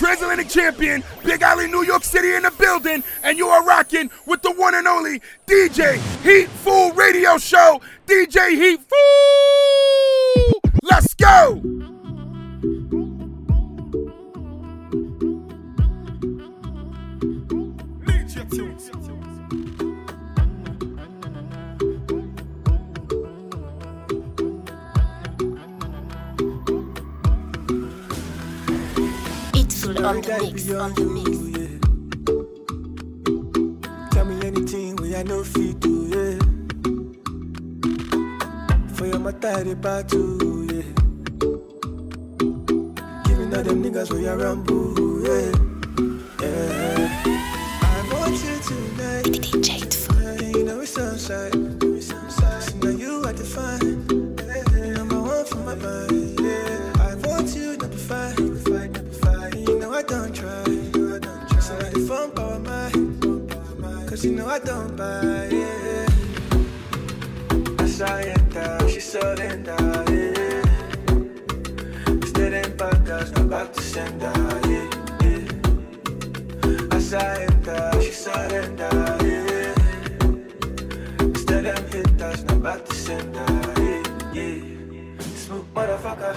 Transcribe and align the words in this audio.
Transatlantic 0.00 0.48
Champion, 0.48 1.04
Big 1.22 1.42
Alley, 1.42 1.66
New 1.66 1.82
York 1.84 2.04
City 2.04 2.34
in 2.34 2.44
the 2.44 2.50
building, 2.52 3.04
and 3.22 3.36
you 3.36 3.48
are 3.48 3.62
rocking 3.62 4.10
with 4.24 4.40
the 4.40 4.50
one 4.50 4.74
and 4.74 4.88
only 4.88 5.20
DJ 5.46 5.98
Heat 6.22 6.48
Fool 6.48 6.92
Radio 6.92 7.36
Show. 7.36 7.82
DJ 8.06 8.48
Heat 8.52 8.80
Fool! 8.80 10.70
Let's 10.82 11.12
go! 11.12 11.89
On 30.04 30.20
the 30.22 30.38
mix, 30.40 30.70
on 30.72 30.94
the 30.94 31.04
mix. 31.04 31.38
Tell 34.12 34.24
me 34.24 34.46
anything 34.46 34.96
we 34.96 35.14
I 35.14 35.22
know 35.22 35.44
fit 35.44 35.80
do, 35.80 36.06
yeah. 36.08 36.38
For 38.94 39.06
your 39.06 39.18
matter, 39.18 39.64
the 39.64 39.74
battle, 39.76 40.64
yeah. 40.72 40.82
Giving 43.24 43.54
all 43.54 43.62
them 43.62 43.82
niggas 43.82 44.10
where 44.10 44.22
you 44.22 44.32
rumble, 44.42 45.22
yeah. 45.22 45.52
Yeah. 46.40 47.08
I 47.82 47.84
want 48.12 48.34
you 48.44 48.56
tonight. 48.68 49.24
DJ. 49.26 49.68
Yeah, 50.20 50.58
you 50.58 50.64
know 50.64 50.80
it's 50.80 50.92
sunshine. 50.92 51.69
Cause 64.20 64.26
you 64.26 64.36
know 64.36 64.48
I 64.48 64.58
don't 64.58 64.96
buy. 64.98 65.48
Yeah. 65.50 66.06
As 67.78 68.02
I 68.02 68.24
enter, 68.24 68.86
she 68.86 69.00
surrender. 69.00 69.74
Yeah. 70.12 70.60
Stayed 72.26 72.52
in 72.52 72.76
Baghdad, 72.76 73.34
no 73.34 73.44
back 73.44 73.72
to 73.72 73.80
sender. 73.80 74.30
Yeah, 74.68 74.90
yeah. 75.24 75.46
I 76.92 77.48
enter, 77.48 78.02
she 78.02 78.10
surrender. 78.12 78.90
Yeah. 79.24 79.72
Instead 81.20 81.64
them 81.64 81.84
hitters, 81.90 82.44
no 82.44 82.58
back 82.58 82.84
to 82.84 82.94
sender. 82.94 83.46
Yeah, 83.78 84.02
yeah. 84.34 85.18
Smooth 85.34 85.64
motherfucker. 85.72 86.36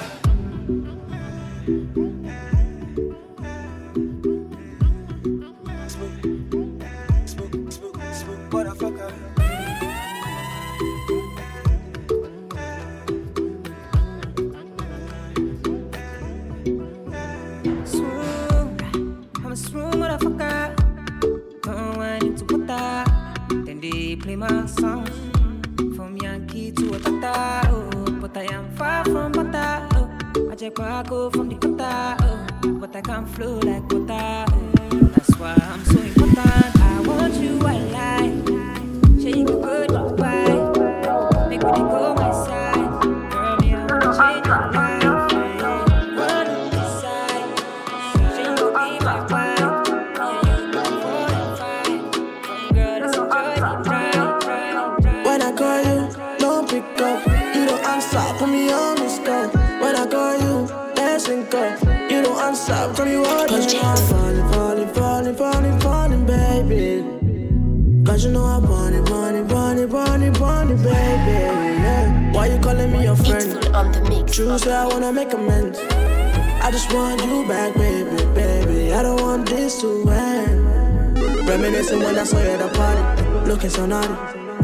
Smooth, 1.94 2.32
smooth, 5.06 5.90
smooth, 5.90 6.22
smooth 6.22 6.33
motherfucker. 8.64 9.12
Smooth, 17.86 18.82
I'm 19.44 19.52
a 19.52 19.56
smooth 19.56 19.94
motherfucker. 19.96 20.76
Don't 21.64 22.24
into 22.24 22.46
water. 22.58 23.04
Then 23.66 23.80
they 23.82 24.16
play 24.16 24.36
my 24.36 24.66
songs 24.66 25.10
from 25.96 26.18
Yankee 26.18 26.72
to 26.72 26.84
Otata. 26.84 27.68
Oh, 27.70 28.12
but 28.22 28.38
I 28.38 28.54
am 28.54 28.70
far 28.76 29.04
from 29.06 29.32
butter. 29.34 29.88
Oh, 29.96 30.50
I 30.52 30.56
just 30.56 30.76
go 30.76 31.30
from 31.30 31.50
the 31.50 31.56
gutter. 31.56 32.18
Oh, 32.64 32.78
but 32.80 32.96
I 32.96 33.02
can't 33.02 33.28
flow 33.30 33.60
like 33.60 33.92
water. 33.92 34.53
True, 74.34 74.58
say 74.58 74.74
I 74.74 74.88
wanna 74.88 75.14
make 75.14 75.32
amends. 75.32 75.78
I 75.78 76.72
just 76.72 76.92
want 76.92 77.24
you 77.24 77.48
back, 77.48 77.76
baby, 77.76 78.26
baby. 78.34 78.92
I 78.92 79.04
don't 79.04 79.22
want 79.22 79.48
this 79.48 79.80
to 79.82 80.10
end. 80.10 81.48
Reminiscing 81.48 82.00
when 82.00 82.18
I 82.18 82.24
saw 82.24 82.40
you 82.40 82.50
at 82.50 82.58
the 82.58 82.68
party, 82.76 83.48
looking 83.48 83.70
so 83.70 83.86
naughty. 83.86 84.12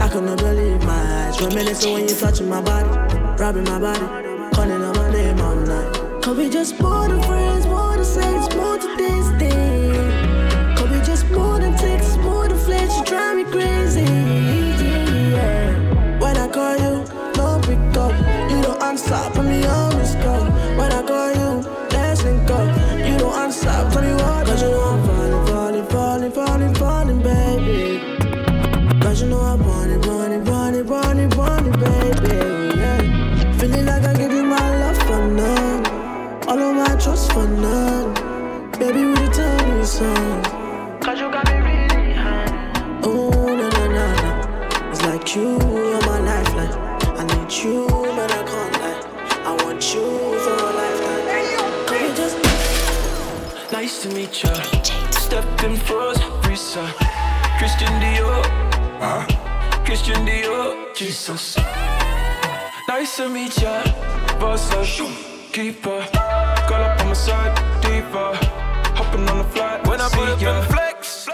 I 0.01 0.09
couldn't 0.09 0.37
believe 0.37 0.83
my 0.85 1.27
eyes. 1.27 1.39
Reminiscing 1.39 1.93
when 1.93 2.09
you 2.09 2.15
touching 2.15 2.49
my 2.49 2.61
body, 2.61 2.89
rubbing 3.37 3.65
my 3.65 3.77
body, 3.77 4.07
calling 4.55 4.81
out 4.81 4.95
my 4.95 5.11
name 5.11 5.39
all 5.39 5.55
night. 5.55 6.23
Cause 6.23 6.35
we 6.35 6.49
just 6.49 6.79
more 6.81 7.07
than 7.07 7.21
friends, 7.21 7.67
more 7.67 7.95
than 7.95 8.05
saints, 8.05 8.55
more 8.55 8.79
than 8.79 8.97
this 8.97 9.27
thing. 9.37 10.75
Cause 10.77 10.89
we 10.89 10.99
just 11.05 11.29
more 11.29 11.59
than 11.59 11.77
texts, 11.77 12.17
more 12.17 12.47
than 12.47 12.57
flesh. 12.57 12.89
You 12.97 13.05
drive 13.05 13.37
me 13.37 13.43
crazy. 13.43 14.01
Yeah. 14.01 16.17
When 16.17 16.35
I 16.37 16.47
call 16.47 16.75
you, 16.75 17.05
don't 17.33 17.63
pick 17.63 17.77
up. 17.97 18.13
You 18.49 18.63
don't 18.63 18.81
answer, 18.81 19.29
Cause 24.49 24.63
you 24.63 24.71
know 24.71 24.81
I'm 24.81 25.05
falling, 25.05 25.45
falling, 25.45 25.85
falling, 25.85 26.31
falling, 26.31 26.73
falling, 26.73 27.21
baby. 27.21 28.99
Cause 28.99 29.21
you 29.21 29.29
know 29.29 29.41
I'm 29.41 29.61
running, 29.61 30.01
running, 30.01 30.43
running, 30.43 30.89
running, 30.89 31.71
it, 31.71 31.79
baby. 31.79 32.79
Yeah. 32.79 33.59
Feeling 33.59 33.85
like 33.85 34.03
I 34.05 34.13
give 34.15 34.31
you 34.31 34.43
my 34.43 34.69
love 34.81 34.97
for 35.03 35.21
none. 35.27 35.85
All 36.47 36.57
of 36.57 36.75
my 36.75 36.95
trust 36.95 37.31
for 37.31 37.47
none. 37.47 38.11
Baby, 38.79 39.05
will 39.05 39.21
you 39.21 39.29
tell 39.29 39.77
me 39.77 39.85
something? 39.85 40.99
Cause 40.99 41.19
you 41.19 41.29
got 41.29 41.45
me 41.45 41.59
really 41.59 42.13
high. 42.13 42.99
Oh, 43.03 43.29
no, 43.29 43.69
no, 43.69 43.87
no, 43.87 44.05
no. 44.23 44.89
It's 44.89 45.03
like 45.03 45.35
you 45.35 45.57
are 45.57 46.01
my 46.07 46.19
lifeline. 46.21 46.73
I 47.19 47.23
need 47.23 47.53
you, 47.53 47.85
but 47.87 48.31
I 48.31 48.43
can't 48.49 48.81
lie. 48.81 49.01
I 49.45 49.63
want 49.63 49.93
you 49.93 50.28
Nice 53.79 54.03
to 54.03 54.09
meet 54.09 54.43
ya. 54.43 54.51
DJ 54.51 54.91
Step 55.15 55.63
in 55.63 55.77
froze, 55.77 56.19
Risa. 56.43 56.83
Christian 57.57 57.87
Dior. 58.03 58.43
Huh? 58.99 59.23
Christian 59.85 60.27
Dior. 60.27 60.93
Jesus. 60.93 61.55
Nice 62.89 63.15
to 63.15 63.29
meet 63.29 63.55
ya. 63.55 63.79
Boss 64.35 64.67
up, 64.75 64.83
keeper. 65.53 66.03
Girl 66.67 66.83
up 66.83 66.99
on 66.99 67.07
my 67.07 67.13
side, 67.13 67.55
deeper. 67.79 68.35
Hopping 68.99 69.23
on 69.29 69.37
the 69.37 69.47
flight 69.55 69.87
when 69.87 70.01
I 70.01 70.09
put 70.09 70.27
up 70.27 70.41
in 70.43 70.61
flex. 70.67 71.29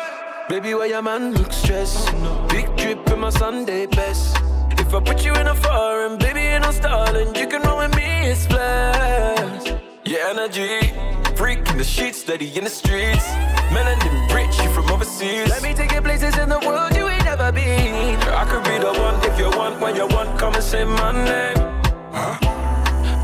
Baby, 0.48 0.76
why 0.76 0.86
your 0.86 1.02
man 1.02 1.34
look 1.34 1.52
stressed? 1.52 2.14
Big 2.50 2.70
trip 2.78 3.10
in 3.10 3.22
my 3.22 3.32
Sunday 3.32 3.88
best. 3.88 4.38
If 4.78 4.94
I 4.94 5.00
put 5.00 5.26
you 5.26 5.34
in 5.34 5.48
a 5.48 5.56
foreign, 5.56 6.20
baby, 6.20 6.42
ain't 6.42 6.62
no 6.62 6.70
stalling. 6.70 7.34
You 7.34 7.48
can 7.48 7.64
roll 7.64 7.80
with 7.80 7.96
me, 7.96 8.30
it's 8.30 8.46
flash. 8.46 9.74
Your 10.06 10.22
energy, 10.30 10.94
freak 11.36 11.68
in 11.70 11.78
the 11.78 11.84
sheets, 11.84 12.20
steady 12.20 12.48
in 12.58 12.64
the 12.64 12.70
streets. 12.70 13.28
Melanin 13.74 14.34
rich, 14.34 14.58
you 14.62 14.70
from 14.70 14.90
overseas. 14.92 15.50
Let 15.50 15.64
me 15.64 15.74
take 15.74 15.92
you 15.92 16.02
places 16.02 16.38
in 16.38 16.50
the 16.50 16.60
world 16.60 16.96
you 16.96 17.08
ain't 17.08 17.26
never 17.26 17.52
been. 17.52 18.16
I 18.42 18.46
could 18.46 18.64
be 18.64 18.78
the 18.78 18.94
one 19.00 19.16
if 19.30 19.38
you 19.38 19.50
want, 19.58 19.80
when 19.82 19.96
you 19.96 20.08
want, 20.08 20.40
come 20.40 20.54
and 20.54 20.64
say 20.64 20.84
my 20.86 21.12
name. 21.12 21.56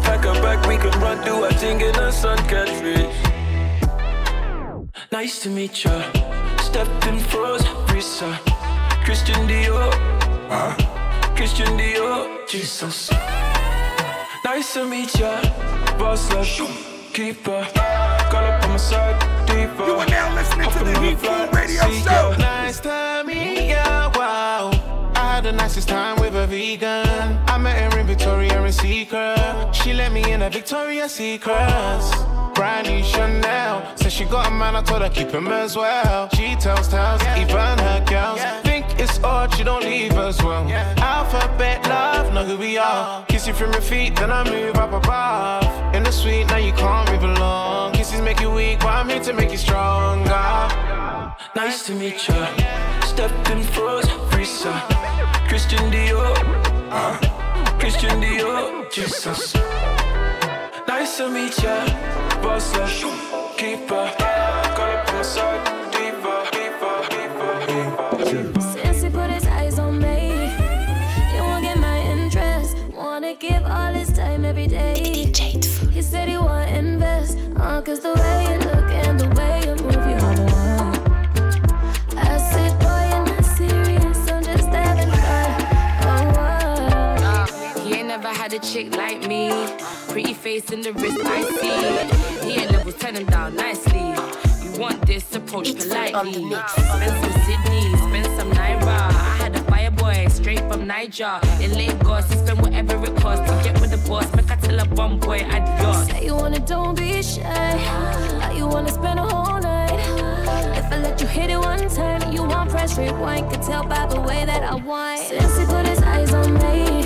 Pack 0.03 0.25
a 0.25 0.33
bag, 0.43 0.65
we 0.67 0.77
can 0.77 0.93
run, 1.01 1.23
do 1.23 1.43
a 1.45 1.51
thing 1.53 1.79
in 1.81 1.93
the 1.93 2.11
sun 2.11 2.37
can't. 2.49 2.71
Nice 5.11 5.43
to 5.43 5.49
meet 5.49 5.83
ya. 5.83 6.01
Stepped 6.59 7.05
in 7.07 7.19
froze, 7.19 7.63
Risa. 7.91 8.31
Christian 9.03 9.47
Dior. 9.47 9.91
Christian 11.35 11.77
Dior. 11.77 12.47
Jesus. 12.47 13.11
Nice 14.45 14.73
to 14.73 14.85
meet 14.85 15.13
ya, 15.19 15.41
boss 15.97 16.29
keeper. 17.13 17.90
Girl 18.31 18.45
up 18.45 18.63
on 18.63 18.69
my 18.69 18.77
side, 18.77 19.19
deeper. 19.45 19.85
You 19.85 19.95
are 19.95 20.05
now 20.05 20.33
listening 20.33 20.71
to 20.71 20.79
the 20.85 20.97
Heat 21.01 21.19
Food 21.19 21.53
Radio 21.53 21.81
Show. 21.99 22.33
Nice 22.39 22.81
meet 23.25 23.67
ya, 23.71 24.09
wow. 24.15 24.71
I 25.15 25.35
had 25.35 25.43
the 25.43 25.51
nicest 25.51 25.89
time 25.89 26.17
with 26.17 26.33
a 26.35 26.47
vegan. 26.47 27.37
I 27.47 27.57
met 27.57 27.75
her 27.91 27.99
in 27.99 28.07
Victoria 28.07 28.63
and 28.63 28.73
Secret. 28.73 29.75
She 29.75 29.91
let 29.91 30.13
me 30.13 30.31
in 30.31 30.43
a 30.43 30.49
Victoria's 30.49 31.11
Secrets. 31.11 32.07
Brand 32.55 32.87
new 32.87 33.03
Chanel. 33.03 33.83
Said 33.97 34.13
she 34.13 34.23
got 34.23 34.47
a 34.47 34.51
man, 34.51 34.77
I 34.77 34.81
told 34.81 35.01
her 35.01 35.09
keep 35.09 35.31
him 35.31 35.49
as 35.49 35.75
well. 35.75 36.29
She 36.29 36.55
tells 36.55 36.87
tales, 36.87 37.21
even 37.37 37.77
her 37.85 38.01
girls. 38.07 38.39
Think 38.63 38.70
it's 39.01 39.19
odd, 39.23 39.53
she 39.55 39.63
don't 39.63 39.83
leave 39.83 40.13
as 40.13 40.41
well. 40.43 40.69
Alphabet 40.97 41.83
love, 41.87 42.33
know 42.33 42.45
who 42.45 42.57
we 42.57 42.77
are. 42.77 43.25
Kiss 43.25 43.47
you 43.47 43.53
from 43.53 43.71
your 43.71 43.81
feet, 43.81 44.15
then 44.15 44.31
I 44.31 44.43
move 44.49 44.75
up 44.75 44.93
above. 44.93 45.95
In 45.95 46.03
the 46.03 46.11
suite, 46.11 46.47
now 46.47 46.57
you 46.57 46.71
can't 46.73 47.09
move 47.11 47.23
along. 47.23 47.93
Kisses 47.93 48.21
make 48.21 48.39
you 48.39 48.51
weak, 48.51 48.79
but 48.79 48.89
I'm 48.89 49.09
here 49.09 49.23
to 49.23 49.33
make 49.33 49.51
you 49.51 49.57
stronger. 49.57 50.31
Nice 51.55 51.85
to 51.87 51.93
meet 51.93 52.27
ya. 52.27 52.47
Stepped 53.01 53.49
in 53.49 53.63
froze, 53.63 54.05
Risa. 54.33 54.73
Christian 55.47 55.91
Dior. 55.91 56.35
Uh, 56.91 57.17
Christian 57.79 58.21
Dior. 58.21 58.89
Jesus. 58.91 59.55
Nice 60.87 61.17
to 61.17 61.29
meet 61.29 61.57
ya. 61.63 61.75
Boss 62.41 62.73
up, 62.75 63.57
keeper. 63.57 64.05
Call 64.75 64.91
up 64.91 65.09
on 65.09 65.15
my 65.15 65.21
side. 65.23 65.90
Day. 75.31 75.59
He 75.91 76.01
said 76.01 76.27
he 76.29 76.37
want 76.37 76.69
invest, 76.69 77.37
uh, 77.57 77.81
cause 77.81 77.99
the 77.99 78.13
way 78.13 78.43
you 78.51 78.57
look 78.59 78.89
and 79.05 79.19
the 79.19 79.29
way 79.37 79.61
you 79.65 79.75
move, 79.83 79.93
you 79.93 80.25
are 80.27 80.35
the 80.35 80.43
one. 80.43 82.17
I 82.17 82.37
said, 82.37 82.71
boy, 82.79 83.01
you're 83.11 83.25
not 83.35 83.45
serious, 83.45 84.29
I'm 84.29 84.43
just 84.43 84.67
having 84.69 85.11
fun. 85.11 85.61
Oh. 87.23 87.83
He 87.83 87.93
ain't 87.95 88.07
never 88.07 88.27
had 88.29 88.53
a 88.53 88.59
chick 88.59 88.95
like 88.95 89.27
me. 89.27 89.49
Pretty 90.09 90.33
face 90.33 90.69
and 90.71 90.83
the 90.83 90.93
wrist 90.93 91.17
I 91.23 91.41
see. 91.59 92.47
He 92.47 92.59
ain't 92.61 92.71
level, 92.71 92.91
turn 92.93 93.15
him 93.15 93.25
down 93.25 93.55
nicely. 93.55 93.99
You 94.63 94.79
want 94.79 95.05
this 95.05 95.33
approach 95.35 95.69
It's 95.69 95.85
on 95.89 96.11
politely. 96.11 96.45
mix. 96.45 96.71
Spend 96.73 97.23
some 97.23 97.41
Sydney, 97.45 97.97
spend 97.97 98.39
some 98.39 98.51
Naira. 98.51 99.30
Boy 100.11 100.27
straight 100.27 100.59
from 100.69 100.87
Niger. 100.87 101.39
In 101.61 101.73
Lagos, 101.73 102.29
he 102.29 102.37
spend 102.37 102.61
whatever 102.61 103.03
it 103.03 103.15
costs 103.17 103.49
to 103.49 103.63
get 103.63 103.79
with 103.81 103.91
the 103.91 104.09
boss. 104.09 104.33
Make 104.35 104.51
I 104.51 104.55
tell 104.55 104.79
a 104.79 104.85
bum 104.85 105.19
boy 105.19 105.41
adios. 105.43 106.07
Say 106.07 106.25
you 106.25 106.35
wanna, 106.35 106.59
don't 106.59 106.97
be 106.97 107.21
shy. 107.21 107.77
How 108.41 108.51
you 108.51 108.67
wanna 108.67 108.91
spend 108.91 109.19
a 109.19 109.23
whole 109.23 109.59
night? 109.59 109.99
If 110.77 110.85
I 110.91 110.97
let 110.97 111.21
you 111.21 111.27
hit 111.27 111.49
it 111.49 111.57
one 111.57 111.87
time, 111.89 112.31
you 112.33 112.43
want 112.43 112.69
press 112.69 112.97
rewind. 112.97 113.49
Could 113.51 113.61
tell 113.61 113.83
by 113.83 114.05
the 114.07 114.19
way 114.21 114.45
that 114.45 114.63
I 114.63 114.75
want. 114.75 115.19
Since 115.19 115.57
he 115.59 115.65
put 115.65 115.85
his 115.87 116.01
eyes 116.01 116.33
on 116.33 116.53
me, 116.53 117.00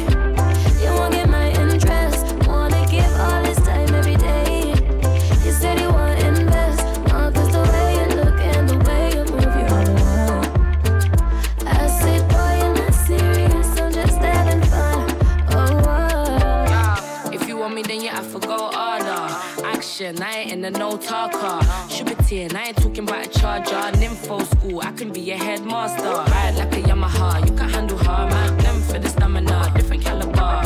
Action, 20.05 20.23
I 20.23 20.37
ain't 20.37 20.51
in 20.51 20.61
the 20.61 20.71
no 20.71 20.97
talker. 20.97 21.65
Shubitin, 21.89 22.53
I 22.53 22.67
ain't 22.67 22.77
talking 22.77 23.07
about 23.07 23.25
a 23.25 23.29
charger. 23.39 23.97
Nympho 23.97 24.45
school, 24.45 24.81
I 24.81 24.91
can 24.91 25.11
be 25.11 25.31
a 25.31 25.37
headmaster. 25.37 26.03
Ride 26.03 26.55
like 26.57 26.73
a 26.77 26.81
Yamaha, 26.81 27.43
you 27.45 27.55
can 27.55 27.69
handle 27.69 27.97
her. 27.97 28.29
Man, 28.29 28.57
them 28.57 28.81
for 28.81 28.99
the 28.99 29.09
stamina, 29.09 29.71
different 29.75 30.03
caliber. 30.03 30.61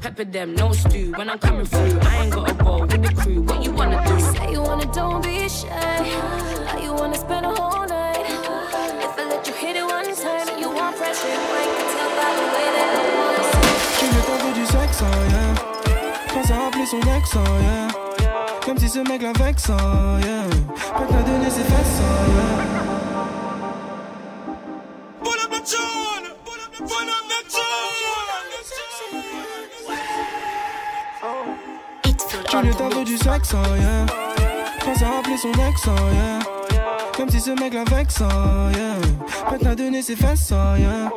Pepper 0.00 0.24
them, 0.24 0.54
no 0.56 0.72
stew. 0.72 1.12
When 1.16 1.30
I'm 1.30 1.38
coming 1.38 1.66
through, 1.66 2.00
I 2.00 2.24
ain't 2.24 2.32
got 2.32 2.50
a 2.50 2.64
roll 2.64 2.80
with 2.80 3.02
the 3.02 3.14
crew. 3.14 3.42
What 3.42 3.62
you 3.62 3.70
wanna 3.70 4.02
do? 4.04 4.18
Say 4.20 4.50
you 4.50 4.62
wanna, 4.62 4.92
don't 4.92 5.22
be 5.22 5.48
shy. 5.48 5.68
How 6.66 6.78
you 6.80 6.92
wanna 6.92 7.18
spend 7.18 7.46
a 7.46 7.50
whole 7.54 7.86
night? 7.86 8.26
If 8.26 9.18
I 9.18 9.28
let 9.28 9.46
you 9.46 9.54
hit 9.54 9.76
it 9.76 9.84
one 9.84 10.12
time, 10.16 10.58
you 10.58 10.68
want 10.70 10.96
pressure. 10.96 11.28
I 11.28 11.64
can 11.76 11.86
tell 11.94 12.10
by 12.18 12.30
the 12.38 12.46
way 12.54 12.68
that 12.76 12.90
I 12.98 13.04
want. 13.14 13.42
Tu 13.98 14.06
veux 14.06 14.22
t'en 14.26 14.52
du 14.52 14.66
sexe, 14.66 15.02
oh, 15.02 15.14
yeah. 15.30 16.34
Pense 16.34 16.50
à 16.50 16.66
appeler 16.66 16.86
son 16.86 17.00
ex, 17.16 17.36
oh, 17.36 17.40
yeah. 17.60 18.01
Comme 18.64 18.78
si 18.78 18.88
ce 18.88 19.00
mec 19.00 19.22
la 19.22 19.32
vexe, 19.32 19.68
yeah. 19.68 19.74
Peut 20.96 21.06
te 21.06 21.26
donner 21.26 21.50
ses 21.50 21.62
fesses, 21.62 22.00
yeah. 22.00 22.82
It's 32.04 32.24
full 32.24 32.42
Tu 32.48 32.56
lui 32.62 32.74
the 32.74 33.04
du 33.04 33.16
sexe, 33.16 33.54
oh, 33.54 33.74
yeah. 33.76 34.06
Pense 34.84 35.02
à 35.02 35.18
appeler 35.18 35.36
son 35.36 35.52
ex, 35.52 35.86
oh, 35.86 35.90
yeah. 36.14 36.38
Comme 37.16 37.30
si 37.30 37.40
ce 37.40 37.50
mec 37.50 37.74
la 37.74 37.84
vexe, 37.84 38.20
oh, 38.20 38.70
yeah. 38.76 39.50
Peut 39.50 39.58
te 39.58 39.74
donner 39.74 40.02
ses 40.02 40.16
fesses, 40.16 40.52
oh, 40.52 40.76
yeah. 40.78 41.10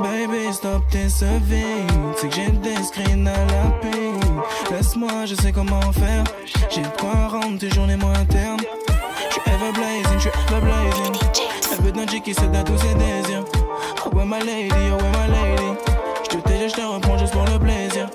Baby, 0.00 0.52
stop 0.52 0.82
tes 0.90 1.08
sevings. 1.08 2.14
C'est 2.16 2.28
que 2.28 2.34
j'ai 2.34 2.50
des 2.50 2.82
screens 2.82 3.26
à 3.26 3.44
la 3.46 3.70
ping. 3.80 4.11
Laisse-moi, 4.72 5.26
je 5.26 5.34
sais 5.34 5.52
comment 5.52 5.92
faire. 5.92 6.24
J'ai 6.70 6.80
de 6.80 6.88
quoi 6.98 7.28
rendre 7.28 7.58
tes 7.58 7.68
journées 7.68 7.96
moins 7.96 8.14
internes. 8.14 8.62
Je 9.28 9.34
suis 9.34 9.42
ever 9.46 9.70
blazing, 9.70 10.18
suis 10.18 10.30
ever 10.48 10.60
blazing. 10.62 11.82
Veut 11.82 11.92
d'un 11.92 12.06
qui 12.06 12.32
cède 12.32 12.56
à 12.56 12.62
tous 12.62 12.78
ses 12.78 12.94
désirs. 12.94 13.44
Oh 14.06 14.16
ouais, 14.16 14.24
my 14.24 14.38
lady, 14.38 14.72
oh 14.90 14.94
ouais, 14.94 15.10
my 15.12 15.28
lady. 15.30 15.78
Je 16.24 16.36
te 16.36 16.48
tège, 16.48 16.70
je 16.70 16.76
te 16.76 16.80
reprends 16.80 17.18
juste 17.18 17.32
pour 17.32 17.44
le 17.44 17.58
plaisir. 17.58 18.08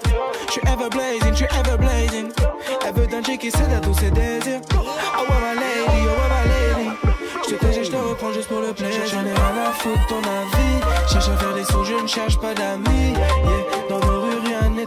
Suis 0.49 0.61
ever 0.61 0.89
blazing, 0.89 1.35
suis 1.35 1.45
ever 1.45 1.77
blazing. 1.77 2.31
Veut 2.95 3.05
d'un 3.05 3.21
qui 3.21 3.51
cède 3.51 3.73
à 3.77 3.79
tous 3.79 3.93
ses 3.93 4.09
désirs. 4.09 4.61
Oh 4.73 4.79
ouais, 4.79 5.37
my 5.43 5.59
lady, 5.59 5.85
oh 5.87 6.09
ouais, 6.09 6.29
my 6.33 6.81
lady. 6.81 6.89
Je 7.47 7.53
te 7.53 7.65
tège, 7.65 7.85
je 7.85 7.91
te 7.91 7.97
reprends 7.97 8.33
juste 8.33 8.47
pour 8.47 8.61
le 8.61 8.73
plaisir. 8.73 9.01
J'en 9.05 9.21
ai 9.21 9.33
rien 9.33 9.69
à 9.69 9.71
foutre 9.73 10.07
ton 10.07 10.17
avis. 10.17 11.11
Cherche 11.13 11.29
à 11.29 11.37
faire 11.37 11.53
des 11.53 11.65
sous, 11.65 11.83
je 11.83 12.01
ne 12.01 12.07
cherche 12.07 12.39
pas 12.39 12.55
d'amis. 12.55 13.13
Yeah. 13.13 14.06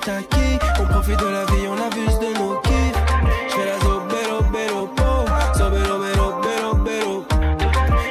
On 0.03 0.87
profite 0.87 1.19
de 1.19 1.27
la 1.27 1.45
vie, 1.45 1.69
on 1.69 1.75
abuse 1.75 2.19
de 2.21 2.39
nos 2.39 2.59
kiffs. 2.61 2.97
J'fais 3.49 3.67
la 3.67 3.79
zobero, 3.81 4.41
bero, 4.51 4.87
po. 4.97 5.59
Zobero, 5.59 5.99
bero, 5.99 6.41
bero, 6.41 6.75
bero 6.75 7.25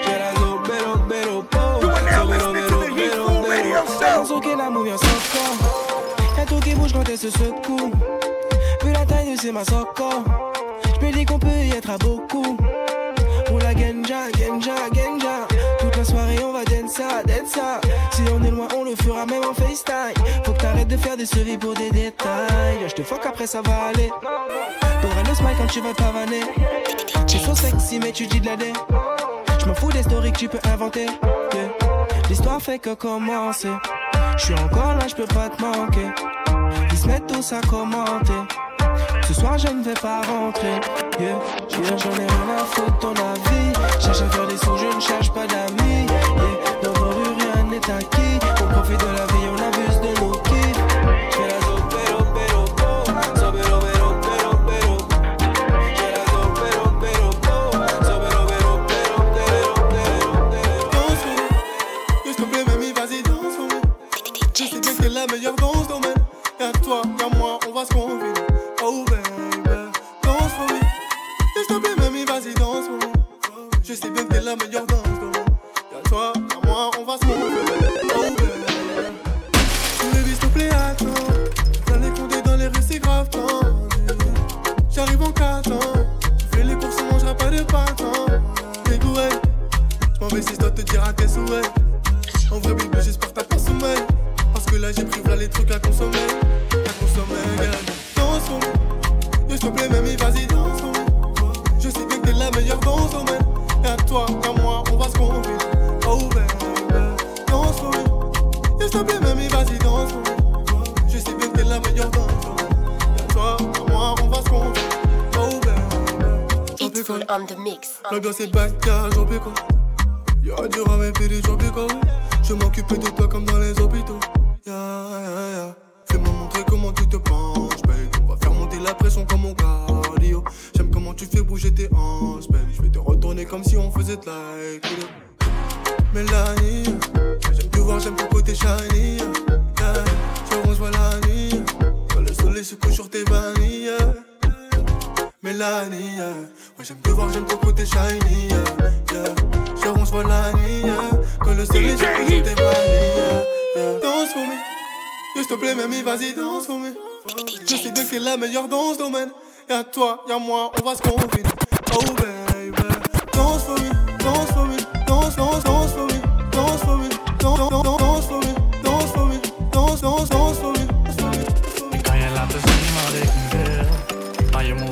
J'fais 0.04 0.20
la 0.20 0.32
zobero, 0.40 0.98
bero, 1.10 1.44
po. 1.50 1.82
Zobero, 1.82 2.28
bero, 2.28 2.54
bero, 2.54 3.42
bero 3.42 4.26
Sous 4.26 4.40
que 4.40 4.56
l'amour 4.56 4.84
vient 4.84 4.98
sans 4.98 5.08
corps. 5.34 6.38
Y'a 6.38 6.46
tout 6.46 6.60
qui 6.60 6.76
bouge 6.76 6.94
quand 6.94 7.10
elle 7.10 7.18
se 7.18 7.32
secoue. 7.32 7.92
Vu 8.84 8.92
la 8.92 9.06
taille 9.08 9.36
de 9.36 9.42
ses 9.42 9.52
masses 9.52 9.74
encore 9.74 10.24
J'me 11.02 11.12
dis 11.12 11.26
qu'on 11.26 11.40
peut 11.40 11.48
y 11.48 11.72
être 11.72 11.90
à 11.90 11.98
beaucoup. 11.98 12.56
Pour 13.48 13.58
la 13.58 13.74
genja, 13.74 14.30
genja, 14.38 14.76
genja. 14.94 15.48
Toute 15.80 15.98
la 15.98 16.06
soirée 16.06 16.38
on 16.44 16.54
va 16.54 16.64
si 16.90 18.22
on 18.34 18.44
est 18.44 18.50
loin, 18.50 18.68
on 18.76 18.84
le 18.84 18.96
fera 18.96 19.26
même 19.28 19.44
en 19.44 19.54
FaceTime. 19.54 20.26
Faut 20.44 20.54
que 20.54 20.58
t'arrêtes 20.58 20.88
de 20.88 20.98
faire 20.98 21.16
des 21.16 21.26
séries 21.26 21.58
pour 21.58 21.76
des 21.76 21.92
détails. 21.92 22.80
Je 22.88 22.94
te 22.94 23.04
fuck 23.04 23.24
après, 23.28 23.46
ça 23.46 23.62
va 23.62 23.90
aller. 23.90 24.10
T'auras 25.02 25.24
le 25.28 25.36
smile 25.36 25.56
quand 25.60 25.68
tu 25.68 25.82
vas 25.82 25.94
pavaner. 25.94 26.42
Tu 27.28 27.38
so 27.38 27.54
sexy, 27.54 28.00
mais 28.00 28.12
tu 28.12 28.26
dis 28.26 28.40
de 28.40 28.48
la 28.48 28.56
dé. 28.56 28.74
Je 29.60 29.66
m'en 29.68 29.76
fous 29.76 29.92
des 29.92 30.02
stories 30.02 30.32
que 30.32 30.40
tu 30.40 30.50
peux 30.50 30.60
inventer. 30.74 31.06
L'histoire 32.28 32.60
fait 32.60 32.80
que 32.80 32.96
commencer. 32.96 33.70
Je 34.38 34.46
suis 34.46 34.56
encore 34.56 34.96
là, 34.96 35.08
je 35.08 35.16
peux 35.16 35.28
pas 35.28 35.50
te 35.50 35.62
manquer. 35.62 36.08
Ils 36.92 36.98
se 36.98 37.08
mettent 37.08 37.28
tous 37.28 37.54
à 37.54 37.62
commenter. 37.62 38.34
Ce 39.28 39.34
soir, 39.36 39.60
je 39.60 39.68
ne 39.68 39.84
vais 39.84 39.94
pas 39.94 40.22
rentrer. 40.24 40.80
Yeah, 41.20 41.40
j'en 41.70 42.12
ai 42.12 42.26
rien 42.26 42.58
à 42.58 42.66
foutre 42.66 42.98
ton 42.98 43.12
avis. 43.12 43.74
Cherche 44.02 44.22
à 44.22 44.30
faire 44.30 44.48
des 44.48 44.58
sous, 44.58 44.76
je 44.76 44.96
ne 44.96 45.00
cherche 45.00 45.32
pas 45.32 45.46
d'amis. 45.46 45.79
Acquis. 47.90 48.40
On 48.62 48.68
profite 48.74 49.00
de 49.00 49.06
la 49.06 49.26
vie, 49.28 49.39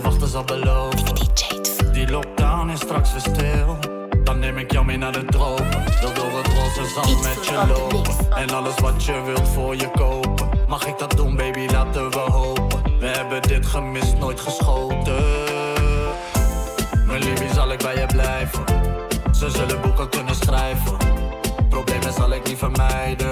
wacht 0.07 0.21
is 0.21 0.33
al 0.33 0.43
beloofd. 0.43 1.93
Die 1.93 2.09
lockdown 2.09 2.69
is 2.69 2.79
straks 2.79 3.11
weer 3.11 3.21
stil. 3.21 3.77
Dan 4.23 4.39
neem 4.39 4.57
ik 4.57 4.71
jou 4.71 4.85
mee 4.85 4.97
naar 4.97 5.11
de 5.11 5.25
tropen. 5.25 5.83
Wil 6.01 6.13
door 6.13 6.37
het 6.37 6.47
roze 6.47 6.91
zand 6.93 7.23
met 7.23 7.45
je 7.45 7.67
lopen. 7.67 8.35
En 8.35 8.49
alles 8.49 8.79
wat 8.79 9.05
je 9.05 9.21
wilt 9.25 9.47
voor 9.47 9.75
je 9.75 9.91
kopen. 9.91 10.49
Mag 10.67 10.87
ik 10.87 10.97
dat 10.97 11.11
doen, 11.11 11.35
baby? 11.35 11.67
Laten 11.71 12.09
we 12.09 12.19
hopen. 12.19 12.99
We 12.99 13.05
hebben 13.05 13.41
dit 13.41 13.65
gemist, 13.65 14.17
nooit 14.17 14.39
geschoten. 14.39 15.23
Mijn 17.05 17.23
liefie, 17.23 17.53
zal 17.53 17.71
ik 17.71 17.79
bij 17.79 17.99
je 17.99 18.05
blijven? 18.05 18.63
Ze 19.31 19.49
zullen 19.49 19.81
boeken 19.81 20.09
kunnen 20.09 20.35
schrijven. 20.35 20.97
Problemen 21.69 22.13
zal 22.13 22.31
ik 22.31 22.47
niet 22.47 22.57
vermijden. 22.57 23.29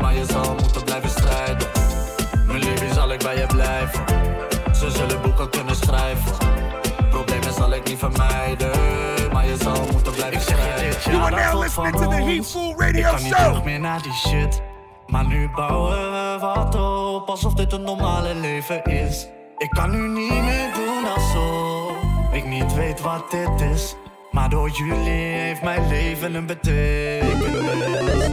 Maar 0.00 0.14
je 0.14 0.24
zal 0.24 0.54
moeten 0.54 0.84
blijven 0.84 1.10
strijden. 1.10 1.68
Mijn 2.46 2.58
liefie, 2.58 2.92
zal 2.92 3.12
ik 3.12 3.18
bij 3.18 3.38
je 3.38 3.46
blijven? 3.46 4.04
Ze 4.78 4.90
zullen 4.90 5.20
boeken 5.22 5.50
kunnen 5.50 5.76
schrijven. 5.76 6.32
Problemen 7.10 7.52
zal 7.52 7.72
ik 7.72 7.88
niet 7.88 7.98
vermijden, 7.98 8.70
maar 9.32 9.46
je 9.46 9.56
zal 9.56 9.86
moeten 9.92 10.12
blijven 10.12 10.40
schrijven. 10.40 10.90
Dit, 10.90 11.02
you 11.04 11.16
are 11.16 11.50
now 11.50 11.62
listening 11.62 11.96
to 11.96 12.08
the 12.08 12.14
Heatful 12.22 12.74
Radio 12.76 13.02
Show. 13.02 13.16
Ik 13.16 13.16
kan 13.16 13.22
niet 13.22 13.36
terug 13.36 13.64
meer 13.64 13.80
naar 13.80 14.02
die 14.02 14.12
shit. 14.12 14.62
Maar 15.06 15.26
nu 15.26 15.50
bouwen 15.54 16.12
we 16.12 16.36
wat 16.40 16.74
op, 16.74 17.28
alsof 17.28 17.54
dit 17.54 17.72
een 17.72 17.82
normale 17.82 18.34
leven 18.34 18.84
is. 18.84 19.26
Ik 19.58 19.70
kan 19.70 19.90
nu 19.90 20.08
niet 20.08 20.42
meer 20.42 20.72
doen 20.74 21.12
als 21.14 21.32
zo. 21.32 21.90
ik 22.32 22.44
niet 22.44 22.74
weet 22.74 23.00
wat 23.00 23.30
dit 23.30 23.60
is. 23.60 23.94
Maar 24.30 24.48
door 24.48 24.70
jullie 24.70 25.10
heeft 25.34 25.62
mijn 25.62 25.88
leven 25.88 26.34
een 26.34 26.46
betekenis. 26.46 28.30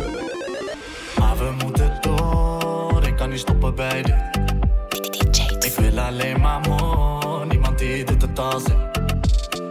Maar 1.20 1.38
we 1.38 1.54
moeten 1.64 1.98
door, 2.02 3.04
ik 3.04 3.16
kan 3.16 3.30
niet 3.30 3.40
stoppen 3.40 3.76
bij 3.76 4.02
dit 4.02 4.33
alleen 6.14 6.42
maar 6.42 6.60
mooi, 6.70 7.46
niemand 7.48 7.80
die 7.80 8.04
doet 8.04 8.22
het 8.22 8.40
als 8.40 8.64
ik. 8.64 8.76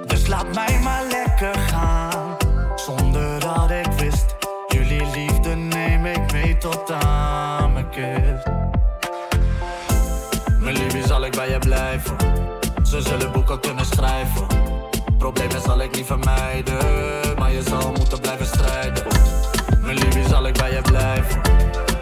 Dus 0.07 0.27
laat 0.27 0.55
mij 0.55 0.81
maar 0.83 1.03
lekker 1.11 1.55
gaan, 1.55 2.37
zonder 2.77 3.41
dat 3.41 3.71
ik 3.71 3.87
wist. 3.99 4.37
Jullie 4.69 5.07
liefde 5.15 5.55
neem 5.55 6.07
ik 6.07 6.33
mee 6.33 6.59
tot 6.59 6.91
aan 6.91 7.73
mijn 7.73 7.89
kist. 7.89 8.47
Mijn 10.59 10.77
liefje 10.77 11.07
zal 11.07 11.25
ik 11.25 11.33
bij 11.33 11.51
je 11.51 11.59
blijven, 11.59 12.17
ze 12.83 13.01
zullen 13.01 13.33
boeken 13.33 13.61
kunnen 13.61 13.87
schrijven. 13.87 14.47
Problemen 15.19 15.61
zal 15.61 15.81
ik 15.81 15.97
niet 15.97 16.07
vermijden, 16.07 16.79
maar 17.39 17.53
je 17.53 17.63
zal 17.63 17.93
moeten 17.93 18.21
blijven 18.21 18.47
strijden. 18.47 19.05
Mijn 19.81 19.97
liefje 19.97 20.29
zal 20.29 20.47
ik 20.47 20.59
bij 20.59 20.73
je 20.73 20.83
blijven, 20.83 21.41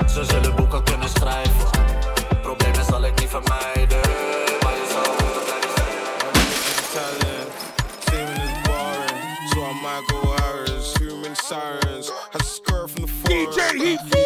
ze 0.08 0.24
zullen 0.24 0.54
boeken 0.54 0.82
kunnen 0.82 1.08
schrijven. 1.08 1.79
See? 13.80 14.19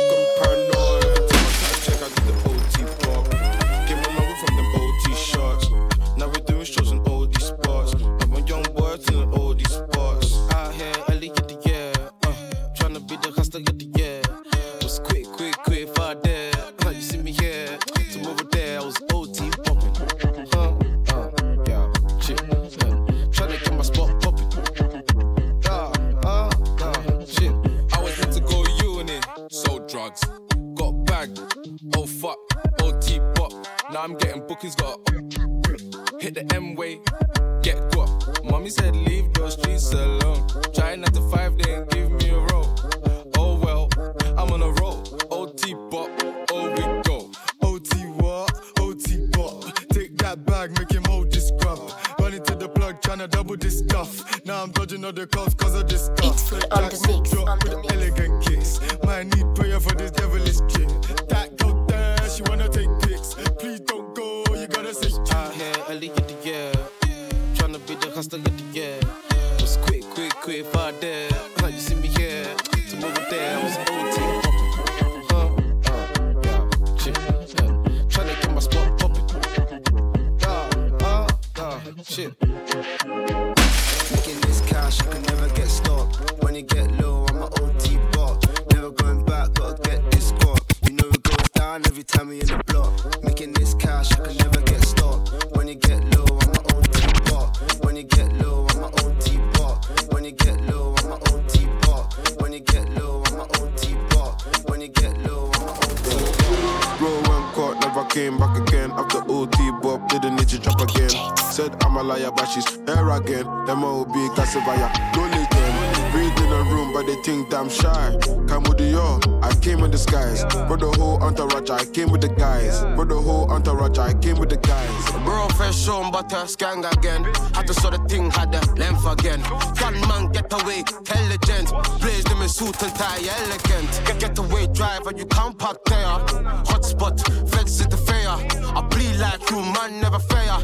Elegant. 133.75 134.07
Get, 134.07 134.21
get 134.21 134.39
away, 134.39 134.67
driver, 134.69 135.13
you 135.17 135.27
can't 135.27 135.59
park 135.59 135.85
there. 135.87 136.19
Hotspot, 136.65 137.21
feds 137.51 137.81
in 137.81 137.91
the 137.91 137.97
fair. 137.97 138.29
I 138.29 138.81
bleed 138.89 139.17
like 139.17 139.49
you, 139.51 139.61
man, 139.61 140.01
never 140.01 140.19
fair. 140.19 140.59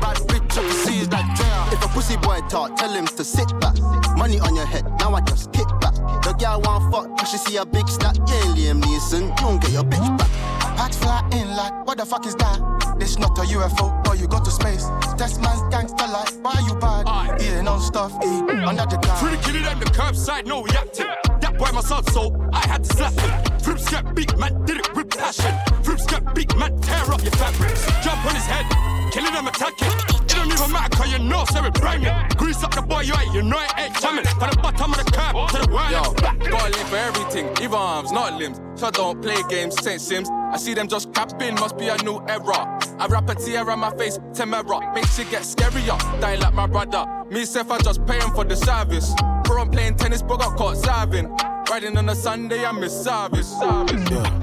Bad 0.00 0.16
bitch, 0.28 0.58
up 0.58 0.64
the 0.64 0.72
seas 0.84 1.10
like 1.10 1.26
Drea. 1.36 1.66
If 1.72 1.84
a 1.84 1.88
pussy 1.88 2.16
boy 2.16 2.40
talk, 2.48 2.76
tell 2.76 2.92
him 2.92 3.06
to 3.06 3.24
sit 3.24 3.48
back. 3.60 3.76
Money 4.16 4.40
on 4.40 4.54
your 4.54 4.66
head, 4.66 4.84
now 4.98 5.14
I 5.14 5.20
just 5.22 5.52
kick 5.52 5.68
back. 5.80 5.94
The 6.22 6.34
girl 6.38 6.60
want 6.62 6.92
fuck, 6.92 7.18
cause 7.18 7.30
she 7.30 7.38
see 7.38 7.56
a 7.56 7.64
big 7.64 7.88
stack. 7.88 8.16
Yeah, 8.26 8.54
Liam 8.54 8.82
Neeson, 8.82 9.28
you 9.28 9.34
don't 9.36 9.60
get 9.60 9.72
your 9.72 9.84
bitch 9.84 10.18
back. 10.18 10.30
Packs 10.76 10.96
fly 10.96 11.26
in 11.32 11.54
like, 11.54 11.86
what 11.86 11.98
the 11.98 12.06
fuck 12.06 12.26
is 12.26 12.34
that? 12.36 12.58
This 12.98 13.18
not 13.18 13.38
a 13.38 13.42
UFO, 13.42 14.06
or 14.08 14.16
you 14.16 14.26
go 14.26 14.42
to 14.42 14.50
space. 14.50 14.86
Test 15.16 15.40
man's 15.40 15.62
gangster 15.70 16.06
like, 16.06 16.30
why 16.42 16.54
you 16.66 16.74
bad? 16.76 17.40
Yeah, 17.40 17.60
no 17.62 17.78
stuff, 17.78 18.12
E, 18.22 18.26
mm. 18.26 18.66
under 18.66 18.86
the 18.86 19.00
car. 19.02 19.16
Free 19.16 19.36
killing 19.42 19.62
them 19.62 19.78
the 19.80 19.86
curbside, 19.86 20.46
no 20.46 20.62
reacting. 20.62 21.06
That 21.40 21.41
boy 21.62 21.72
myself, 21.72 22.08
so 22.10 22.50
I 22.52 22.66
had 22.66 22.84
to 22.84 22.96
slap 22.96 23.12
him. 23.12 23.58
Flips 23.60 23.88
get 23.90 24.14
beat, 24.14 24.36
man, 24.36 24.64
did 24.64 24.78
it 24.78 24.96
with 24.96 25.10
passion. 25.10 25.54
Flips 25.84 26.06
get 26.06 26.34
beat, 26.34 26.56
man, 26.56 26.80
tear 26.80 27.12
up 27.12 27.22
your 27.22 27.32
fabrics. 27.32 27.86
Jump 28.02 28.24
on 28.26 28.34
his 28.34 28.46
head, 28.46 28.66
killing 29.12 29.32
them 29.32 29.46
attacking. 29.46 30.11
It 30.42 30.48
don't 30.48 30.58
even 30.58 30.72
matter, 30.72 30.96
cause 30.96 31.12
you 31.12 31.18
know, 31.20 31.44
so 31.52 31.64
it 31.64 31.80
banging. 31.80 32.12
Grease 32.36 32.62
up 32.64 32.74
the 32.74 32.82
boy, 32.82 33.02
you 33.02 33.14
ain't, 33.14 33.32
you 33.32 33.42
know 33.42 33.60
it 33.60 33.72
ain't 33.78 34.00
jamming. 34.00 34.24
From 34.24 34.50
the 34.50 34.56
bottom 34.56 34.92
of 34.92 34.98
the 34.98 35.10
curb 35.12 35.48
to 35.50 35.58
the 35.58 35.72
world. 35.72 35.90
Yo, 35.92 36.50
gotta 36.50 36.76
live 36.76 36.88
for 36.88 36.96
everything, 36.96 37.46
even 37.62 37.74
arms, 37.74 38.10
not 38.10 38.34
limbs. 38.38 38.60
So 38.74 38.88
I 38.88 38.90
don't 38.90 39.22
play 39.22 39.36
games, 39.48 39.80
Saint 39.80 40.00
Sims. 40.00 40.28
I 40.30 40.56
see 40.56 40.74
them 40.74 40.88
just 40.88 41.12
capping, 41.14 41.54
must 41.54 41.78
be 41.78 41.88
a 41.88 41.96
new 42.02 42.20
era. 42.28 42.80
I 42.98 43.06
wrap 43.08 43.28
a 43.28 43.36
tear 43.36 43.70
on 43.70 43.78
my 43.78 43.96
face, 43.96 44.18
Temera. 44.32 44.92
Makes 44.94 45.18
it 45.20 45.30
get 45.30 45.42
scarier, 45.42 45.96
die 46.20 46.34
like 46.34 46.54
my 46.54 46.66
brother. 46.66 47.06
Me 47.30 47.44
self, 47.44 47.70
I 47.70 47.78
just 47.78 48.04
paying 48.06 48.32
for 48.34 48.44
the 48.44 48.56
service. 48.56 49.14
Bro, 49.44 49.62
I'm 49.62 49.70
playing 49.70 49.94
tennis, 49.94 50.22
but 50.22 50.38
got 50.40 50.56
caught 50.56 50.76
serving. 50.76 51.30
Riding 51.70 51.96
on 51.96 52.08
a 52.08 52.16
Sunday, 52.16 52.64
I 52.64 52.72
miss 52.72 52.92
service. 52.92 53.48
service. 53.48 54.10
Yeah. 54.10 54.40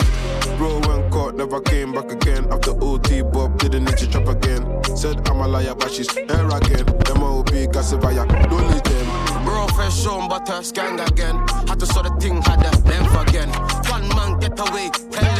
Bro 0.57 0.79
went 0.87 1.08
caught, 1.08 1.08
never 1.39 1.61
came 1.61 1.93
back 1.93 2.11
again. 2.11 2.45
After 2.51 2.71
OT 2.83 3.21
Bob 3.21 3.57
didn't 3.59 3.85
need 3.85 3.97
to 3.97 4.09
trap 4.11 4.27
again. 4.27 4.61
Said 4.97 5.25
I'm 5.29 5.39
a 5.39 5.47
liar, 5.47 5.73
but 5.73 5.89
she's 5.89 6.11
here 6.11 6.27
again. 6.27 6.85
MOB, 7.15 7.51
Gassivaya, 7.71 8.27
don't 8.49 8.67
leave 8.71 8.83
them. 8.83 9.45
Bro, 9.45 9.67
fresh 9.67 10.05
on 10.05 10.27
butter, 10.27 10.61
scan 10.61 10.99
again. 10.99 11.35
Had 11.65 11.79
to 11.79 11.85
sort 11.85 12.07
of 12.07 12.21
thing, 12.21 12.41
had 12.41 12.59
the 12.59 12.71
length 12.89 13.29
again. 13.29 13.49
One 13.89 14.09
man, 14.09 14.39
get 14.39 14.59
away, 14.59 14.87
intelligent. 14.87 15.38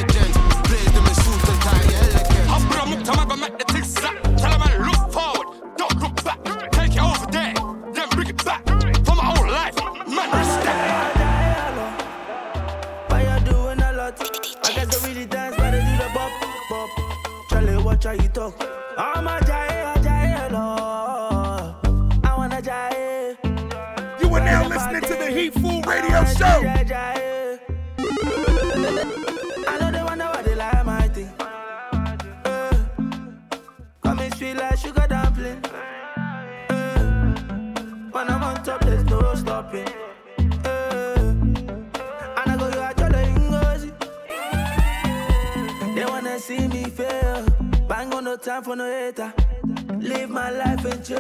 Watch 18.02 18.22
you 18.22 18.30
talk. 18.30 18.56
I'm 18.98 19.28
a 19.28 19.42
jay, 19.46 19.52
a. 19.52 20.56
I 22.24 22.34
wanna. 22.38 22.62
You 24.22 24.34
are 24.36 24.40
now 24.40 24.70
listening 24.70 25.02
to 25.02 25.16
the 25.16 25.30
Heat 25.30 25.54
Food 25.56 25.86
Radio 25.86 26.24
Show. 26.24 26.64
I 29.68 29.78
know 29.82 29.92
they 29.92 30.02
wonder 30.02 30.26
why 30.26 30.42
they 30.44 30.56
like 30.56 30.86
my 30.86 31.10
thing. 31.10 31.30
Uh, 32.46 32.74
coming 34.02 34.32
sweet 34.36 34.54
like 34.54 34.78
sugar 34.78 35.06
dumpling. 35.10 35.62
Uh, 35.66 37.36
when 38.12 38.30
I'm 38.30 38.44
on 38.44 38.64
top, 38.64 38.80
there's 38.80 39.04
no 39.04 39.36
stopping. 39.36 40.09
Bang 48.00 48.14
on 48.14 48.24
no 48.24 48.38
time 48.38 48.64
for 48.64 48.78
no 48.78 48.86
hater. 48.86 49.34
Live 49.98 50.30
my 50.30 50.50
life 50.52 50.86
in 50.86 51.04
chill. 51.04 51.20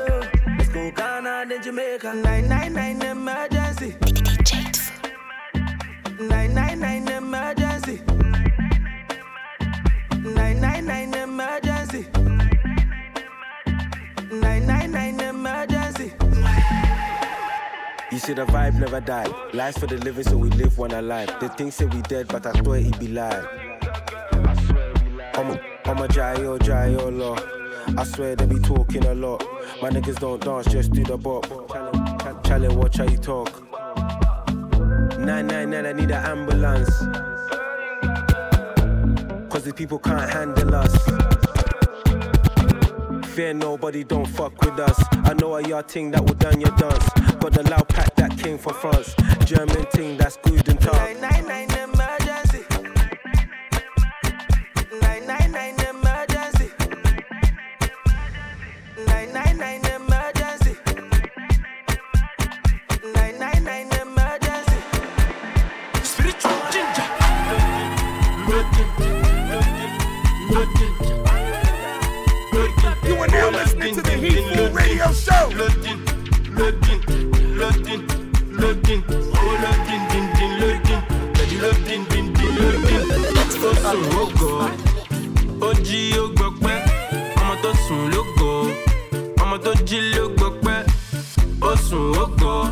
Let's 0.58 0.70
go 0.70 0.90
Ghana, 0.92 1.46
then 1.50 1.62
Jamaica. 1.62 2.14
999 2.14 3.02
emergency. 3.02 3.96
999 6.22 7.08
emergency. 7.10 8.02
999 10.24 11.14
emergency. 11.16 12.06
999 14.32 15.20
emergency. 15.20 16.14
You 18.10 18.20
see 18.20 18.32
the 18.32 18.46
vibe 18.46 18.80
never 18.80 19.02
die. 19.02 19.28
Lies 19.52 19.78
for 19.78 19.88
the 19.88 19.98
living, 19.98 20.24
so 20.24 20.38
we 20.38 20.50
live 20.52 20.78
one 20.78 20.92
alive. 20.92 21.30
They 21.42 21.50
think 21.50 21.74
say 21.74 21.88
we 21.88 22.02
dead, 22.04 22.30
but 22.30 22.46
I 22.46 22.58
swear 22.62 22.80
it 22.80 22.98
be 22.98 23.10
live. 23.10 23.46
I'm 25.34 25.69
I'm 25.90 25.98
a 25.98 26.08
Jayo, 26.08 26.60
Jayo 26.60 27.18
law. 27.18 27.36
I 28.00 28.04
swear 28.04 28.36
they 28.36 28.46
be 28.46 28.60
talking 28.60 29.04
a 29.06 29.16
lot. 29.16 29.44
My 29.82 29.90
niggas 29.90 30.20
don't 30.20 30.40
dance, 30.40 30.68
just 30.68 30.92
do 30.92 31.04
the 31.04 31.18
bop. 31.18 31.48
Challenge, 32.46 32.76
watch 32.76 32.98
how 32.98 33.06
you 33.06 33.18
talk. 33.18 33.50
999, 35.18 35.86
I 35.88 35.94
need 35.94 36.12
an 36.12 36.24
ambulance. 36.24 36.96
Cause 39.52 39.64
these 39.64 39.74
people 39.74 39.98
can't 39.98 40.30
handle 40.30 40.76
us. 40.76 40.96
Fear 43.34 43.56
nobody, 43.56 44.04
don't 44.04 44.28
fuck 44.28 44.62
with 44.62 44.80
us. 44.80 45.04
I 45.24 45.34
know 45.34 45.56
a 45.56 45.68
yard 45.68 45.88
ting 45.88 46.12
that 46.12 46.24
will 46.24 46.36
done 46.36 46.62
your 46.62 46.72
dance. 46.78 47.10
Got 47.40 47.54
the 47.54 47.68
loud 47.68 47.90
pack 47.90 48.14
that 48.14 48.38
came 48.38 48.60
from 48.60 48.76
France. 48.76 49.16
German 49.44 49.88
ting 49.92 50.18
that's 50.18 50.38
good 50.38 50.70
and 50.70 50.80
tough. 50.80 51.69
Radio 74.80 75.12
Show. 75.14 75.46
Loading, 75.60 76.00
loading, 76.58 77.02
loading, 77.60 78.04
loading, 78.62 79.02
oh 79.10 79.54
loading, 79.64 80.04
din 80.12 80.26
din 80.38 80.52
loading, 80.62 81.02
daddy 81.36 81.58
loading, 81.64 82.04
din 82.12 82.26
din 82.34 82.52
loading. 82.60 83.06
Ó 83.62 83.74
sùn 83.82 84.04
ó 84.22 84.26
gọ̀, 84.40 84.70
ó 85.62 85.70
ó 86.22 86.26
gbọ́ 86.36 86.50
pẹ́, 86.64 86.78
ọmọ 87.40 87.54
tó 87.64 87.72
sùn 87.88 88.02
ló 88.14 88.22
gọ̀, 88.38 88.72
ọmọ 89.42 89.56
tó 89.66 89.72
jí 89.88 90.00
ló 90.16 90.24
gbọ́ 90.38 90.50
pẹ́, 90.64 90.84
ó 91.62 91.72
sùn 91.88 92.14
ó 92.24 92.26
gọ̀, 92.42 92.72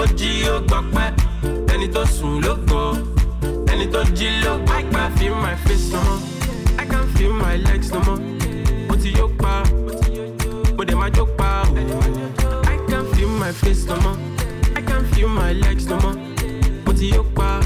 ó 0.00 0.02
ó 0.54 0.56
gbọ́ 0.68 0.80
pẹ́, 0.94 1.08
ẹni 1.74 1.86
tó 1.94 2.02
sùn 2.16 2.40
ló 2.44 2.54
gọ̀, 2.70 2.96
ẹni 3.72 3.86
tó 3.92 4.00
jí 4.16 4.28
ló 4.44 4.52
gbọ́ 4.66 4.78
pẹ́. 4.92 5.00
I 5.00 5.08
can 5.10 5.16
feel 5.18 5.34
my 5.34 5.54
face 5.64 5.90
no 5.92 6.00
more, 6.06 6.20
I 6.78 6.84
can 6.90 7.06
feel 7.14 7.32
my 7.32 7.56
legs 7.56 7.90
no 7.92 8.00
more, 8.06 8.20
my 13.50 13.56
face 13.56 13.84
no 13.84 13.96
more. 14.02 14.16
I 14.76 14.80
can 14.80 15.04
feel 15.12 15.28
my 15.28 15.52
legs 15.54 15.86
no 15.86 15.98
more. 15.98 16.14
Mo 16.86 16.92
ti 16.92 17.10
pa, 17.34 17.58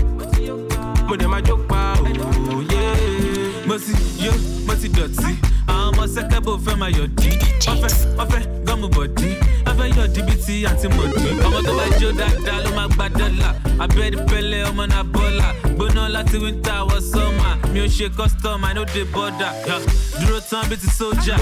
mo 1.08 1.14
dẹ̀ 1.16 1.28
máa 1.28 1.40
jó 1.44 1.56
pa. 1.68 1.92
O. 2.00 2.60
yeah. 2.72 3.66
mo 3.68 3.76
yó 4.24 4.32
mo 4.66 4.74
ti 4.80 4.88
dọ̀tí. 4.88 5.30
Àwọn 5.68 5.88
ọmọ 5.88 6.04
sẹ́kẹ́bù 6.14 6.52
fẹ́ 6.64 6.76
máa 6.80 6.90
yọ̀dí 6.98 7.30
wọ́n 7.66 7.76
fẹ́ 7.82 7.92
wọ́n 8.16 8.28
fẹ́ 8.32 8.42
gọ́mù 8.66 8.88
bọ̀dí. 8.96 9.28
Wọ́n 9.66 9.76
fẹ́ 9.78 9.88
yọ̀dí 9.96 10.20
bíi 10.26 10.36
ti 10.44 10.54
àǹtí 10.70 10.86
mọ̀dí 10.96 11.28
ọmọ 11.46 11.58
tó 11.66 11.72
bá 11.78 11.86
jó 12.00 12.08
dáadáa 12.20 12.58
ló 12.64 12.70
máa 12.78 12.88
gba 12.94 13.06
dọ́là. 13.18 13.48
Abẹ́rẹ́ 13.84 14.24
pẹ́lẹ́ 14.30 14.60
ọmọ 14.70 14.82
náà 14.92 15.02
bọ́là. 15.14 15.48
Gbóná 15.76 16.02
láti 16.16 16.36
wíńtà 16.42 16.74
wọ 16.88 16.96
sọ́mà. 17.12 17.48
Mi 17.72 17.78
ò 17.84 17.86
ṣe 17.96 18.06
custom 18.16 18.64
i 18.68 18.72
no 18.76 18.82
dey 18.94 19.04
border 19.12 19.52
dúró 20.20 20.38
tán 20.50 20.64
bíi 20.68 20.78
ti 20.82 20.88
sójà. 20.98 21.36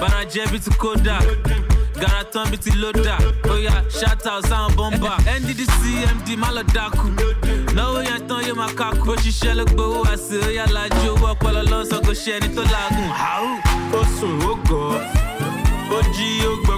Farajẹ́ 0.00 0.44
bíi 0.50 0.60
ti 0.64 0.70
kódà 0.80 1.16
gara 2.00 2.24
tán 2.32 2.46
bíi 2.50 2.58
ti 2.58 2.70
lódà 2.70 3.16
oya 3.50 3.72
shout 3.90 4.26
out 4.26 4.44
sáwọn 4.48 4.72
bọ́mbà 4.76 5.12
nddc 5.40 5.82
md 6.16 6.28
má 6.38 6.48
lọ 6.56 6.62
dákú 6.74 7.08
náwó 7.74 7.98
yẹn 8.08 8.20
tán 8.28 8.40
yóò 8.46 8.54
máa 8.56 8.72
kákú 8.78 9.04
bó 9.06 9.14
ṣiṣẹ́ 9.14 9.54
ló 9.58 9.64
gbowó 9.64 10.02
àṣẹ 10.12 10.46
oya 10.48 10.66
lajú 10.74 11.10
owó 11.14 11.26
ọpọlọ 11.34 11.62
lọ́sàn 11.70 12.00
kò 12.06 12.12
ṣe 12.22 12.34
tó 12.56 12.62
làágùn. 12.72 13.10
Ó 13.98 14.02
sùn 14.20 14.40
ó 14.50 14.52
gọ̀, 14.68 15.00
ó 15.96 15.98
jí 16.14 16.28
ó 16.50 16.52
gbọ́ 16.64 16.77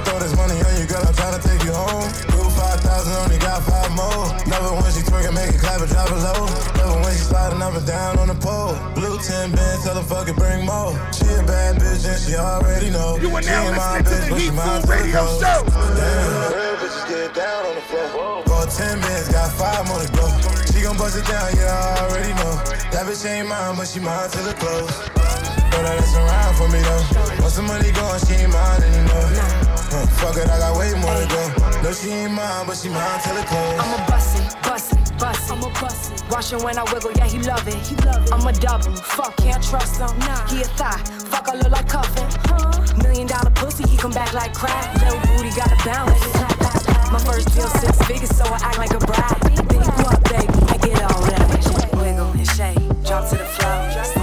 I 0.00 0.02
throw 0.02 0.18
this 0.18 0.32
money 0.32 0.56
on 0.56 0.72
you, 0.80 0.88
girl, 0.88 1.04
I'm 1.04 1.12
tryna 1.12 1.44
take 1.44 1.60
you 1.60 1.76
home. 1.76 2.08
Do 2.32 2.40
5,000, 2.40 3.12
only 3.20 3.36
got 3.36 3.60
five 3.68 3.92
more. 3.92 4.32
Love 4.48 4.64
it 4.64 4.76
when 4.80 4.90
she 4.96 5.04
twerking, 5.04 5.36
make 5.36 5.52
it 5.52 5.60
clap 5.60 5.76
and 5.76 5.92
drop 5.92 6.08
it 6.08 6.16
low. 6.24 6.48
Love 6.80 6.96
it 6.96 7.00
when 7.04 7.12
she 7.12 7.20
sliding 7.28 7.60
up 7.60 7.76
and 7.76 7.84
down 7.84 8.16
on 8.16 8.32
the 8.32 8.38
pole. 8.40 8.72
Blue 8.96 9.20
10 9.20 9.52
bands, 9.52 9.84
tell 9.84 10.00
her 10.00 10.06
fuck 10.08 10.24
it, 10.24 10.40
bring 10.40 10.64
more. 10.64 10.96
She 11.12 11.28
a 11.36 11.44
bad 11.44 11.76
bitch 11.76 12.08
and 12.08 12.16
she 12.16 12.32
already 12.32 12.88
know. 12.88 13.20
You 13.20 13.28
are 13.28 13.44
she 13.44 13.52
now 13.52 13.68
ain't 13.68 13.76
my 13.76 14.00
listening 14.00 14.08
to 14.08 14.24
the 14.24 14.30
but 14.32 14.40
she 14.40 14.44
Heat 14.48 14.56
mine 14.56 14.64
Food 14.64 14.80
till 14.80 14.96
it 14.96 15.04
Radio 15.04 15.20
close. 15.20 15.40
Show. 15.44 15.60
Damn. 15.68 16.48
Real 16.48 16.76
bitches 16.80 17.04
get 17.04 17.28
down 17.36 17.60
on 17.68 17.74
the 17.76 17.84
floor. 17.84 18.44
Bought 18.48 18.70
10 18.72 19.00
bands, 19.04 19.28
got 19.28 19.52
five 19.52 19.84
more 19.84 20.00
to 20.00 20.08
go. 20.16 20.24
She 20.72 20.80
gon' 20.80 20.96
bust 20.96 21.20
it 21.20 21.28
down, 21.28 21.48
yeah, 21.60 21.76
I 21.76 22.08
already 22.08 22.32
know. 22.40 22.56
That 22.88 23.04
bitch 23.04 23.20
ain't 23.28 23.52
mine, 23.52 23.76
but 23.76 23.84
she 23.84 24.00
mine 24.00 24.32
till 24.32 24.48
the 24.48 24.56
close. 24.56 24.96
Throw 25.80 25.88
that 25.88 26.04
ass 26.04 26.12
around 26.12 26.54
for 26.60 26.68
me 26.68 26.80
though. 26.84 27.40
Once 27.40 27.56
the 27.56 27.64
money 27.64 27.88
gone, 27.96 28.20
she 28.28 28.36
ain't 28.36 28.52
mine 28.52 28.84
anymore. 28.84 29.32
Huh, 29.88 30.04
fuck 30.20 30.36
it, 30.36 30.44
I 30.44 30.60
got 30.60 30.76
way 30.76 30.92
more 31.00 31.16
to 31.16 31.24
go. 31.24 31.40
No, 31.80 31.88
she 31.96 32.12
ain't 32.12 32.36
mine, 32.36 32.68
but 32.68 32.76
she 32.76 32.92
mine 32.92 33.16
till 33.24 33.32
it 33.40 33.48
close. 33.48 33.80
I'm 33.80 33.96
a 33.96 34.00
bussin', 34.04 34.44
bussin', 34.60 35.00
bussin'. 35.16 35.56
I'm 35.56 35.64
a 35.64 35.72
bussin'. 35.80 36.20
Watch 36.28 36.52
him 36.52 36.60
when 36.60 36.76
I 36.76 36.84
wiggle, 36.92 37.16
yeah, 37.16 37.24
he 37.32 37.38
love 37.40 37.64
it. 37.64 37.80
He 37.80 37.96
love 38.04 38.20
it. 38.20 38.28
I'm 38.28 38.44
a 38.44 38.52
double, 38.52 38.92
fuck, 38.92 39.34
can't 39.40 39.64
trust 39.64 39.96
him. 39.96 40.12
Nah. 40.20 40.44
He 40.52 40.60
a 40.60 40.68
thigh, 40.76 41.00
fuck, 41.32 41.48
I 41.48 41.56
look 41.56 41.72
like 41.72 41.88
cuffin'. 41.88 42.28
Huh? 42.44 43.00
Million 43.00 43.26
dollar 43.26 43.48
pussy, 43.56 43.88
he 43.88 43.96
come 43.96 44.12
back 44.12 44.34
like 44.34 44.52
crack. 44.52 44.84
Little 45.00 45.16
booty 45.32 45.48
got 45.56 45.72
a 45.72 45.80
bounce. 45.80 46.20
My 47.08 47.20
first 47.24 47.56
deal 47.56 47.72
six 47.80 47.96
figures, 48.04 48.36
so 48.36 48.44
I 48.44 48.60
act 48.68 48.76
like 48.76 48.92
a 48.92 49.00
bride. 49.00 49.40
Then 49.72 49.80
you 49.80 50.04
up, 50.04 50.20
baby, 50.28 50.60
I 50.68 50.76
get 50.76 51.00
all 51.08 51.24
that. 51.24 51.96
Wiggle 51.96 52.36
and 52.36 52.48
shake, 52.52 52.76
drop 53.00 53.24
to 53.30 53.40
the 53.40 53.48
floor. 53.56 54.19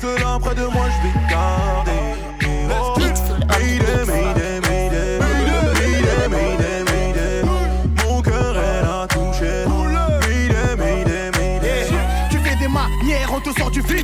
Reste 0.00 0.20
là 0.20 0.38
près 0.38 0.54
de 0.54 0.62
moi, 0.62 0.86
je 0.86 1.08
vais 1.08 1.28
garder. 1.28 1.87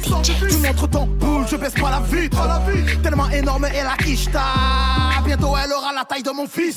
Tu 0.04 0.56
montres 0.58 0.88
ton 0.88 1.06
boule, 1.06 1.46
je 1.50 1.56
baisse 1.56 1.74
pas 1.74 1.90
la 1.90 2.00
vitre. 2.00 2.38
Tellement 3.02 3.28
énorme 3.30 3.64
est 3.66 3.82
la 3.82 3.96
quicheta. 3.96 4.40
Bientôt 5.24 5.54
elle 5.62 5.72
aura 5.72 5.92
la 5.94 6.04
taille 6.04 6.22
de 6.22 6.30
mon 6.30 6.46
fils. 6.46 6.76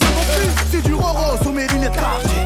C'est 0.72 0.82
du 0.84 0.94
roro 0.94 1.38
sous 1.44 1.52
mes 1.52 1.68
lunettes 1.68 1.94
quartier. 1.94 2.42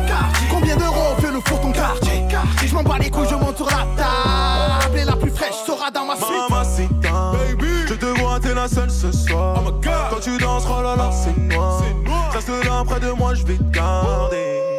Combien 0.49 0.75
d'euros 0.75 1.15
fait 1.19 1.31
le 1.31 1.39
four 1.45 1.61
ton 1.61 1.71
quartier 1.71 2.27
Si 2.59 2.67
je 2.67 2.73
m'en 2.73 2.83
bats 2.83 2.97
les 2.99 3.09
couilles, 3.09 3.27
je 3.29 3.35
monte 3.35 3.57
sur 3.57 3.67
la 3.67 3.85
table. 3.95 4.97
Et 4.97 5.05
la 5.05 5.15
plus 5.15 5.31
fraîche 5.31 5.55
sera 5.65 5.91
dans 5.91 6.05
ma 6.05 6.15
suite. 6.15 6.27
Je 7.87 7.93
te 7.93 8.05
vois, 8.19 8.39
t'es 8.39 8.53
la 8.53 8.67
seule 8.67 8.89
ce 8.89 9.11
soir. 9.11 9.61
Quand 10.09 10.19
tu 10.21 10.37
danses, 10.37 10.63
oh 10.67 10.81
là 10.81 10.95
là, 10.95 11.11
c'est 11.11 11.37
noir. 11.37 11.83
Reste 12.33 12.49
là 12.65 12.83
près 12.85 12.99
de 12.99 13.11
moi, 13.11 13.33
je 13.35 13.43
vais 13.43 13.57
te 13.57 13.63
garder. 13.63 14.70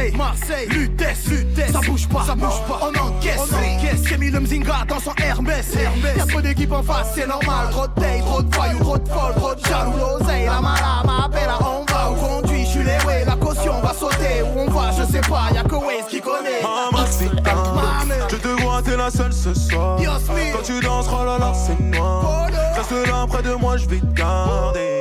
Marseille, 0.00 0.16
Marseille, 0.16 0.68
Lutèce, 0.68 1.26
Lutèce, 1.26 1.72
ça 1.72 1.80
bouge 1.80 2.08
pas, 2.08 2.22
ça 2.24 2.34
bouge 2.34 2.62
pas, 2.66 2.80
on 2.82 2.88
encaisse, 2.88 3.38
on 3.38 3.54
encaisse. 3.54 4.02
J'ai 4.08 4.16
mis 4.16 4.30
le 4.30 4.40
Mzinga 4.40 4.84
dans 4.88 4.98
son 4.98 5.12
Hermès, 5.22 5.66
Hermès. 5.76 6.16
Y'a 6.16 6.26
trop 6.26 6.40
d'équipes 6.40 6.72
en 6.72 6.82
face, 6.82 7.08
c'est 7.14 7.26
normal. 7.26 7.68
Trop 7.70 7.86
de 7.86 8.00
taille, 8.00 8.20
trop 8.20 8.42
de 8.42 8.54
voyous, 8.54 8.78
trop 8.78 8.98
de 8.98 9.08
folle, 9.08 9.34
trop 9.36 9.54
de 9.54 9.60
jaloux, 9.66 9.92
l'oseille. 9.98 10.46
La 10.46 10.60
mala 10.60 11.02
m'appelle, 11.04 11.50
à 11.50 11.58
on 11.60 11.84
va 11.84 12.10
où 12.10 12.14
conduit, 12.14 12.64
je 12.64 12.70
suis 12.70 12.82
les 12.82 12.98
way, 13.06 13.24
la 13.26 13.36
caution 13.36 13.78
va 13.80 13.92
sauter. 13.92 14.42
Où 14.42 14.60
on 14.60 14.70
va, 14.70 14.90
je 14.92 15.12
sais 15.12 15.20
pas, 15.20 15.50
y'a 15.52 15.64
que 15.64 15.74
Waze 15.74 16.06
qui 16.08 16.20
connaît. 16.20 16.62
Mamacita, 16.62 17.54
je 18.30 18.36
te 18.36 18.62
vois, 18.62 18.80
t'es 18.82 18.96
la 18.96 19.10
seule 19.10 19.32
ce 19.34 19.52
soir. 19.52 19.98
Quand 20.02 20.62
tu 20.64 20.80
danses, 20.80 21.08
oh 21.12 21.24
là 21.24 21.38
là, 21.38 21.52
c'est 21.54 21.78
noir. 21.78 22.46
Reste 22.74 23.06
là 23.06 23.26
près 23.28 23.42
de 23.42 23.52
moi, 23.54 23.76
je 23.76 23.86
vais 23.86 24.00
te 24.00 24.14
garder. 24.14 25.00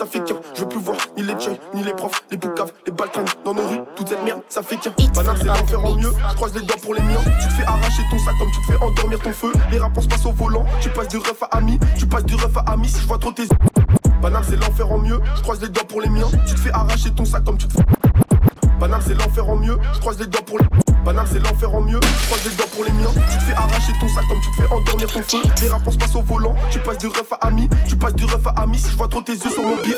Ça 0.00 0.06
fait 0.06 0.24
qu'un. 0.24 0.36
Je 0.54 0.62
veux 0.62 0.68
plus 0.68 0.80
voir 0.80 0.96
ni 1.14 1.22
les 1.22 1.38
joy, 1.38 1.60
ni 1.74 1.84
les 1.84 1.92
profs, 1.92 2.22
les 2.30 2.38
boucaves, 2.38 2.72
les 2.86 2.92
balkans 2.92 3.22
dans 3.44 3.52
nos 3.52 3.68
rues. 3.68 3.80
Toute 3.96 4.08
cette 4.08 4.24
merde, 4.24 4.40
ça 4.48 4.62
fait 4.62 4.78
qu'un. 4.78 4.92
Banane, 5.14 5.36
c'est 5.36 5.44
l'enfer 5.44 5.84
en 5.84 5.94
mieux. 5.94 6.12
Je 6.30 6.34
croise 6.36 6.54
les 6.54 6.62
doigts 6.62 6.78
pour 6.82 6.94
les 6.94 7.02
miens. 7.02 7.20
Tu 7.22 7.48
te 7.48 7.52
fais 7.52 7.64
arracher 7.64 8.02
ton 8.10 8.18
sac 8.18 8.34
comme 8.38 8.50
tu 8.50 8.60
te 8.62 8.72
fais 8.72 8.82
endormir 8.82 9.20
ton 9.20 9.32
feu. 9.32 9.52
Les 9.70 9.78
rapports 9.78 10.08
passent 10.08 10.24
au 10.24 10.32
volant. 10.32 10.64
Tu 10.80 10.88
passes 10.88 11.08
du 11.08 11.18
ref 11.18 11.42
à 11.42 11.56
ami. 11.58 11.78
Tu 11.98 12.06
passes 12.06 12.24
du 12.24 12.34
ref 12.34 12.56
à 12.56 12.60
ami 12.72 12.88
si 12.88 12.98
je 12.98 13.06
vois 13.06 13.18
trop 13.18 13.30
tes. 13.30 13.46
Banane, 14.22 14.44
c'est 14.48 14.56
l'enfer 14.56 14.90
en 14.90 14.98
mieux. 14.98 15.20
Je 15.36 15.42
croise 15.42 15.60
les 15.60 15.68
doigts 15.68 15.84
pour 15.86 16.00
les 16.00 16.08
miens. 16.08 16.28
Tu 16.46 16.54
te 16.54 16.60
fais 16.60 16.70
arracher 16.70 17.10
ton 17.10 17.26
sac 17.26 17.44
comme 17.44 17.58
tu 17.58 17.68
te 17.68 17.74
fais. 17.74 17.84
Banane, 18.80 19.02
c'est 19.06 19.14
l'enfer 19.14 19.50
en 19.50 19.56
mieux. 19.56 19.78
Je 19.92 20.00
croise 20.00 20.18
les 20.18 20.26
doigts 20.26 20.42
pour 20.46 20.58
les. 20.60 20.64
Banane, 21.04 21.26
c'est 21.30 21.38
l'enfer 21.38 21.74
en 21.74 21.80
mieux. 21.80 22.00
Croise 22.00 22.44
les 22.44 22.56
doigts 22.56 22.66
pour 22.74 22.84
les 22.84 22.92
miens. 22.92 23.10
Tu 23.14 23.38
te 23.38 23.42
fais 23.42 23.54
arracher 23.54 23.92
ton 24.00 24.08
sac 24.08 24.24
comme 24.28 24.40
tu 24.40 24.50
te 24.50 24.56
fais 24.56 24.72
endormir 24.72 25.12
ton 25.12 25.22
feu. 25.22 25.38
Les 25.62 25.68
rapports 25.68 25.96
passent 25.98 26.14
au 26.14 26.22
volant. 26.22 26.54
Tu 26.70 26.78
passes 26.78 26.98
du 26.98 27.06
ref 27.06 27.32
à 27.32 27.46
ami. 27.46 27.68
Tu 27.88 27.96
passes 27.96 28.14
du 28.14 28.24
ref 28.24 28.46
à 28.46 28.50
ami 28.62 28.78
si 28.78 28.90
je 28.90 28.96
vois 28.96 29.08
trop 29.08 29.22
tes 29.22 29.32
yeux 29.32 29.50
sur 29.50 29.62
mon 29.62 29.76
pied. 29.78 29.94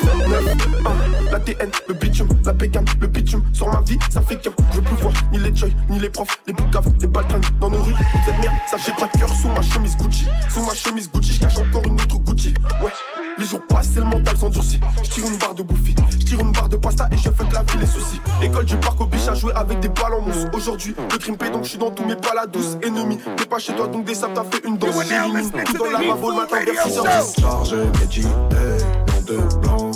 La 1.31 1.39
TN, 1.39 1.69
le 1.87 1.93
bitume, 1.93 2.27
la 2.45 2.53
bécane, 2.53 2.85
le 2.99 3.07
bitume. 3.07 3.43
Sur 3.53 3.71
ma 3.71 3.81
vie, 3.81 3.99
ça 4.09 4.21
fait 4.21 4.37
qu'un. 4.37 4.51
Je 4.71 4.77
veux 4.77 4.83
plus 4.83 4.95
voir 4.95 5.13
ni 5.31 5.39
les 5.39 5.55
joy, 5.55 5.75
ni 5.89 5.99
les 5.99 6.09
profs, 6.09 6.39
les 6.47 6.53
boucaves, 6.53 6.91
les 7.01 7.07
balkans 7.07 7.41
dans 7.59 7.69
nos 7.69 7.81
rues. 7.81 7.95
Cette 8.25 8.39
merde, 8.39 8.55
ça 8.69 8.77
j'ai 8.83 8.93
pas 8.93 9.07
de 9.07 9.19
cœur 9.19 9.29
sous 9.29 9.49
ma 9.49 9.61
chemise 9.61 9.97
Gucci. 9.97 10.25
Sous 10.49 10.65
ma 10.65 10.73
chemise 10.73 11.09
Gucci, 11.11 11.33
je 11.33 11.39
cache 11.41 11.57
encore 11.57 11.83
une 11.85 11.95
autre 11.95 12.17
Gucci. 12.19 12.32
Ouais. 12.81 12.91
Les 13.37 13.45
jours 13.45 13.61
passent, 13.67 13.89
c'est 13.93 13.99
le 13.99 14.05
mental 14.05 14.37
s'endurcit. 14.37 14.79
Je 15.03 15.09
tire 15.09 15.25
une 15.25 15.37
barre 15.37 15.55
de 15.55 15.63
bouffi, 15.63 15.95
je 16.09 16.17
tire 16.17 16.39
une 16.39 16.51
barre 16.51 16.69
de 16.69 16.77
pasta 16.77 17.07
et 17.11 17.17
je 17.17 17.29
fais 17.29 17.45
que 17.45 17.53
la 17.53 17.63
vie 17.63 17.77
les 17.79 17.85
soucis. 17.87 18.21
École 18.41 18.65
du 18.65 18.75
parc 18.77 19.01
au 19.01 19.05
biche 19.05 19.27
à 19.27 19.33
jouer 19.33 19.53
avec 19.55 19.79
des 19.79 19.89
balles 19.89 20.13
en 20.13 20.21
mousse. 20.21 20.45
Aujourd'hui, 20.53 20.95
le 21.11 21.17
crime 21.17 21.37
paye 21.37 21.49
donc 21.49 21.63
je 21.63 21.69
suis 21.69 21.77
dans 21.79 21.89
tous 21.89 22.05
mes 22.05 22.15
balades 22.15 22.51
douces. 22.51 22.77
Ennemi, 22.83 23.17
t'es 23.37 23.45
pas 23.45 23.57
chez 23.59 23.73
toi 23.73 23.87
donc 23.87 24.05
des 24.05 24.13
sables, 24.13 24.33
t'as 24.35 24.43
fait 24.43 24.63
une 24.67 24.77
danse. 24.77 24.95
J'élimine 25.07 25.51
tout 25.65 25.77
dans 25.77 25.85
la 25.85 25.99
lavabo 25.99 26.29
le 26.29 26.35
matin 26.35 26.57
vers 26.63 26.87
6h10. 26.87 27.41
Chargé, 27.41 27.77
médité, 27.99 28.27
nom 28.27 29.21
de 29.25 29.37
blanc, 29.57 29.91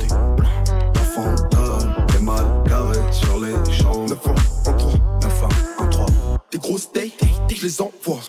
des 0.00 0.06
blancs, 0.06 0.92
la 0.94 1.00
fantôme, 1.00 1.94
des 2.08 2.18
mal 2.18 2.44
garés 2.66 3.12
sur 3.12 3.40
les 3.40 3.72
champs. 3.72 4.06
9 4.06 4.18
ans, 4.26 4.34
en 4.66 4.72
3, 4.72 4.92
9 5.22 5.44
ans, 5.44 5.48
en 5.78 5.86
3. 5.88 6.06
Des 6.50 6.58
grosses 6.58 6.92
dates, 6.92 7.28
je 7.54 7.62
les 7.64 7.80
envoie. 7.80 8.20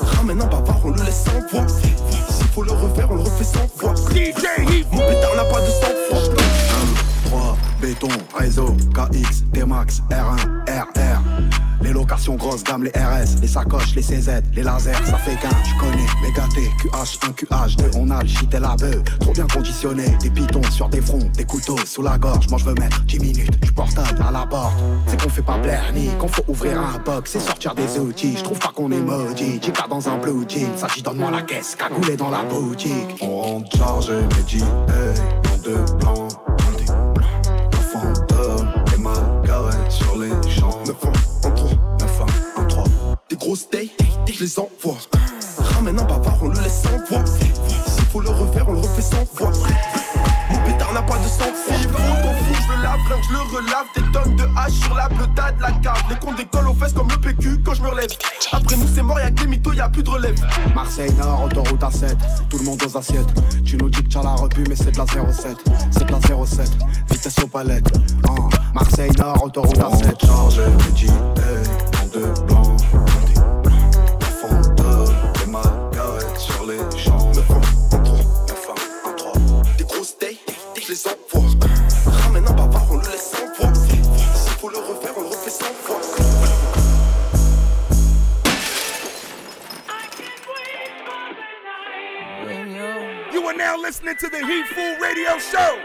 Ramène 0.00 0.42
un 0.42 0.46
bavard, 0.46 0.80
on 0.84 0.90
le 0.90 1.02
laisse 1.02 1.24
sans 1.24 1.40
voix. 1.50 1.66
KX, 9.84 10.02
T-Max, 10.02 10.02
R1, 10.10 10.68
RR. 10.68 11.22
Les 11.82 11.92
locations 11.92 12.36
grosses 12.36 12.62
gamme, 12.62 12.84
les 12.84 12.90
RS, 12.90 13.40
les 13.40 13.48
sacoches, 13.48 13.94
les 13.96 14.02
CZ, 14.02 14.42
les 14.54 14.62
lasers, 14.62 14.92
ça 15.04 15.18
fait 15.18 15.34
qu'un, 15.34 15.48
tu 15.64 15.74
connais, 15.78 16.06
les 16.22 16.32
gâtés, 16.32 16.70
QH1, 16.80 17.32
QH2, 17.34 17.96
on 17.96 18.08
a 18.10 18.22
le 18.22 18.28
shit 18.28 18.54
et 18.54 18.60
la 18.60 18.76
bœuf, 18.76 19.02
trop 19.18 19.32
bien 19.32 19.46
conditionné, 19.48 20.04
des 20.20 20.30
pitons 20.30 20.62
sur 20.70 20.88
des 20.88 21.00
fronts, 21.00 21.28
des 21.36 21.44
couteaux 21.44 21.78
sous 21.84 22.02
la 22.02 22.18
gorge, 22.18 22.48
moi 22.50 22.58
je 22.60 22.66
veux 22.66 22.74
mettre 22.74 23.02
10 23.02 23.18
minutes, 23.18 23.58
je 23.64 23.72
portable 23.72 24.22
à 24.26 24.30
la 24.30 24.46
porte, 24.46 24.74
c'est 25.08 25.20
qu'on 25.20 25.28
fait 25.28 25.42
pas 25.42 25.58
plaire 25.58 25.92
ni 25.92 26.08
qu'on 26.20 26.28
faut 26.28 26.44
ouvrir 26.46 26.80
un 26.80 26.98
box, 27.04 27.32
c'est 27.32 27.40
sortir 27.40 27.74
des 27.74 27.98
outils, 27.98 28.36
je 28.36 28.44
trouve 28.44 28.60
pas 28.60 28.70
qu'on 28.72 28.92
est 28.92 29.00
maudit, 29.00 29.60
Chica 29.60 29.86
dans 29.90 30.08
un 30.08 30.18
blue 30.18 30.44
jean, 30.48 30.76
ça 30.76 30.86
dit 30.94 31.02
donne-moi 31.02 31.32
la 31.32 31.42
caisse, 31.42 31.74
cagoulé 31.74 32.16
dans 32.16 32.30
la 32.30 32.44
boutique. 32.44 33.18
On 33.20 33.40
rentre 33.40 33.76
chargé, 33.76 34.14
médité, 34.36 34.64
nom 34.64 35.58
de 35.64 35.92
blanc, 35.98 36.28
grosses 43.52 43.68
je 44.32 44.44
les 44.44 44.58
envoie. 44.58 44.96
Ramène 45.58 45.98
un 45.98 46.04
bavard, 46.04 46.38
on 46.40 46.48
le 46.48 46.60
laisse 46.60 46.82
sans 46.82 46.96
voix. 47.10 47.24
S'il 47.26 48.04
faut 48.06 48.20
le 48.20 48.30
refaire, 48.30 48.66
on 48.66 48.72
le 48.72 48.78
refait 48.78 49.02
sans 49.02 49.24
voix. 49.34 49.52
Mon 50.50 50.58
pétard 50.64 50.92
n'a 50.94 51.02
pas 51.02 51.18
de 51.18 51.28
sang 51.28 51.52
froid. 51.52 51.76
S'il 51.76 51.88
faut 51.88 51.98
ton 51.98 52.32
fou, 52.32 52.54
je 52.54 52.76
le 52.76 52.82
lave, 52.82 52.98
je 53.28 53.32
le 53.32 53.56
relave. 53.56 53.86
Des 53.94 54.12
tonnes 54.12 54.36
de 54.36 54.44
hache 54.56 54.72
sur 54.72 54.94
la 54.94 55.08
bleutade, 55.08 55.56
la 55.60 55.70
cave. 55.72 56.02
Les 56.08 56.16
comptes 56.16 56.36
décollent 56.36 56.68
aux 56.68 56.74
fesses 56.74 56.94
comme 56.94 57.08
le 57.08 57.20
PQ 57.20 57.62
quand 57.62 57.74
je 57.74 57.82
me 57.82 57.88
relève. 57.88 58.08
Après 58.52 58.76
nous, 58.76 58.86
c'est 58.94 59.02
mort, 59.02 59.20
y'a 59.20 59.30
que 59.30 59.42
les 59.42 59.48
mythos, 59.48 59.72
y'a 59.74 59.88
plus 59.88 60.02
de 60.02 60.10
relève. 60.10 60.36
Marseille 60.74 61.12
Nord, 61.18 61.44
autoroute 61.44 61.80
A7, 61.80 62.16
tout 62.48 62.58
le 62.58 62.64
monde 62.64 62.82
aux 62.82 62.96
assiettes. 62.96 63.62
Tu 63.64 63.76
nous 63.76 63.90
dis 63.90 64.02
que 64.02 64.08
t'as 64.08 64.22
la 64.22 64.34
repu, 64.34 64.64
mais 64.68 64.76
c'est 64.76 64.92
de 64.92 64.98
la 64.98 65.06
07. 65.06 65.56
C'est 65.90 66.06
de 66.06 66.12
la 66.12 66.46
07, 66.46 66.70
vitesse 67.10 67.38
aux 67.42 67.48
palettes. 67.48 67.92
Ah, 68.28 68.32
Marseille 68.74 69.12
Nord, 69.18 69.44
autoroute 69.44 69.78
A7. 69.78 70.26
Chargé, 70.26 70.62
médité, 70.86 71.12
nom 71.92 72.06
de 72.14 72.40
blanc, 72.46 72.61
now 93.72 93.80
listening 93.80 94.16
to 94.16 94.28
the 94.28 94.44
Heat 94.46 94.66
Food 94.66 95.00
Radio 95.00 95.38
Show. 95.38 95.80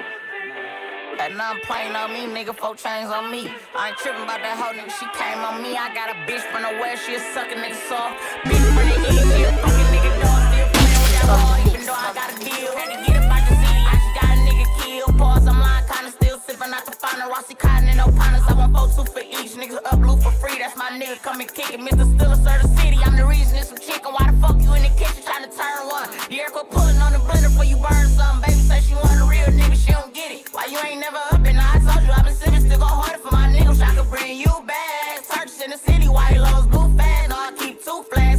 That 1.18 1.34
none 1.36 1.60
playing 1.64 1.96
on 1.96 2.12
me, 2.12 2.26
nigga, 2.26 2.56
four 2.56 2.76
chains 2.76 3.10
on 3.10 3.32
me. 3.32 3.54
I 3.76 3.90
ain't 3.90 3.98
tripping 3.98 4.24
about 4.24 4.42
that 4.42 4.58
hoe, 4.60 4.76
nigga, 4.76 4.92
she 4.92 5.08
came 5.18 5.40
on 5.40 5.64
me. 5.64 5.78
I 5.78 5.94
got 5.94 6.10
a 6.10 6.18
bitch 6.28 6.44
from 6.52 6.64
the 6.64 6.80
west, 6.82 7.06
she 7.06 7.16
a 7.16 7.20
suckin' 7.20 7.60
nigga 7.60 7.76
soft. 7.88 8.20
Bitch 8.44 8.60
from 8.76 8.76
the 8.76 9.72
east, 9.72 9.77
Rossi 17.30 17.56
Cotton 17.56 17.90
and 17.90 17.98
no 17.98 18.06
partners, 18.06 18.42
I 18.48 18.54
want 18.54 18.74
four 18.74 18.88
two 18.88 19.12
for 19.12 19.20
each. 19.20 19.52
Niggas 19.60 19.80
up 19.86 20.00
blue 20.00 20.16
for 20.18 20.32
free, 20.32 20.58
that's 20.58 20.78
my 20.78 20.90
nigga, 20.92 21.22
come 21.22 21.42
and 21.42 21.54
kick 21.54 21.74
it. 21.74 21.80
Mr. 21.80 22.08
Stiller, 22.16 22.36
sir, 22.36 22.60
the 22.62 22.68
city, 22.80 22.98
I'm 23.04 23.18
the 23.18 23.26
reason 23.26 23.58
it's 23.58 23.68
some 23.70 23.78
chicken. 23.78 24.14
Why 24.14 24.32
the 24.32 24.38
fuck 24.40 24.62
you 24.62 24.74
in 24.74 24.84
the 24.84 24.94
kitchen 24.96 25.24
trying 25.24 25.44
to 25.44 25.52
turn 25.52 25.88
one? 25.88 26.10
The 26.30 26.40
air 26.40 26.50
quit 26.50 26.70
pulling 26.72 26.98
on 26.98 27.12
the 27.12 27.20
blender 27.20 27.52
before 27.52 27.66
you 27.66 27.76
burn 27.78 28.08
something. 28.08 28.48
Baby 28.48 28.62
say 28.64 28.80
she 28.82 28.94
want 28.96 29.20
a 29.20 29.26
real 29.28 29.50
nigga, 29.52 29.76
she 29.76 29.92
don't 29.92 30.14
get 30.14 30.32
it. 30.32 30.48
Why 30.54 30.66
you 30.72 30.80
ain't 30.80 31.02
never 31.02 31.18
up 31.18 31.44
and 31.44 31.60
I 31.60 31.80
told 31.84 32.06
you 32.06 32.12
I've 32.16 32.24
been 32.24 32.36
sipping, 32.36 32.62
still 32.62 32.80
go 32.80 32.86
harder 32.86 33.20
for 33.20 33.32
my 33.36 33.52
niggas. 33.52 33.82
I 33.82 33.96
could 33.96 34.10
bring 34.10 34.38
you 34.40 34.54
back. 34.66 35.26
Searches 35.26 35.62
in 35.62 35.72
the 35.72 35.78
city, 35.78 36.08
white 36.08 36.38
lows, 36.40 36.68
blue 36.68 36.88
fast. 36.96 37.30
No, 37.30 37.36
I 37.36 37.52
keep 37.60 37.84
two 37.84 38.04
flags, 38.08 38.37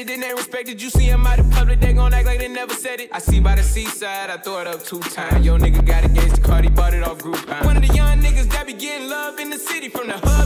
it 0.00 0.06
then 0.06 0.20
they 0.20 0.32
respected. 0.32 0.80
You 0.80 0.90
see 0.90 1.08
them 1.08 1.26
out 1.26 1.38
in 1.38 1.50
public, 1.50 1.80
they 1.80 1.92
gon' 1.92 2.12
act 2.14 2.26
like 2.26 2.38
they 2.38 2.48
never 2.48 2.74
said 2.74 3.00
it. 3.00 3.10
I 3.12 3.18
see 3.18 3.40
by 3.40 3.54
the 3.54 3.62
seaside, 3.62 4.30
I 4.30 4.38
throw 4.38 4.60
it 4.60 4.66
up 4.66 4.82
two 4.82 5.00
times. 5.00 5.44
Yo, 5.44 5.58
nigga 5.58 5.84
got 5.84 6.04
engaged 6.04 6.36
to 6.36 6.40
Cardi, 6.40 6.68
bought 6.68 6.94
it 6.94 7.02
off 7.02 7.18
Groupon. 7.18 7.64
One 7.64 7.76
of 7.76 7.86
the 7.86 7.94
young 7.94 8.18
niggas 8.20 8.50
that 8.50 8.66
be 8.66 8.72
getting 8.72 9.08
love 9.08 9.38
in 9.38 9.50
the 9.50 9.58
city, 9.58 9.88
from 9.88 10.08
the 10.08 10.18
hub 10.18 10.39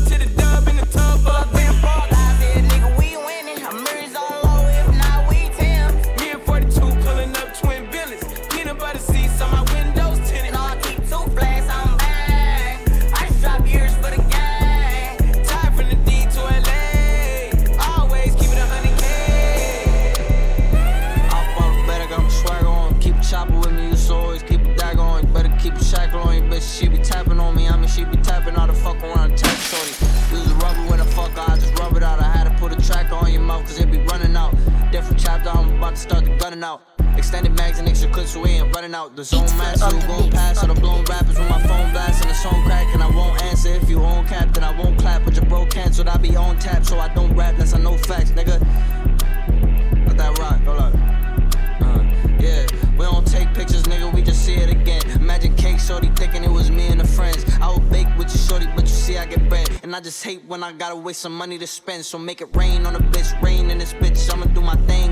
waste 61.04 61.20
some 61.20 61.36
money 61.36 61.58
to 61.58 61.66
spend. 61.66 62.04
So 62.04 62.18
make 62.18 62.40
it 62.40 62.48
rain 62.56 62.86
on 62.86 62.96
a 62.96 63.00
bitch, 63.00 63.30
rain 63.42 63.70
in 63.70 63.78
this 63.78 63.92
bitch. 63.92 64.32
I'ma 64.32 64.46
do 64.46 64.62
my 64.62 64.76
thing 64.86 65.03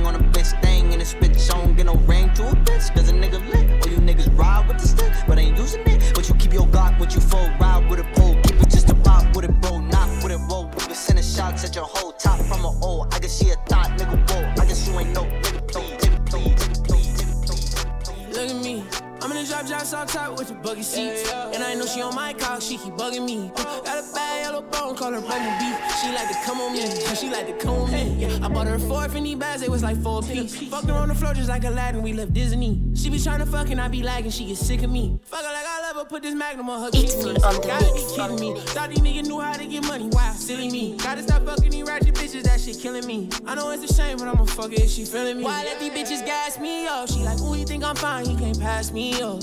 Fucked 31.22 31.37
her 31.37 31.42
on 31.42 31.46
the 31.46 31.46
floor 31.46 31.46
just 31.46 31.48
like 31.48 31.64
Aladdin, 31.64 32.02
we 32.02 32.12
left 32.12 32.32
Disney. 32.32 32.80
She 32.94 33.08
be 33.08 33.18
trying 33.18 33.38
to 33.38 33.46
fuck 33.46 33.70
and 33.70 33.80
I 33.80 33.88
be 33.88 34.02
lagging, 34.02 34.30
she 34.30 34.46
get 34.46 34.56
sick 34.56 34.82
of 34.82 34.90
me. 34.90 35.20
Fuck 35.24 35.44
her 35.44 35.52
like 35.52 35.66
I 35.66 35.80
love 35.82 35.96
her, 35.96 36.04
put 36.04 36.22
this 36.22 36.35
magnum 36.35 36.68
on 36.68 36.82
her 36.82 36.90
kidney. 36.90 37.35
Gotta 37.35 37.94
be 37.94 38.02
kidding 38.14 38.40
me. 38.40 38.61
Thought 38.61 38.90
these 38.90 38.98
niggas 38.98 39.26
knew 39.26 39.40
how 39.40 39.52
to 39.52 39.66
get 39.66 39.85
money, 39.87 40.08
wow, 40.11 40.32
silly 40.32 40.68
me. 40.68 40.96
Gotta 40.96 41.22
stop 41.22 41.44
fucking 41.44 41.70
these 41.70 41.87
ratchet 41.87 42.14
bitches, 42.14 42.42
that 42.42 42.61
shit 42.61 42.78
killing 42.80 43.06
me. 43.06 43.28
I 43.46 43.54
know 43.54 43.70
it's 43.70 43.88
a 43.88 43.94
shame, 43.94 44.18
but 44.18 44.28
I'ma 44.28 44.44
fuck 44.46 44.72
it 44.72 44.80
if 44.80 44.90
she 44.90 45.04
feeling 45.04 45.38
me. 45.38 45.44
Why 45.44 45.62
let 45.64 45.78
these 45.78 45.92
bitches 45.92 46.26
gas 46.26 46.58
me 46.58 46.87
up? 46.87 47.08
She 47.08 47.20
like, 47.20 47.40
ooh, 47.40 47.54
you 47.54 47.64
think 47.64 47.85
I'm 47.85 47.96
fine, 47.96 48.26
he 48.26 48.37
can't 48.37 48.58
pass 48.58 48.90
me 48.90 49.20
up. 49.22 49.40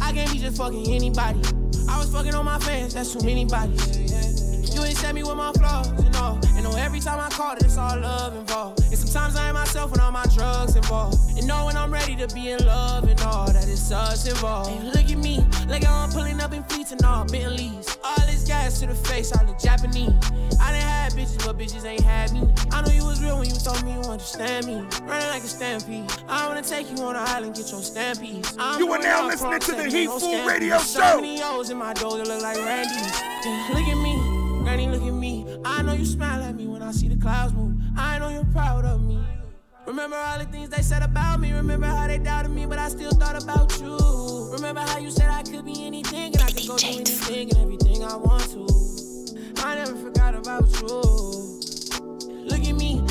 I 0.00 0.12
can't 0.12 0.32
be 0.32 0.38
just 0.38 0.56
fucking 0.56 0.88
anybody. 0.88 1.40
I 1.88 1.98
was 1.98 2.10
fucking 2.10 2.34
on 2.34 2.44
my 2.46 2.58
fans, 2.60 2.94
that's 2.94 3.12
too 3.12 3.24
many 3.24 3.44
bodies. 3.44 4.74
You 4.74 4.82
ain't 4.84 4.96
sent 4.96 5.14
me 5.14 5.22
with 5.22 5.36
my 5.36 5.52
flaws 5.52 5.88
and 5.88 6.16
all. 6.16 6.40
Know 6.70 6.76
every 6.76 7.00
time 7.00 7.18
I 7.18 7.28
call 7.30 7.56
it, 7.56 7.62
it's 7.64 7.76
all 7.76 7.98
love 7.98 8.36
involved. 8.36 8.80
And 8.84 8.96
sometimes 8.96 9.34
I 9.36 9.48
am 9.48 9.54
myself 9.54 9.90
when 9.90 10.00
all 10.00 10.12
my 10.12 10.24
drugs 10.34 10.76
involved. 10.76 11.18
And 11.36 11.46
know 11.46 11.66
when 11.66 11.76
I'm 11.76 11.92
ready 11.92 12.14
to 12.16 12.32
be 12.34 12.50
in 12.50 12.64
love 12.64 13.08
and 13.08 13.20
all 13.22 13.46
that 13.52 13.68
it's 13.68 13.90
us 13.90 14.28
involved. 14.28 14.70
And 14.70 14.86
look 14.94 15.10
at 15.10 15.18
me, 15.18 15.44
like 15.68 15.84
I'm 15.86 16.10
pulling 16.10 16.40
up 16.40 16.52
in 16.52 16.62
fleets 16.64 16.92
and 16.92 17.02
all 17.04 17.24
Bentleys. 17.24 17.98
All 18.04 18.26
this 18.26 18.44
gas 18.44 18.78
to 18.80 18.86
the 18.86 18.94
face, 18.94 19.32
I 19.32 19.44
look 19.44 19.58
Japanese. 19.58 20.12
I 20.60 20.72
done 20.72 20.80
had 20.80 21.12
bitches, 21.12 21.44
but 21.44 21.58
bitches 21.58 21.84
ain't 21.84 22.02
had 22.02 22.32
me. 22.32 22.42
I 22.70 22.82
know 22.82 22.92
you 22.92 23.04
was 23.04 23.20
real 23.22 23.38
when 23.38 23.48
you 23.48 23.56
told 23.56 23.84
me 23.84 23.92
you 23.92 24.00
understand 24.00 24.66
me. 24.66 24.74
Running 25.02 25.28
like 25.28 25.42
a 25.42 25.48
stampede. 25.48 26.10
I 26.28 26.46
wanna 26.46 26.62
take 26.62 26.88
you 26.90 27.02
on 27.02 27.16
an 27.16 27.26
island, 27.26 27.56
get 27.56 27.70
your 27.70 27.80
stampies. 27.80 28.54
I'm 28.58 28.78
You 28.78 28.92
are 28.92 28.98
now 28.98 29.26
listening 29.26 29.60
to 29.60 29.72
the 29.72 29.84
Heat 29.84 30.08
scampies. 30.08 30.46
Radio 30.46 30.78
So 30.78 31.16
many 31.16 31.42
O's 31.42 31.70
in 31.70 31.78
my 31.78 31.94
door 31.94 32.18
that 32.18 32.28
look 32.28 32.42
like 32.42 32.58
Randy's. 32.58 33.22
Look 33.70 33.88
at 33.88 33.98
me. 34.02 34.40
Granny, 34.62 34.88
look 34.88 35.02
at 35.02 35.14
me. 35.14 35.19
I 35.64 35.82
know 35.82 35.92
you 35.92 36.06
smile 36.06 36.42
at 36.42 36.54
me 36.54 36.66
when 36.66 36.82
I 36.82 36.92
see 36.92 37.08
the 37.08 37.16
clouds 37.16 37.52
move. 37.52 37.74
I 37.96 38.18
know 38.18 38.28
you're 38.28 38.44
proud 38.46 38.84
of 38.84 39.02
me. 39.02 39.22
Remember 39.86 40.16
all 40.16 40.38
the 40.38 40.44
things 40.46 40.68
they 40.70 40.82
said 40.82 41.02
about 41.02 41.40
me. 41.40 41.52
Remember 41.52 41.86
how 41.86 42.06
they 42.06 42.18
doubted 42.18 42.50
me, 42.50 42.66
but 42.66 42.78
I 42.78 42.88
still 42.88 43.12
thought 43.12 43.42
about 43.42 43.80
you. 43.80 43.96
Remember 44.52 44.80
how 44.80 44.98
you 44.98 45.10
said 45.10 45.28
I 45.28 45.42
could 45.42 45.64
be 45.64 45.84
anything 45.84 46.32
and 46.34 46.42
I 46.42 46.50
could 46.50 46.66
go 46.66 46.76
do 46.76 46.86
anything 46.86 47.50
and 47.50 47.58
everything 47.58 48.04
I 48.04 48.16
want 48.16 48.42
to. 48.50 49.64
I 49.64 49.74
never 49.76 49.96
forgot 49.96 50.34
about 50.34 50.70
you. 50.80 51.49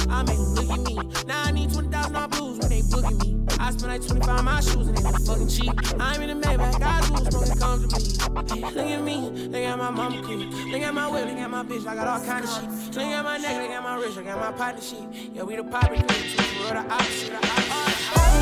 I 0.10 0.24
make 0.24 0.38
them 0.38 0.56
look 0.56 0.70
at 0.70 0.80
me. 0.86 1.26
Now 1.28 1.44
I 1.44 1.52
need 1.52 1.72
20,000 1.72 2.16
on 2.16 2.30
blues 2.30 2.60
when 2.60 2.70
they 2.70 2.82
booking 2.82 3.18
me. 3.18 3.40
I 3.60 3.72
spend 3.72 3.92
like 3.92 4.06
25 4.08 4.30
on 4.30 4.46
my 4.46 4.62
shoes 4.62 4.88
and 4.88 4.98
they 4.98 5.04
look 5.04 5.22
fucking 5.22 5.48
cheap. 5.48 5.74
I'm 6.00 6.22
in 6.22 6.40
the 6.40 6.48
Maybach, 6.48 6.82
I 6.82 7.02
do 7.02 7.30
smoking 7.30 7.60
comfortably. 7.60 8.62
Look 8.62 8.78
at 8.78 9.02
me, 9.02 9.30
look 9.48 9.62
at 9.62 9.78
my 9.78 9.90
mama 9.90 10.22
kid. 10.28 10.40
Look 10.72 10.82
at 10.82 10.94
my 10.94 11.08
whip, 11.10 11.26
look 11.26 11.38
at 11.38 11.50
my 11.50 11.64
bitch, 11.64 11.86
I 11.88 11.96
got 11.96 12.08
all 12.08 12.26
kind 12.26 12.44
of 12.46 12.50
shit. 12.50 12.96
Look 12.96 13.06
at 13.06 13.24
my 13.24 13.38
neck, 13.38 13.62
look 13.62 13.72
at 13.72 13.84
my 13.84 13.96
wrist, 13.98 14.18
look 14.18 14.26
at 14.26 14.38
my 14.38 14.52
partner 14.52 14.82
shit. 14.82 15.00
Yeah, 15.34 15.44
we 15.44 15.56
the 15.56 15.64
poppy 15.64 15.98
clips, 15.98 16.36
we're 16.60 16.74
the 16.74 16.94
opposite, 16.94 17.30
the 17.30 17.38
opposite. 17.38 17.90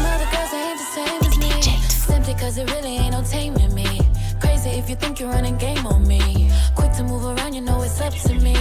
Other 0.08 0.30
girls 0.32 0.54
ain't 0.54 0.80
the 0.80 0.86
same 0.98 1.22
as 1.22 1.38
me. 1.38 1.62
Simply 1.90 2.34
cause 2.36 2.58
it 2.58 2.72
really 2.72 2.98
ain't 2.98 3.12
no 3.12 3.24
taming 3.24 3.74
me. 3.74 4.00
Crazy 4.40 4.70
if 4.70 4.90
you 4.90 4.96
think 4.96 5.20
you're 5.20 5.30
running 5.30 5.58
game 5.58 5.86
on 5.86 6.08
me. 6.08 6.52
Quick 6.76 6.94
to 6.94 7.04
move 7.04 7.26
around, 7.26 7.54
you 7.54 7.62
know 7.62 7.82
it's 7.82 8.00
up 8.02 8.14
to 8.14 8.34
me. 8.36 8.56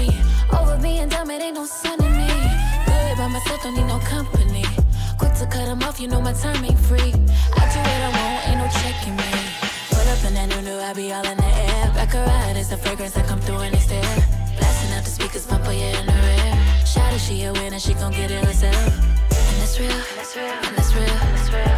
Over 0.53 0.79
being 0.83 1.09
dumb, 1.09 1.31
it 1.31 1.43
ain't 1.43 1.55
no 1.55 1.65
sun 1.65 2.03
in 2.03 2.13
me. 2.13 2.66
By 3.17 3.29
myself, 3.29 3.63
don't 3.63 3.75
need 3.75 3.87
no 3.87 3.99
company. 4.01 4.63
Quick 5.17 5.33
to 5.41 5.47
cut 5.47 5.65
them 5.65 5.83
off, 5.83 5.99
you 5.99 6.07
know 6.07 6.21
my 6.21 6.35
time 6.35 6.63
ain't 6.63 6.79
free. 6.79 7.15
I 7.57 7.63
do 7.73 7.79
what 7.81 8.03
I 8.07 8.11
want, 8.13 8.49
ain't 8.49 8.59
no 8.61 8.69
checking 8.81 9.17
me. 9.17 9.33
Put 9.89 10.07
up 10.07 10.23
in 10.29 10.35
that 10.35 10.49
new 10.51 10.61
new, 10.61 10.79
I 10.79 10.93
be 10.93 11.11
all 11.15 11.25
in 11.25 11.37
the 11.39 11.53
air. 11.67 11.91
Back 11.95 12.13
a 12.13 12.19
ride, 12.23 12.57
it's 12.59 12.69
the 12.69 12.77
fragrance 12.77 13.15
that 13.15 13.27
come 13.27 13.41
through 13.41 13.65
and 13.65 13.75
they 13.75 13.81
stare. 13.81 14.03
Blasting 14.59 14.93
out 14.93 15.05
the 15.05 15.11
speakers, 15.11 15.47
pump 15.47 15.65
her, 15.65 15.73
yeah, 15.73 15.99
in 15.99 16.07
the 16.07 16.13
rear. 16.13 16.53
Shout 16.85 17.11
it, 17.15 17.21
she 17.21 17.43
a 17.45 17.53
winner, 17.55 17.81
she 17.81 17.95
gon' 17.95 18.13
get 18.13 18.31
it 18.31 18.45
herself. 18.45 18.77
And 18.77 19.63
it's 19.65 19.81
real, 19.81 19.91
and 19.91 20.19
it's 20.21 20.37
real, 20.37 20.53
and 20.53 20.77
it's 20.77 20.93
real. 20.93 21.17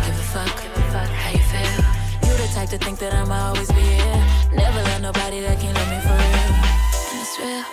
Give 0.05 0.19
a 0.19 0.27
fuck, 0.35 0.53
give 0.59 0.75
a 0.75 0.83
fuck, 0.91 1.09
how 1.23 1.31
you 1.31 1.45
feel? 1.55 1.79
You 2.27 2.35
the 2.37 2.51
type 2.53 2.69
to 2.71 2.79
think 2.79 2.99
that 2.99 3.15
I'ma 3.15 3.55
always 3.55 3.71
be 3.71 3.87
here. 3.87 4.21
Never 4.59 4.83
love 4.91 5.03
nobody 5.03 5.39
that 5.47 5.57
can't 5.63 5.77
love 5.79 5.87
me 5.87 6.03
for 6.03 6.19
real. 6.19 6.51
And 7.15 7.19
it's 7.23 7.35
real, 7.39 7.65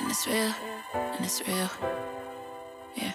and 0.00 0.08
it's 0.08 0.24
real, 0.26 0.52
and 1.14 1.20
it's 1.20 1.38
real. 1.46 2.13
Yeah. 2.94 3.12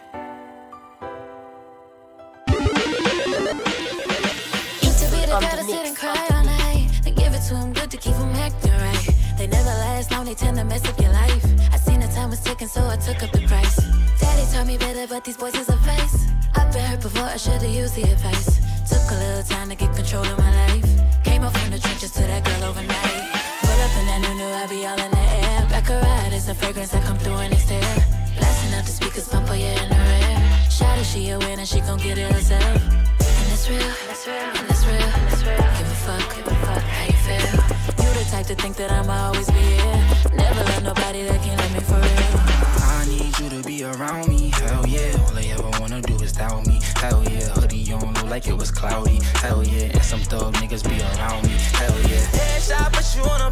Used 4.82 5.00
to 5.00 5.08
be 5.12 5.22
the 5.22 5.38
girl 5.40 5.42
to 5.42 5.64
sit 5.64 5.86
and 5.86 5.96
cry 5.96 6.28
all 6.32 6.44
night. 6.44 6.90
Then 7.04 7.16
give 7.16 7.34
it 7.34 7.42
to 7.48 7.56
him 7.56 7.74
good 7.74 7.90
to 7.92 7.98
keep 7.98 8.16
him 8.16 8.30
acting 8.36 8.72
right. 8.72 9.10
They 9.38 9.48
never 9.48 9.70
last 9.70 10.12
long, 10.12 10.26
they 10.26 10.34
tend 10.36 10.58
to 10.58 10.66
mess 10.66 10.86
up 10.86 11.00
your 11.00 11.12
life. 11.12 11.46
I 11.74 11.78
seen 11.78 12.00
the 12.02 12.08
time 12.08 12.30
was 12.30 12.42
ticking, 12.42 12.68
so 12.68 12.86
I 12.88 12.98
took 12.98 13.24
up 13.24 13.32
the 13.32 13.42
price. 13.48 13.78
Daddy 14.20 14.52
taught 14.52 14.68
me 14.68 14.78
better, 14.78 15.08
but 15.08 15.24
these 15.24 15.38
boys 15.38 15.56
is 15.56 15.70
a 15.70 15.78
face. 15.78 16.28
I've 16.56 16.74
been 16.74 16.84
hurt 16.84 17.02
before, 17.02 17.24
I 17.24 17.38
should've 17.38 17.64
used 17.64 17.96
the 17.96 18.04
advice. 18.04 18.60
Took 18.90 19.12
a 19.12 19.16
little 19.16 19.44
time 19.44 19.70
to 19.70 19.76
get 19.76 19.96
control 19.96 20.26
of 20.26 20.38
my 20.38 20.68
life. 20.68 21.24
Came 21.24 21.44
up 21.44 21.56
from 21.56 21.72
the 21.72 21.80
trenches 21.80 22.12
to 22.12 22.22
that 22.22 22.44
girl 22.44 22.70
overnight. 22.70 23.32
Pull 23.62 23.80
up 23.86 23.96
in 24.00 24.06
that 24.08 24.20
new 24.22 24.34
new, 24.36 24.52
I 24.52 24.68
be 24.68 24.86
all 24.86 25.00
in 25.00 25.12
the 25.12 25.18
air. 25.18 25.66
Back 25.70 25.90
a 25.90 26.02
ride, 26.02 26.34
it's 26.34 26.50
a 26.50 26.56
fragrance 26.56 26.92
that 26.92 27.04
come 27.06 27.18
through 27.18 27.36
and 27.36 27.54
they 27.54 27.58
stare. 27.58 28.09
Blasting 28.80 28.80
out 28.80 28.86
the 28.86 28.92
speakers, 28.92 29.28
pump 29.28 29.48
her, 29.50 29.56
yeah, 29.56 29.84
in 29.84 29.90
the 29.90 29.96
rear. 29.96 30.70
Shout 30.70 30.98
it, 31.00 31.04
she 31.04 31.30
a 31.30 31.40
winner, 31.40 31.66
she 31.66 31.82
gon' 31.82 31.98
get 32.00 32.18
it 32.18 32.32
herself. 32.32 32.64
And 32.64 33.52
it's 33.52 33.70
real, 33.70 33.82
and 33.82 34.10
it's 34.10 34.26
real, 34.28 34.36
and 34.36 34.70
it's 34.70 34.86
real, 34.86 34.96
and 34.96 35.34
it's 35.34 35.44
real. 35.44 35.58
Give 35.58 35.92
a 35.92 36.00
fuck, 36.08 36.36
give 36.36 36.48
a 36.48 36.56
fuck, 36.56 36.84
how 36.84 37.06
you 37.06 37.20
feel? 37.28 38.06
You 38.06 38.14
the 38.14 38.28
type 38.32 38.46
to 38.48 38.56
think 38.56 38.78
that 38.78 38.92
I'ma 38.92 39.28
always 39.28 39.48
be 39.52 39.60
here. 39.60 40.00
Never 40.34 40.64
love 40.64 40.84
nobody 40.84 41.24
that 41.24 41.42
can 41.44 41.58
love 41.58 41.74
me 41.74 41.82
for 41.82 42.00
real. 42.00 42.40
I 42.80 43.06
need 43.08 43.40
you 43.40 43.50
to 43.50 43.68
be 43.68 43.84
around 43.84 44.28
me. 44.30 44.52
Hell 44.56 44.88
yeah, 44.88 45.26
all 45.28 45.38
I 45.38 45.44
ever 45.52 45.70
wanna 45.82 46.02
do 46.02 46.16
is 46.24 46.32
doubt 46.32 46.66
me. 46.66 46.80
Hell 46.96 47.24
yeah, 47.30 47.50
hoodie 47.50 47.92
on 47.92 48.14
low 48.14 48.26
like 48.26 48.48
it 48.48 48.56
was 48.56 48.72
cloudy. 48.72 49.20
Hell 49.44 49.64
yeah, 49.64 49.92
and 49.92 50.04
some 50.04 50.22
thug 50.22 50.54
niggas 50.56 50.84
be 50.88 51.02
around 51.02 51.44
me. 51.44 51.56
Hell 51.76 52.00
yeah. 52.08 52.24
Headshot, 52.32 52.94
but 52.94 53.06
you 53.16 53.24
on 53.30 53.42
a 53.42 53.52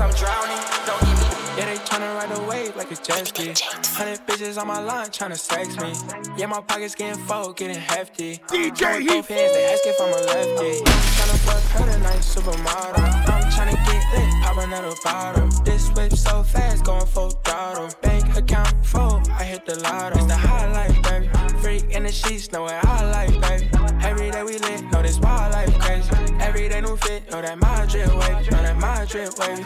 my 0.00 0.06
neck 0.06 0.22
and 0.22 0.24
wrist, 0.24 0.24
I'm 0.24 0.26
drowning. 0.26 0.86
Don't 0.86 1.00
give 1.00 1.18
me. 1.18 1.40
Yeah, 1.56 1.66
they 1.66 1.76
tryna 1.84 2.14
ride 2.14 2.32
a 2.32 2.48
wave 2.48 2.76
like 2.76 2.90
it's 2.90 3.00
jet 3.00 3.26
ski. 3.26 3.54
Hundred 3.94 4.20
bitches 4.26 4.58
on 4.58 4.68
my 4.68 4.80
line 4.80 5.08
tryna 5.08 5.38
sex 5.38 5.76
me. 5.76 5.92
Yeah, 6.36 6.46
my 6.46 6.60
pockets 6.60 6.94
getting 6.94 7.22
full, 7.24 7.52
getting 7.52 7.76
hefty. 7.76 8.38
DJ 8.48 9.06
hands, 9.06 9.26
they 9.28 9.64
ask 9.64 9.86
if 9.86 10.00
I'm 10.00 10.08
a 10.08 10.20
lefty. 10.26 10.82
Tryna 10.84 11.38
fuck 11.44 11.62
her 11.72 11.92
tonight, 11.92 12.20
supermodel. 12.20 13.28
I'm 13.28 13.42
tryna 13.50 13.76
get 13.86 14.02
lit, 14.14 14.42
pop 14.42 14.56
another 14.58 14.94
bottle. 15.04 15.48
This 15.64 15.88
whip 15.90 16.12
so 16.12 16.42
fast, 16.42 16.84
going 16.84 17.06
full 17.06 17.30
throttle. 17.30 17.90
Bank 18.02 18.36
account 18.36 18.86
full, 18.86 19.20
I 19.30 19.44
hit 19.44 19.66
the 19.66 19.78
lotto. 19.80 20.18
It's 20.18 20.26
the 20.26 20.36
highlight, 20.36 21.02
baby. 21.02 21.49
Freak 21.60 21.90
in 21.90 22.04
the 22.04 22.12
sheets, 22.12 22.50
know 22.52 22.62
what 22.62 22.84
I 22.84 23.10
like, 23.10 23.40
baby. 23.42 23.68
Every 24.02 24.30
day 24.30 24.42
we 24.42 24.56
lit, 24.58 24.82
know 24.90 25.02
this 25.02 25.18
wild 25.18 25.52
life 25.52 25.78
crazy. 25.78 26.08
Every 26.40 26.68
day 26.70 26.80
new 26.80 26.96
fit, 26.96 27.30
know 27.30 27.42
that 27.42 27.58
my 27.58 27.84
drip 27.84 28.08
wavy, 28.14 28.50
know 28.50 28.62
that 28.62 28.76
my 28.78 29.04
drip 29.04 29.38
wavy. 29.38 29.64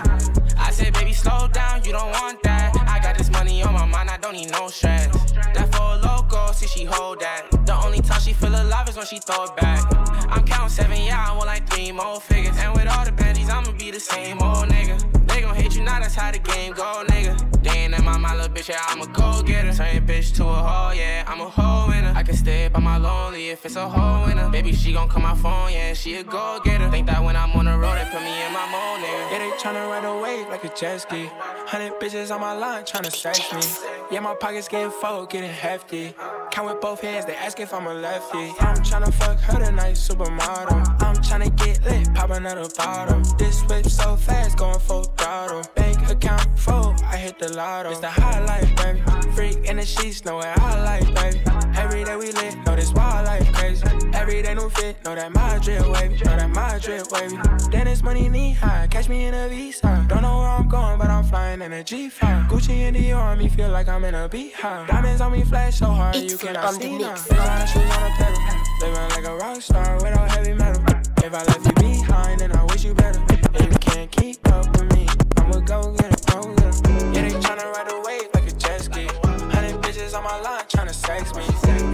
I 0.58 0.72
said, 0.72 0.92
baby, 0.94 1.12
slow 1.12 1.46
down, 1.48 1.84
you 1.84 1.92
don't 1.92 2.10
want 2.10 2.42
that. 2.42 2.76
I 2.88 2.98
got 2.98 3.16
this 3.16 3.30
money 3.30 3.62
on 3.62 3.74
my 3.74 3.86
mind, 3.86 4.10
I 4.10 4.16
don't 4.16 4.34
need 4.34 4.50
no 4.50 4.68
stress. 4.68 5.06
That 5.54 5.72
for 5.72 5.82
a 5.82 5.96
loco, 5.98 6.52
see 6.52 6.66
she 6.66 6.84
hold 6.84 7.20
that. 7.20 7.48
The 7.64 7.76
only 7.84 8.00
time 8.00 8.20
she 8.20 8.32
feel 8.32 8.54
alive 8.54 8.88
is 8.88 8.96
when 8.96 9.06
she 9.06 9.20
throw 9.20 9.44
it 9.44 9.56
back. 9.56 9.86
I'm 10.28 10.44
counting 10.44 10.70
seven, 10.70 11.00
yeah, 11.00 11.26
I 11.28 11.36
want 11.36 11.46
like 11.46 11.68
three 11.70 11.92
more 11.92 12.20
figures. 12.20 12.56
And 12.58 12.74
with 12.74 12.88
all 12.88 13.04
the 13.04 13.12
baddies, 13.12 13.48
I'ma 13.48 13.70
be 13.78 13.92
the 13.92 14.00
same 14.00 14.42
old 14.42 14.68
nigga. 14.68 15.23
They 15.44 15.50
gon' 15.50 15.56
hate 15.56 15.76
you 15.76 15.84
know 15.84 15.92
that's 16.00 16.14
how 16.14 16.32
the 16.32 16.38
game 16.38 16.72
go, 16.72 17.04
nigga. 17.06 17.36
Then 17.62 17.92
in 17.92 18.02
my 18.02 18.16
mind, 18.16 18.38
little 18.38 18.54
bitch, 18.54 18.70
yeah, 18.70 18.80
I'm 18.88 19.02
a 19.02 19.06
go 19.06 19.42
getter. 19.42 19.74
Turn 19.74 20.06
bitch 20.06 20.34
to 20.36 20.44
a 20.44 20.46
hoe, 20.46 20.92
yeah, 20.96 21.22
I'm 21.26 21.38
a 21.38 21.50
hoe 21.50 21.86
winner. 21.86 22.14
I 22.16 22.22
can 22.22 22.34
stay 22.34 22.68
by 22.68 22.80
my 22.80 22.96
lonely 22.96 23.50
if 23.50 23.66
it's 23.66 23.76
a 23.76 23.86
hoe 23.86 24.24
winner. 24.26 24.48
Baby, 24.48 24.72
she 24.72 24.94
gon' 24.94 25.06
call 25.06 25.20
my 25.20 25.34
phone, 25.34 25.70
yeah, 25.70 25.92
she 25.92 26.14
a 26.14 26.24
go 26.24 26.60
getter. 26.64 26.90
Think 26.90 27.08
that 27.08 27.22
when 27.22 27.36
I'm 27.36 27.52
on 27.52 27.66
the 27.66 27.76
road, 27.76 27.96
they 27.98 28.08
put 28.10 28.22
me 28.22 28.32
in 28.46 28.52
my 28.54 28.64
mode. 28.72 28.93
Yeah, 29.34 29.40
they 29.40 29.56
tryna 29.56 29.90
ride 29.90 30.04
a 30.04 30.16
wave 30.22 30.48
like 30.48 30.62
a 30.62 30.68
jet 30.76 30.98
ski. 30.98 31.28
Hundred 31.66 31.94
bitches 31.94 32.32
on 32.32 32.40
my 32.40 32.52
line 32.52 32.84
tryna 32.84 33.10
sex 33.10 33.52
me. 33.52 33.88
Yeah, 34.12 34.20
my 34.20 34.32
pockets 34.32 34.68
getting 34.68 34.92
full, 34.92 35.26
getting 35.26 35.50
hefty. 35.50 36.14
Count 36.52 36.68
with 36.68 36.80
both 36.80 37.00
hands, 37.00 37.26
they 37.26 37.34
ask 37.34 37.58
if 37.58 37.74
I'm 37.74 37.88
a 37.88 37.94
lefty. 37.94 38.52
I'm 38.60 38.76
tryna 38.76 39.12
fuck 39.12 39.40
her 39.40 39.58
tonight, 39.58 39.96
supermodel. 39.96 41.02
I'm 41.02 41.16
tryna 41.16 41.50
get 41.56 41.82
lit, 41.82 42.14
pop 42.14 42.30
another 42.30 42.68
bottle. 42.76 43.22
This 43.36 43.60
whip 43.64 43.86
so 43.86 44.14
fast, 44.14 44.56
going 44.56 44.78
full 44.78 45.02
throttle. 45.02 45.64
Account 46.10 46.58
full, 46.58 46.94
I 47.04 47.16
hit 47.16 47.38
the 47.38 47.52
lotto. 47.54 47.90
It's 47.90 48.00
the 48.00 48.08
highlight, 48.08 48.76
baby. 48.76 49.00
Freak 49.32 49.64
in 49.64 49.76
the 49.76 49.84
sheets, 49.84 50.24
know 50.24 50.36
what 50.36 50.46
I 50.46 50.82
like, 50.84 51.14
baby. 51.14 51.40
Every 51.76 52.04
day 52.04 52.16
we 52.16 52.30
lit, 52.32 52.56
know 52.64 52.76
this 52.76 52.92
wild 52.92 53.26
life 53.26 53.52
crazy. 53.52 53.84
Every 54.12 54.42
day 54.42 54.54
new 54.54 54.70
fit, 54.70 55.02
know 55.04 55.14
that 55.14 55.32
my 55.32 55.58
drip 55.58 55.86
wavy, 55.88 56.16
know 56.24 56.36
that 56.36 56.50
my 56.50 56.78
drip 56.78 57.10
wavy. 57.10 57.36
Then 57.70 57.88
it's 57.88 58.02
money 58.02 58.28
knee 58.28 58.52
high, 58.52 58.86
catch 58.88 59.08
me 59.08 59.24
in 59.24 59.34
a 59.34 59.48
visa. 59.48 60.06
Don't 60.08 60.22
know 60.22 60.38
where 60.38 60.48
I'm 60.48 60.68
going, 60.68 60.98
but 60.98 61.08
I'm 61.08 61.24
flying 61.24 61.62
in 61.62 61.72
a 61.72 61.82
G5. 61.82 62.48
Gucci 62.48 62.80
in 62.86 62.94
the 62.94 63.12
arm, 63.12 63.38
me 63.38 63.48
feel 63.48 63.70
like 63.70 63.88
I'm 63.88 64.04
in 64.04 64.14
a 64.14 64.28
beehive. 64.28 64.86
Diamonds 64.86 65.20
on 65.20 65.32
me 65.32 65.42
flash 65.42 65.78
so 65.78 65.86
hard, 65.86 66.16
you 66.16 66.36
cannot 66.36 66.74
see 66.74 66.96
now. 66.98 67.14
Designer 67.14 67.66
shoes 67.66 67.82
on 67.82 68.10
a 68.10 68.14
pedal, 68.16 68.40
living 68.80 69.08
like 69.10 69.24
a 69.24 69.36
rock 69.36 69.60
star 69.60 69.96
without 69.96 70.30
heavy 70.30 70.52
metal. 70.54 70.82
If 71.24 71.34
I 71.34 71.42
left 71.44 71.66
you 71.66 71.72
behind, 71.72 72.40
then 72.40 72.52
I 72.52 72.62
wish 72.64 72.84
you 72.84 72.94
better. 72.94 73.20
If 73.30 73.72
you 73.72 73.78
can't 73.78 74.10
keep 74.10 74.46
up 74.48 74.70
with 74.78 74.92
me, 74.94 75.03
I'ma 75.44 75.60
go 75.60 75.92
get 75.92 76.10
it, 76.10 76.26
go 76.26 76.40
get 76.54 76.72
it. 76.72 77.14
Yeah, 77.14 77.22
they 77.22 77.34
tryna 77.36 77.70
ride 77.74 77.92
a 77.92 78.00
wave 78.00 78.28
like 78.32 78.48
a 78.48 78.56
jet 78.56 78.80
ski. 78.80 79.04
Hundred 79.52 79.76
bitches 79.82 80.16
on 80.16 80.24
my 80.24 80.40
line 80.40 80.64
tryna 80.72 80.94
sex 80.94 81.34
me. 81.36 81.44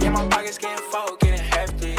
Yeah, 0.01 0.11
my 0.11 0.25
pockets 0.29 0.57
getting 0.57 0.77
full, 0.89 1.17
getting 1.17 1.45
hefty. 1.51 1.95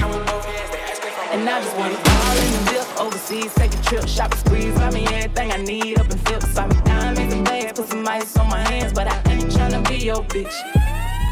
Come 0.00 0.10
with 0.10 0.26
both 0.26 0.44
hands, 0.44 0.70
they 0.72 0.80
asking 0.80 1.12
for 1.12 1.32
And 1.32 1.48
I 1.48 1.62
just 1.62 1.76
wanna 1.76 1.94
fall 1.94 2.36
in 2.36 2.50
the 2.52 2.70
dip 2.72 3.00
overseas, 3.00 3.54
take 3.54 3.72
a 3.72 3.82
trip, 3.84 4.08
shopping 4.08 4.38
sprees, 4.38 4.74
buy 4.74 4.90
me 4.90 5.06
everything 5.06 5.52
I 5.52 5.58
need 5.58 6.00
up 6.00 6.10
in. 6.10 6.18
Buy 6.56 6.66
me 6.66 6.76
diamonds 6.84 7.34
and 7.34 7.44
bags, 7.44 7.78
put 7.78 7.88
some 7.88 8.08
ice 8.08 8.36
on 8.36 8.48
my 8.50 8.58
hands, 8.68 8.92
but 8.92 9.06
I 9.06 9.14
ain't 9.30 9.44
tryna 9.44 9.88
be 9.88 9.98
your 9.98 10.24
bitch. 10.24 10.56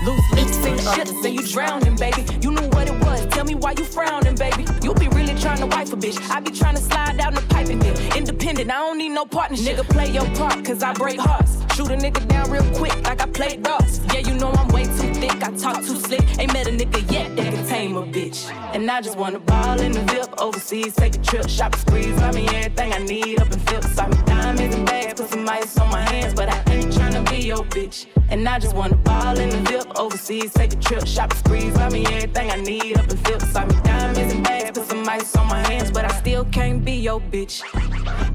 Loose 0.07 0.33
lips 0.35 0.57
and 0.67 0.81
shit, 0.95 1.09
and 1.09 1.35
you 1.35 1.47
drowning, 1.49 1.97
baby. 1.97 2.25
You 2.41 2.53
knew 2.53 2.69
what 2.69 2.87
it 2.87 2.99
was. 3.05 3.27
Tell 3.27 3.45
me 3.45 3.57
why 3.57 3.73
you 3.73 3.85
frowning, 3.85 4.37
baby. 4.37 4.67
You 4.83 4.95
be 4.95 5.09
trying 5.45 5.59
to 5.59 5.67
wife 5.67 5.93
a 5.93 5.97
bitch. 5.97 6.19
I 6.31 6.41
be 6.41 6.51
trying 6.51 6.75
to 6.75 6.81
slide 6.81 7.19
down 7.19 7.35
the 7.35 7.43
pipe 7.43 7.69
and 7.69 7.83
get 7.83 8.17
independent. 8.17 8.71
I 8.71 8.79
don't 8.79 8.97
need 8.97 9.11
no 9.11 9.27
partnership. 9.27 9.77
Nigga, 9.77 9.87
play 9.91 10.11
your 10.11 10.25
part, 10.37 10.65
cause 10.65 10.83
I 10.83 10.95
break 10.95 11.21
hearts. 11.21 11.59
Shoot 11.75 11.91
a 11.91 11.97
nigga 11.97 12.27
down 12.29 12.51
real 12.51 12.65
quick, 12.75 12.95
like 13.03 13.21
I 13.21 13.27
played 13.27 13.63
darts. 13.63 14.01
Yeah, 14.13 14.21
you 14.21 14.35
know 14.35 14.51
I'm 14.53 14.69
way 14.69 14.85
too 14.85 15.13
thick. 15.21 15.43
I 15.43 15.51
talk 15.53 15.77
too 15.85 15.97
slick. 15.97 16.23
Ain't 16.39 16.53
met 16.55 16.67
a 16.67 16.71
nigga 16.71 16.99
yet 17.13 17.37
that 17.37 17.53
can 17.53 17.64
tame 17.75 17.97
a 17.97 18.03
bitch. 18.03 18.41
And 18.75 18.89
I 18.91 19.01
just 19.01 19.19
wanna 19.19 19.41
ball 19.41 19.81
in 19.81 19.93
the 19.93 20.03
VIP 20.11 20.41
overseas, 20.41 20.95
take 20.95 21.15
a 21.17 21.19
trip, 21.19 21.49
shop 21.49 21.75
sprees, 21.75 22.15
buy 22.21 22.31
me 22.33 22.47
everything 22.49 22.93
I 22.93 22.99
need 22.99 23.41
up 23.41 23.51
in 23.53 23.61
Phillips. 23.67 23.95
Buy 23.97 24.09
me 24.09 24.19
diamonds 24.27 24.75
and 24.77 24.87
bags, 24.87 25.21
put 25.21 25.31
some 25.31 25.49
ice 25.49 25.77
on 25.79 25.91
my 25.91 26.03
hands, 26.13 26.35
but 26.35 26.49
I 26.49 26.59
ain't 26.73 26.93
tryna 26.93 27.29
be 27.31 27.39
your 27.53 27.65
bitch. 27.77 28.07
And 28.31 28.49
I 28.49 28.59
just 28.59 28.75
wanna 28.77 28.97
ball 28.97 29.37
in 29.39 29.49
the 29.51 29.61
VIP 29.69 29.89
overseas, 29.99 30.53
take 30.53 30.73
a 30.73 30.77
trip, 30.77 31.07
shop 31.07 31.33
sprees, 31.33 31.75
buy 31.75 31.89
me 31.91 32.07
everything 32.07 32.51
I 32.51 32.57
need 32.57 32.97
up 32.99 33.11
in 33.11 33.17
Phillips. 33.25 33.53
Buy 33.53 33.65
me 33.65 33.77
diamonds 33.83 34.33
and 34.35 34.45
bags, 34.45 34.79
put 34.79 34.89
some 34.89 35.09
ice 35.09 35.35
on 35.37 35.49
my 35.49 35.61
hands, 35.69 35.91
but 35.91 36.05
I 36.05 36.13
still 36.21 36.45
can't 36.57 36.85
be 36.85 36.93
your 37.09 37.21
bitch. 37.21 37.55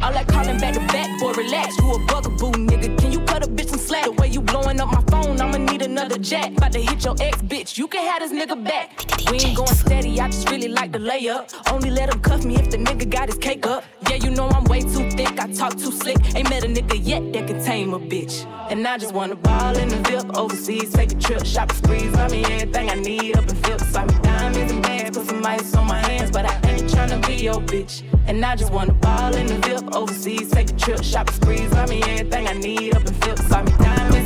All 0.04 0.12
that 0.12 0.28
calling 0.28 0.60
back 0.60 0.74
to 0.74 0.82
back, 0.94 1.10
boy, 1.20 1.32
relax. 1.34 1.78
You 1.78 1.92
a 1.94 2.00
bugaboo, 2.08 2.52
nigga. 2.70 2.98
Can 3.00 3.12
you 3.12 3.22
cut 3.22 3.46
a 3.46 3.50
bitch 3.50 3.70
some 3.70 3.80
slack? 3.80 4.19
Way 4.30 4.36
you 4.36 4.42
blowing 4.42 4.80
up 4.80 4.92
my 4.92 5.02
phone, 5.10 5.42
I'ma 5.42 5.58
need 5.58 5.82
another 5.82 6.20
jack. 6.20 6.52
About 6.52 6.72
to 6.74 6.80
hit 6.80 7.04
your 7.04 7.16
ex, 7.20 7.42
bitch. 7.42 7.80
You 7.80 7.88
can 7.88 8.06
have 8.06 8.20
this 8.20 8.32
nigga 8.32 8.64
back. 8.64 8.92
We 9.32 9.40
ain't 9.40 9.58
going 9.58 9.74
steady, 9.74 10.20
I 10.22 10.28
just 10.28 10.48
really 10.52 10.68
like 10.68 10.92
the 10.92 11.00
layup. 11.00 11.52
Only 11.72 11.90
let 11.90 12.14
him 12.14 12.20
cuff 12.22 12.46
me 12.46 12.56
if 12.56 12.70
the 12.70 12.78
nigga 12.78 13.10
got 13.10 13.30
his 13.30 13.40
cake 13.40 13.66
up. 13.66 13.84
Yeah, 14.08 14.18
you 14.18 14.30
know 14.30 14.48
I'm 14.50 14.66
way 14.66 14.82
too 14.82 15.10
thick, 15.10 15.40
I 15.40 15.52
talk 15.52 15.78
too 15.78 15.92
slick. 15.92 16.18
Ain't 16.36 16.48
met 16.48 16.64
a 16.64 16.68
nigga 16.68 17.00
yet 17.02 17.34
that 17.34 17.48
can 17.48 17.64
tame 17.64 17.94
a 17.96 18.00
bitch. 18.00 18.46
And 18.70 18.88
I 18.88 19.00
just 19.00 19.16
wanna 19.16 19.36
ball 19.36 19.76
in 19.76 19.90
the 19.90 19.98
VIP 20.08 20.38
overseas, 20.38 20.94
take 20.94 21.12
a 21.12 21.16
trip, 21.16 21.44
shop 21.44 21.72
sprees, 21.72 22.12
buy 22.12 22.28
me 22.28 22.44
everything 22.46 22.90
I 22.92 22.96
need 22.96 23.36
up 23.36 23.50
in 23.50 23.56
Phillips. 23.56 23.98
Me 23.98 24.20
diamonds 24.22 24.72
and 24.72 24.84
bags, 24.84 25.18
put 25.18 25.28
some 25.28 25.44
ice 25.44 25.76
on 25.76 25.88
my 25.88 25.98
hands, 25.98 26.30
but 26.30 26.46
I 26.46 26.54
ain't 26.70 26.84
tryna 26.84 27.26
be 27.26 27.34
your 27.34 27.62
bitch. 27.62 28.04
And 28.28 28.46
I 28.46 28.56
just 28.56 28.72
wanna 28.72 28.94
ball 28.94 29.34
in 29.36 29.48
the 29.48 29.56
VIP 29.56 29.96
overseas, 29.96 30.52
take 30.52 30.70
a 30.70 30.74
trip, 30.74 31.04
shop 31.04 31.32
sprees, 31.32 31.72
buy 31.72 31.88
me 31.88 32.04
everything 32.04 32.48
I 32.48 32.54
need 32.54 32.96
up 32.96 33.08
in 33.08 33.14
Phillips. 33.16 33.50
Me 33.50 33.72
diamonds 33.84 34.19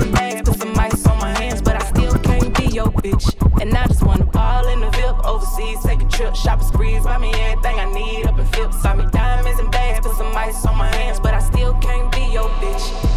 your 2.73 2.87
bitch. 2.87 3.25
And 3.61 3.73
I 3.77 3.85
just 3.87 4.03
wanna 4.03 4.25
ball 4.25 4.67
in 4.67 4.79
the 4.79 4.89
VIP 4.91 5.25
overseas, 5.25 5.79
take 5.83 6.01
a 6.01 6.05
trip, 6.05 6.35
shop 6.35 6.61
sprees, 6.61 7.03
buy 7.03 7.17
me 7.19 7.31
everything 7.33 7.79
I 7.79 7.93
need 7.93 8.25
up 8.25 8.39
in 8.39 8.45
Phillips. 8.47 8.81
Buy 8.81 8.95
me 8.95 9.05
diamonds 9.11 9.59
and 9.59 9.71
bags, 9.71 10.05
put 10.05 10.17
some 10.17 10.35
ice 10.35 10.65
on 10.65 10.77
my 10.77 10.87
hands, 10.95 11.19
but 11.19 11.33
I 11.33 11.39
still 11.39 11.73
can't 11.75 12.11
be 12.11 12.25
your 12.31 12.49
bitch. 12.61 13.13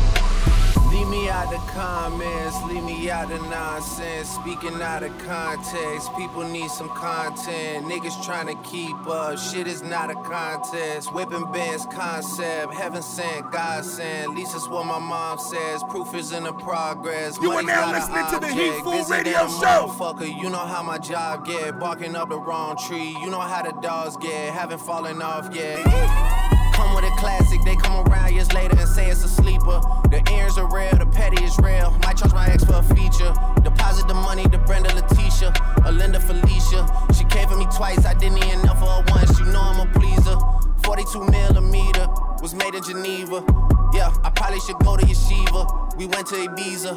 Leave 0.90 1.08
me 1.08 1.28
out 1.28 1.50
the 1.50 1.58
comments, 1.72 2.62
leave 2.64 2.84
me 2.84 3.10
out 3.10 3.28
the 3.28 3.38
nonsense. 3.38 4.30
Speaking 4.30 4.80
out 4.80 5.02
of 5.02 5.16
context, 5.18 6.14
people 6.16 6.42
need 6.44 6.70
some 6.70 6.88
content. 6.90 7.86
Niggas 7.86 8.24
trying 8.24 8.46
to 8.46 8.54
keep 8.68 8.96
up, 9.06 9.38
shit 9.38 9.66
is 9.66 9.82
not 9.82 10.10
a 10.10 10.14
contest. 10.14 11.12
Whipping 11.12 11.50
bands 11.52 11.86
concept, 11.86 12.72
heaven 12.74 13.02
sent, 13.02 13.50
God 13.50 13.84
sent. 13.84 14.30
At 14.30 14.36
least 14.36 14.54
it's 14.54 14.68
what 14.68 14.86
my 14.86 14.98
mom 14.98 15.38
says. 15.38 15.82
Proof 15.90 16.14
is 16.14 16.32
in 16.32 16.44
the 16.44 16.52
progress. 16.52 17.36
You 17.40 17.50
are 17.50 17.62
Money's 17.62 17.68
now 17.68 17.92
not 17.92 17.94
a 17.94 17.98
listening 17.98 18.26
to 18.26 18.46
the 18.46 18.52
object. 18.52 19.08
Heat 19.08 19.16
Radio 19.16 19.38
Show. 19.48 19.88
Motherfucker, 19.88 20.42
you 20.42 20.50
know 20.50 20.58
how 20.58 20.82
my 20.82 20.98
job 20.98 21.46
get. 21.46 21.78
Barking 21.78 22.16
up 22.16 22.28
the 22.28 22.38
wrong 22.38 22.76
tree. 22.76 23.16
You 23.20 23.30
know 23.30 23.40
how 23.40 23.62
the 23.62 23.72
dogs 23.80 24.16
get. 24.16 24.52
Haven't 24.52 24.80
fallen 24.80 25.20
off 25.20 25.54
yet. 25.54 26.55
With 26.96 27.04
a 27.04 27.14
classic, 27.18 27.60
they 27.62 27.76
come 27.76 28.08
around 28.08 28.32
years 28.32 28.50
later 28.54 28.74
and 28.78 28.88
say 28.88 29.10
it's 29.10 29.22
a 29.22 29.28
sleeper. 29.28 29.82
The 30.08 30.22
earrings 30.32 30.56
are 30.56 30.64
real, 30.64 30.96
the 30.96 31.04
petty 31.04 31.44
is 31.44 31.58
real. 31.58 31.90
Might 32.02 32.16
charge 32.16 32.32
my 32.32 32.46
ex 32.46 32.64
for 32.64 32.76
a 32.76 32.82
feature. 32.82 33.34
Deposit 33.62 34.08
the 34.08 34.14
money 34.14 34.44
to 34.44 34.56
Brenda 34.56 34.94
Letitia, 34.94 35.52
or 35.84 35.92
Linda 35.92 36.18
Felicia. 36.18 36.88
She 37.12 37.24
came 37.26 37.50
for 37.50 37.58
me 37.58 37.66
twice, 37.66 38.06
I 38.06 38.14
didn't 38.14 38.38
even 38.38 38.62
know 38.62 38.72
for 38.80 38.86
her 38.86 39.04
once. 39.08 39.38
You 39.38 39.44
know 39.44 39.60
I'm 39.60 39.86
a 39.86 39.92
pleaser. 39.92 40.38
42 40.84 41.22
millimeter 41.26 42.08
was 42.40 42.54
made 42.54 42.74
in 42.74 42.82
Geneva. 42.82 43.44
Yeah, 43.92 44.10
I 44.24 44.30
probably 44.30 44.60
should 44.60 44.78
go 44.78 44.96
to 44.96 45.04
Yeshiva. 45.04 45.98
We 45.98 46.06
went 46.06 46.26
to 46.28 46.36
Ibiza. 46.36 46.96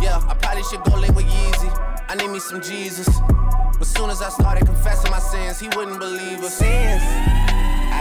Yeah, 0.00 0.22
I 0.28 0.34
probably 0.34 0.62
should 0.62 0.84
go 0.84 0.94
link 0.96 1.16
with 1.16 1.26
Yeezy. 1.26 2.06
I 2.08 2.14
need 2.14 2.30
me 2.30 2.38
some 2.38 2.62
Jesus. 2.62 3.08
But 3.76 3.88
soon 3.88 4.10
as 4.10 4.22
I 4.22 4.28
started 4.28 4.66
confessing 4.66 5.10
my 5.10 5.18
sins, 5.18 5.58
he 5.58 5.66
wouldn't 5.74 5.98
believe 5.98 6.38
us. 6.38 6.54
Sins. 6.54 7.49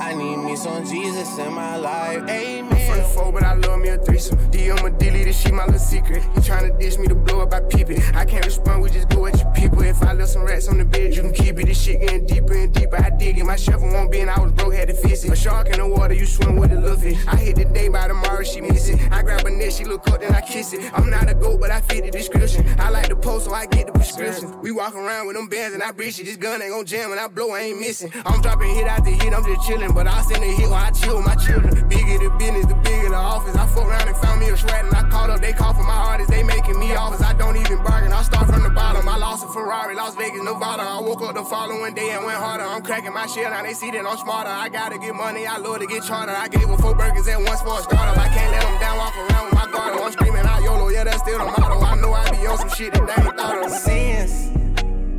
I 0.00 0.14
need 0.14 0.38
me 0.38 0.56
some 0.56 0.82
Jesus 0.84 1.36
in 1.36 1.52
my 1.52 1.76
life. 1.76 2.22
Amen. 2.28 2.64
I'm 2.72 2.86
from 2.88 2.98
the 2.98 3.04
four, 3.04 3.32
but 3.32 3.42
I 3.42 3.52
love 3.52 3.80
me 3.80 3.90
a 3.90 3.98
threesome. 3.98 4.38
DM 4.50 4.82
a 4.82 4.90
dilly, 4.98 5.24
this 5.24 5.38
shit 5.38 5.52
my 5.52 5.66
little 5.66 5.78
secret. 5.78 6.22
He 6.22 6.40
tryna 6.40 6.80
dish 6.80 6.96
me 6.96 7.06
to 7.06 7.14
blow 7.14 7.42
up, 7.42 7.52
I 7.52 7.60
peep 7.60 7.90
it. 7.90 8.16
I 8.16 8.24
can't 8.24 8.46
respond, 8.46 8.82
we 8.82 8.88
just 8.88 9.10
go 9.10 9.26
at 9.26 9.38
your 9.38 9.52
people. 9.52 9.82
If 9.82 10.02
I 10.02 10.14
left 10.14 10.30
some 10.30 10.42
rats 10.42 10.68
on 10.68 10.78
the 10.78 10.86
bed, 10.86 11.14
you 11.14 11.20
can 11.20 11.34
keep 11.34 11.58
it. 11.58 11.66
This 11.66 11.82
shit 11.82 12.00
getting 12.00 12.24
deeper 12.24 12.54
and 12.54 12.72
deeper. 12.72 12.96
I 12.96 13.10
dig 13.10 13.38
it. 13.38 13.44
My 13.44 13.56
shovel 13.56 13.88
won't 13.92 14.10
be, 14.10 14.20
and 14.20 14.30
I 14.30 14.40
was 14.40 14.52
broke, 14.52 14.72
had 14.72 14.88
to 14.88 14.94
fix 14.94 15.22
it. 15.24 15.32
A 15.32 15.36
shark 15.36 15.68
in 15.68 15.78
the 15.78 15.86
water, 15.86 16.14
you 16.14 16.24
swim 16.24 16.56
with 16.56 16.72
a 16.72 16.80
little 16.80 16.96
fish. 16.96 17.18
I 17.28 17.36
hit 17.36 17.56
the 17.56 17.66
day 17.66 17.88
by 17.88 18.08
tomorrow, 18.08 18.42
she 18.42 18.62
miss 18.62 18.88
it. 18.88 18.98
I 19.12 19.20
grab 19.22 19.42
her 19.42 19.50
neck, 19.50 19.72
she 19.72 19.84
look 19.84 20.08
up, 20.10 20.22
then 20.22 20.34
I 20.34 20.40
kiss 20.40 20.72
it. 20.72 20.80
I'm 20.94 21.10
not 21.10 21.28
a 21.28 21.34
goat, 21.34 21.60
but 21.60 21.70
I 21.70 21.82
fit 21.82 22.04
the 22.04 22.10
description. 22.10 22.66
I 22.80 22.88
like 22.88 23.10
the 23.10 23.16
post, 23.16 23.44
so 23.44 23.52
I 23.52 23.66
get 23.66 23.86
the 23.86 23.92
prescription. 23.92 24.60
We 24.62 24.72
walk 24.72 24.94
around 24.94 25.26
with 25.26 25.36
them 25.36 25.48
bands 25.48 25.74
and 25.74 25.82
I 25.82 25.92
breach 25.92 26.18
it. 26.18 26.24
This 26.24 26.36
gun 26.36 26.62
ain't 26.62 26.72
gon' 26.72 26.86
jam, 26.86 27.10
and 27.10 27.20
I 27.20 27.28
blow, 27.28 27.50
I 27.50 27.60
ain't 27.60 27.78
missing. 27.78 28.10
I'm 28.24 28.40
dropping 28.40 28.74
hit 28.74 28.86
after 28.86 29.10
hit, 29.10 29.34
I'm 29.34 29.44
just 29.44 29.68
chilling, 29.68 29.89
but 29.92 30.06
I 30.06 30.22
send 30.22 30.42
a 30.42 30.46
hit 30.46 30.68
while 30.68 30.84
I 30.84 30.90
chill 30.90 31.16
with 31.16 31.26
my 31.26 31.34
children. 31.34 31.72
Bigger 31.88 32.18
the 32.18 32.30
business, 32.38 32.66
the 32.66 32.74
bigger 32.74 33.10
the 33.10 33.16
office. 33.16 33.56
I 33.56 33.66
fuck 33.66 33.86
around 33.86 34.08
and 34.08 34.16
found 34.16 34.40
me 34.40 34.48
a 34.48 34.56
shred 34.56 34.84
and 34.84 34.94
I 34.94 35.02
called 35.08 35.30
up. 35.30 35.40
They 35.40 35.52
call 35.52 35.74
for 35.74 35.82
my 35.82 35.94
artists, 36.10 36.30
they 36.30 36.42
making 36.42 36.78
me 36.78 36.94
offers. 36.94 37.22
I 37.22 37.32
don't 37.34 37.56
even 37.56 37.82
bargain. 37.82 38.12
I 38.12 38.22
start 38.22 38.46
from 38.48 38.62
the 38.62 38.70
bottom. 38.70 39.08
I 39.08 39.16
lost 39.16 39.44
a 39.44 39.48
Ferrari, 39.48 39.94
Las 39.94 40.14
Vegas, 40.16 40.42
Nevada. 40.42 40.82
I 40.82 41.00
woke 41.00 41.22
up 41.22 41.34
the 41.34 41.44
following 41.44 41.94
day 41.94 42.10
and 42.10 42.24
went 42.24 42.38
harder. 42.38 42.64
I'm 42.64 42.82
cracking 42.82 43.12
my 43.12 43.26
shit 43.26 43.44
now. 43.44 43.62
They 43.62 43.74
see 43.74 43.90
that 43.90 44.06
I'm 44.06 44.18
smarter. 44.18 44.50
I 44.50 44.68
gotta 44.68 44.98
get 44.98 45.14
money. 45.14 45.46
I 45.46 45.58
love 45.58 45.80
to 45.80 45.86
get 45.86 46.04
charter. 46.04 46.32
I 46.32 46.48
gave 46.48 46.68
up 46.68 46.80
four 46.80 46.94
burgers 46.94 47.26
at 47.28 47.38
once 47.38 47.60
for 47.62 47.78
a 47.78 47.82
startup. 47.82 48.16
I 48.18 48.28
can't 48.28 48.50
let 48.52 48.62
them 48.62 48.80
down. 48.80 48.98
Walk 48.98 49.16
around 49.16 49.44
with 49.46 49.54
my 49.54 49.66
guard. 49.70 50.00
I'm 50.00 50.12
screaming 50.12 50.46
out 50.46 50.62
YOLO. 50.62 50.88
Yeah, 50.88 51.04
that's 51.04 51.22
still 51.22 51.38
the 51.38 51.44
motto. 51.44 51.80
I 51.80 51.94
know 51.96 52.12
I 52.12 52.30
be 52.30 52.46
on 52.46 52.58
some 52.58 52.70
shit 52.70 52.92
that 52.94 53.06
they 53.06 53.22
ain't 53.22 53.36
thought 53.36 53.64
of. 53.64 53.70
Sins. 53.70 54.50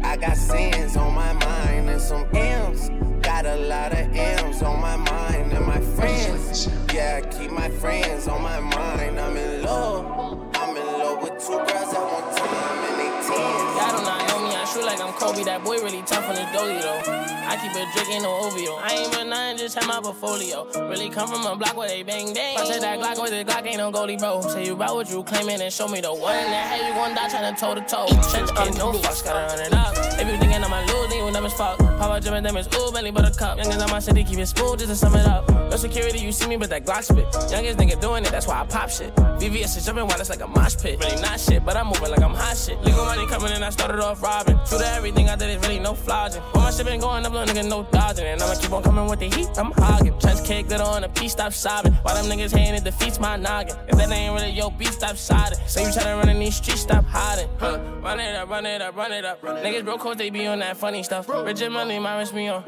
I 0.03 0.17
got 0.17 0.35
sins 0.37 0.97
on 0.97 1.13
my 1.13 1.33
mind 1.33 1.89
and 1.89 2.01
some 2.01 2.25
M's. 2.35 3.10
Got 3.41 3.57
a 3.57 3.61
lot 3.63 3.91
of 3.91 4.15
M's 4.15 4.61
on 4.61 4.79
my 4.79 4.95
mind 4.95 5.51
and 5.51 5.65
my 5.65 5.79
friends. 5.79 6.69
Yeah, 6.93 7.21
I 7.23 7.27
keep 7.27 7.49
my 7.49 7.69
friends 7.69 8.27
on 8.27 8.43
my 8.43 8.59
mind. 8.59 9.19
I'm 9.19 9.35
in 9.35 9.63
love. 9.63 10.05
I'm 10.53 10.77
in 10.77 10.85
love 10.85 11.23
with 11.23 11.43
two 11.43 11.57
girls 11.57 11.91
at 11.91 12.03
one 12.03 12.35
time 12.35 12.85
and 12.85 12.99
they 12.99 13.09
10. 13.27 13.39
Y'all 13.77 13.97
do 13.97 14.03
not 14.05 14.27
know 14.27 14.47
me, 14.47 14.55
I 14.55 14.63
shoot 14.71 14.85
like 14.85 15.01
I'm 15.01 15.13
Kobe. 15.13 15.43
That 15.43 15.63
boy 15.63 15.77
really 15.77 16.03
tough 16.03 16.29
on 16.29 16.35
his 16.35 16.45
doggy 16.53 16.81
though. 16.81 17.40
I 17.43 17.57
keep 17.57 17.75
it 17.75 17.87
drinking 17.93 18.23
no 18.23 18.31
OVO. 18.45 18.75
I 18.77 18.91
ain't 18.93 19.11
but 19.11 19.25
nine, 19.25 19.57
just 19.57 19.75
have 19.75 19.87
my 19.87 19.99
portfolio. 19.99 20.67
Really 20.89 21.09
come 21.09 21.27
from 21.27 21.45
a 21.45 21.55
block 21.55 21.75
where 21.75 21.87
they 21.87 22.03
bang 22.03 22.33
bang. 22.33 22.57
I 22.57 22.65
said 22.65 22.81
that 22.81 22.99
Glock 22.99 23.21
with 23.21 23.31
the 23.31 23.43
Glock 23.43 23.65
ain't 23.65 23.77
no 23.77 23.91
goalie, 23.91 24.19
bro. 24.19 24.41
Say 24.41 24.65
you 24.65 24.73
about 24.73 24.95
what 24.95 25.09
you 25.09 25.23
claiming 25.23 25.61
and 25.61 25.73
show 25.73 25.87
me 25.87 26.01
the 26.01 26.13
one. 26.13 26.35
And 26.35 26.53
hell 26.53 26.87
you 26.87 26.93
gon' 26.93 27.15
die 27.15 27.29
trying 27.29 27.53
to 27.53 27.59
toe 27.59 27.75
to 27.75 27.81
toe. 27.81 28.07
Your 28.07 28.47
kid, 28.47 28.77
no 28.77 28.91
fucks, 28.93 29.23
gotta 29.23 29.53
run 29.53 29.65
it 29.65 29.73
up. 29.73 29.93
If 30.19 30.27
you 30.27 30.37
thinking 30.37 30.63
I'm 30.63 30.71
a 30.71 30.81
lose, 30.91 31.09
then 31.09 31.17
you 31.17 31.45
as 31.45 31.53
fuck. 31.53 31.77
Papa 31.79 32.19
jumping 32.21 32.43
them 32.43 32.57
is 32.57 32.67
ooh, 32.75 32.91
belly 32.91 33.11
buttercup. 33.11 33.57
Youngest 33.57 33.81
on 33.81 33.89
my 33.89 33.99
city, 33.99 34.23
keep 34.23 34.37
it 34.37 34.45
smooth 34.47 34.79
just 34.79 34.89
to 34.89 34.95
sum 34.95 35.15
it 35.15 35.25
up. 35.25 35.49
No 35.49 35.77
security, 35.77 36.19
you 36.19 36.31
see 36.31 36.47
me, 36.47 36.57
but 36.57 36.69
that 36.69 36.85
Glock 36.85 37.03
spit. 37.03 37.25
Youngest 37.51 37.77
nigga 37.79 37.99
doing 37.99 38.23
it, 38.25 38.31
that's 38.31 38.47
why 38.47 38.61
I 38.61 38.65
pop 38.65 38.89
shit. 38.89 39.15
VVS 39.15 39.77
is 39.77 39.85
jumping 39.85 40.05
while 40.05 40.19
it's 40.19 40.29
like 40.29 40.41
a 40.41 40.47
mosh 40.47 40.75
pit. 40.77 40.99
Really 40.99 41.21
not 41.21 41.39
shit, 41.39 41.65
but 41.65 41.75
I'm 41.75 41.87
moving 41.87 42.11
like 42.11 42.21
I'm 42.21 42.33
hot 42.33 42.57
shit. 42.57 42.79
Legal 42.83 43.05
money 43.05 43.25
coming 43.27 43.51
in, 43.53 43.63
I 43.63 43.69
started 43.69 43.99
off 43.99 44.21
robbing. 44.21 44.59
True 44.67 44.77
to 44.77 44.87
everything 44.87 45.29
I 45.29 45.35
did 45.35 45.49
is 45.49 45.61
really 45.67 45.79
no 45.79 45.95
flogging. 45.95 46.41
All 46.53 46.61
my 46.61 46.71
shit 46.71 46.85
been 46.85 46.99
going 46.99 47.25
up, 47.25 47.30
little 47.31 47.53
nigga, 47.53 47.67
no 47.67 47.83
dodging. 47.83 48.25
And 48.25 48.41
I'ma 48.41 48.55
keep 48.59 48.71
on 48.71 48.83
coming 48.83 49.07
with 49.07 49.19
the 49.19 49.29
heat, 49.29 49.49
I'm 49.57 49.71
hogging. 49.71 50.17
Chest 50.19 50.45
cake, 50.45 50.67
glitter 50.67 50.83
on 50.83 51.03
a 51.03 51.09
piece, 51.09 51.31
stop 51.31 51.53
sobbing. 51.53 51.93
While 52.03 52.15
them 52.15 52.25
niggas 52.25 52.55
hating, 52.55 52.75
it 52.75 52.83
defeats 52.83 53.19
my 53.19 53.37
noggin. 53.37 53.75
If 53.87 53.97
that 53.97 54.11
ain't 54.11 54.33
really 54.33 54.51
your 54.51 54.71
beat, 54.71 54.89
stop 54.89 55.17
siding. 55.17 55.59
Say 55.67 55.85
you 55.85 55.93
try 55.93 56.03
to 56.03 56.09
run 56.09 56.29
in 56.29 56.39
these 56.39 56.55
streets, 56.55 56.81
stop 56.81 57.05
hiding. 57.05 57.49
Huh. 57.59 57.79
Run 58.01 58.19
it 58.19 58.35
up, 58.35 58.49
run 58.49 58.65
it 58.65 58.81
up, 58.81 58.95
run 58.95 59.11
it 59.11 59.25
up. 59.25 59.41
Niggas 59.41 59.85
broke 59.85 60.01
codes, 60.01 60.17
they 60.17 60.29
be 60.29 60.45
on 60.47 60.59
that 60.59 60.77
funny 60.77 61.03
stuff. 61.03 61.29
Rich 61.29 61.61
and 61.61 61.73
money, 61.73 61.99
my 61.99 62.17
wrist 62.17 62.33
me 62.33 62.49
on. 62.49 62.63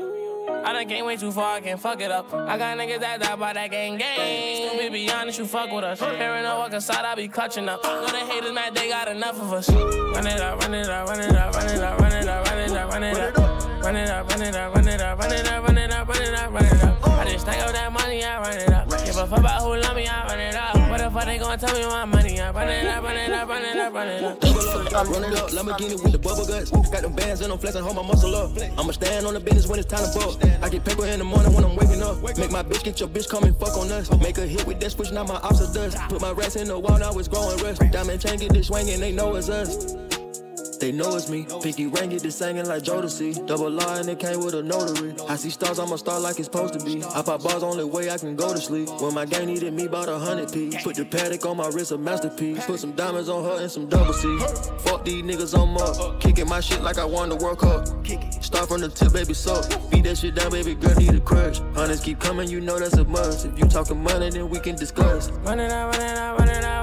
I 0.66 0.72
done 0.72 0.88
came 0.88 1.06
way 1.06 1.18
too 1.18 1.32
far, 1.32 1.56
I 1.56 1.62
can't 1.62 1.80
fuck 1.80 2.02
it 2.02 2.12
up. 2.12 2.34
I 2.34 2.58
got 2.58 2.78
niggas 2.78 3.00
that 3.00 3.22
die 3.22 3.36
by 3.36 3.54
that 3.54 3.70
gang 3.70 3.98
gang. 3.98 4.70
Stupid, 4.70 4.94
be 4.94 5.10
honest, 5.12 5.40
you 5.40 5.46
fuck 5.46 5.72
with 5.72 5.84
us. 5.84 6.00
Hearing 6.00 6.44
no 6.44 6.60
walk 6.60 6.74
inside, 6.74 7.06
I 7.06 7.16
be 7.16 7.28
clutching 7.28 7.68
up. 7.68 7.84
Know 7.84 8.08
the 8.08 8.18
haters 8.18 8.52
mad, 8.54 8.76
they 8.76 8.90
got 8.90 9.08
enough 9.08 9.42
of 9.42 9.52
us. 9.52 9.70
Run 9.70 10.28
it 10.28 10.40
up, 10.40 10.62
run 10.62 10.74
it 10.74 10.88
up, 10.88 11.08
run 11.08 11.20
it 11.20 11.36
up, 11.36 11.56
run 11.56 11.68
it 11.68 11.80
up, 11.82 12.00
run 12.00 12.12
it 12.12 12.28
up, 12.28 12.46
run 12.48 12.60
it 12.60 12.72
up, 12.72 12.92
run 12.92 13.04
it 13.04 13.38
up. 13.38 13.53
Run 13.84 13.98
it 13.98 14.10
up, 14.10 14.30
run 14.30 14.42
it 14.42 14.56
up, 14.56 14.74
run 14.74 14.88
it 14.88 15.02
up, 15.02 15.20
run 15.20 15.32
it 15.34 15.46
up, 15.46 15.68
run 15.68 15.78
it 15.78 15.92
up, 15.92 16.08
run 16.08 16.22
it 16.24 16.34
up, 16.34 16.54
run 16.54 16.66
it 16.66 16.84
up. 16.84 17.06
I 17.06 17.26
just 17.26 17.42
stack 17.42 17.60
up 17.60 17.74
that 17.74 17.92
money, 17.92 18.24
I 18.24 18.40
run 18.40 18.58
it 18.58 18.70
up. 18.70 18.90
Give 19.04 19.18
a 19.18 19.28
fuck 19.28 19.40
about 19.40 19.62
who 19.62 19.76
love 19.76 19.96
me, 19.98 20.08
I 20.08 20.26
run 20.26 20.40
it 20.40 20.56
up. 20.56 20.90
What 20.90 21.00
the 21.02 21.12
fuck 21.12 21.26
they 21.26 21.38
gon' 21.38 21.60
tell 21.60 21.76
me 21.76 21.86
my 21.86 22.06
money? 22.06 22.40
I 22.40 22.52
run 22.52 22.70
it 22.70 22.86
up, 22.86 23.04
run 23.04 23.18
it 23.18 23.32
up, 23.34 23.50
run 23.50 23.62
it 23.62 23.76
up, 23.76 23.94
run 23.94 24.08
it 24.08 24.24
up. 24.24 24.42
Run 24.42 25.24
it 25.26 25.38
up, 25.38 25.50
Lamborghini 25.50 26.02
with 26.02 26.14
the 26.14 26.18
bubble 26.18 26.46
guts. 26.46 26.72
Got 26.72 27.02
them 27.02 27.14
bands 27.14 27.42
and 27.42 27.52
I'm 27.52 27.60
flexing, 27.60 27.84
hold 27.84 27.98
my 27.98 28.04
muscle 28.04 28.34
up. 28.34 28.52
I'ma 28.80 28.92
stand 28.94 29.28
on 29.28 29.34
the 29.34 29.42
business 29.42 29.68
when 29.68 29.80
it's 29.80 29.90
time 29.90 30.10
to 30.10 30.18
bust. 30.18 30.40
I 30.64 30.70
get 30.70 30.86
paper 30.86 31.06
in 31.06 31.20
the 31.20 31.26
morning 31.26 31.54
when 31.54 31.66
I'm 31.66 31.76
waking 31.76 32.02
up. 32.02 32.24
Make 32.38 32.52
my 32.52 32.64
bitch 32.64 32.86
get 32.86 33.02
your 33.02 33.10
bitch 33.10 33.28
come 33.28 33.44
and 33.44 33.58
fuck 33.58 33.76
on 33.76 33.92
us. 33.92 34.10
Make 34.22 34.38
a 34.38 34.48
hit 34.48 34.66
with 34.66 34.80
that 34.80 34.92
switch, 34.92 35.12
now 35.12 35.26
my 35.26 35.36
ops 35.36 35.60
are 35.60 35.74
dust. 35.74 35.98
Put 36.08 36.22
my 36.22 36.32
rats 36.32 36.56
in 36.56 36.70
the 36.70 36.80
wall, 36.80 37.00
now 37.00 37.12
it's 37.20 37.28
growing 37.28 37.62
rust. 37.62 37.82
Diamond 37.92 38.22
chain 38.22 38.40
get 38.40 38.54
this 38.54 38.68
swinging, 38.68 39.02
they 39.02 39.12
know 39.12 39.36
it's 39.36 39.50
us. 39.50 40.13
They 40.84 40.92
know 40.92 41.16
it's 41.16 41.30
me. 41.30 41.48
Pinky 41.62 41.88
ring 41.88 42.10
get 42.10 42.24
this 42.24 42.36
singing 42.36 42.66
like 42.66 42.84
Jodeci. 42.84 43.48
Double 43.48 43.82
R 43.82 44.00
and 44.02 44.10
it 44.10 44.20
came 44.20 44.44
with 44.44 44.54
a 44.54 44.62
notary. 44.62 45.16
I 45.30 45.38
see 45.38 45.50
stars, 45.50 45.80
I'm 45.80 45.94
a 45.94 45.98
star 45.98 46.20
like 46.20 46.40
it's 46.40 46.48
supposed 46.48 46.78
to 46.78 46.84
be. 46.84 47.02
I 47.02 47.22
pop 47.22 47.42
bars, 47.42 47.64
only 47.64 47.86
way 47.86 48.12
I 48.12 48.18
can 48.18 48.36
go 48.36 48.52
to 48.54 48.60
sleep. 48.60 48.90
When 49.00 49.14
my 49.14 49.24
gang 49.24 49.46
needed 49.46 49.74
me, 49.74 49.88
bought 49.88 50.10
a 50.10 50.20
hundred 50.20 50.52
P. 50.52 50.78
Put 50.84 50.98
the 50.98 51.06
Patek 51.06 51.50
on 51.50 51.56
my 51.56 51.70
wrist, 51.70 51.94
a 51.94 51.98
masterpiece. 51.98 52.66
Put 52.66 52.82
some 52.82 52.92
diamonds 52.98 53.30
on 53.30 53.46
her 53.46 53.62
and 53.62 53.72
some 53.72 53.88
double 53.88 54.12
C. 54.12 54.38
Fuck 54.80 55.06
these 55.06 55.24
niggas 55.24 55.58
on 55.58 55.74
up. 55.80 56.20
Kicking 56.20 56.50
my 56.50 56.60
shit 56.60 56.82
like 56.82 56.98
I 56.98 57.06
won 57.06 57.30
the 57.30 57.38
World 57.38 57.60
Cup. 57.60 57.88
Start 58.44 58.68
from 58.68 58.82
the 58.82 58.90
tip, 58.90 59.14
baby, 59.14 59.34
so 59.34 59.62
beat 59.90 60.04
that 60.04 60.18
shit 60.18 60.36
down, 60.36 60.52
baby 60.52 60.76
girl, 60.76 60.96
need 60.96 61.16
a 61.16 61.22
crush. 61.22 61.60
Hunters 61.76 62.02
keep 62.02 62.20
coming, 62.20 62.50
you 62.50 62.60
know 62.60 62.78
that's 62.78 62.98
a 62.98 63.06
must. 63.06 63.46
If 63.46 63.58
you 63.58 63.70
talking 63.70 64.04
money, 64.04 64.32
then 64.32 64.50
we 64.50 64.60
can 64.60 64.76
discuss. 64.76 65.32
Run 65.32 65.62
it 65.62 65.72
up, 65.72 65.94
run 65.94 66.50
it 66.50 66.66
up, 66.66 66.83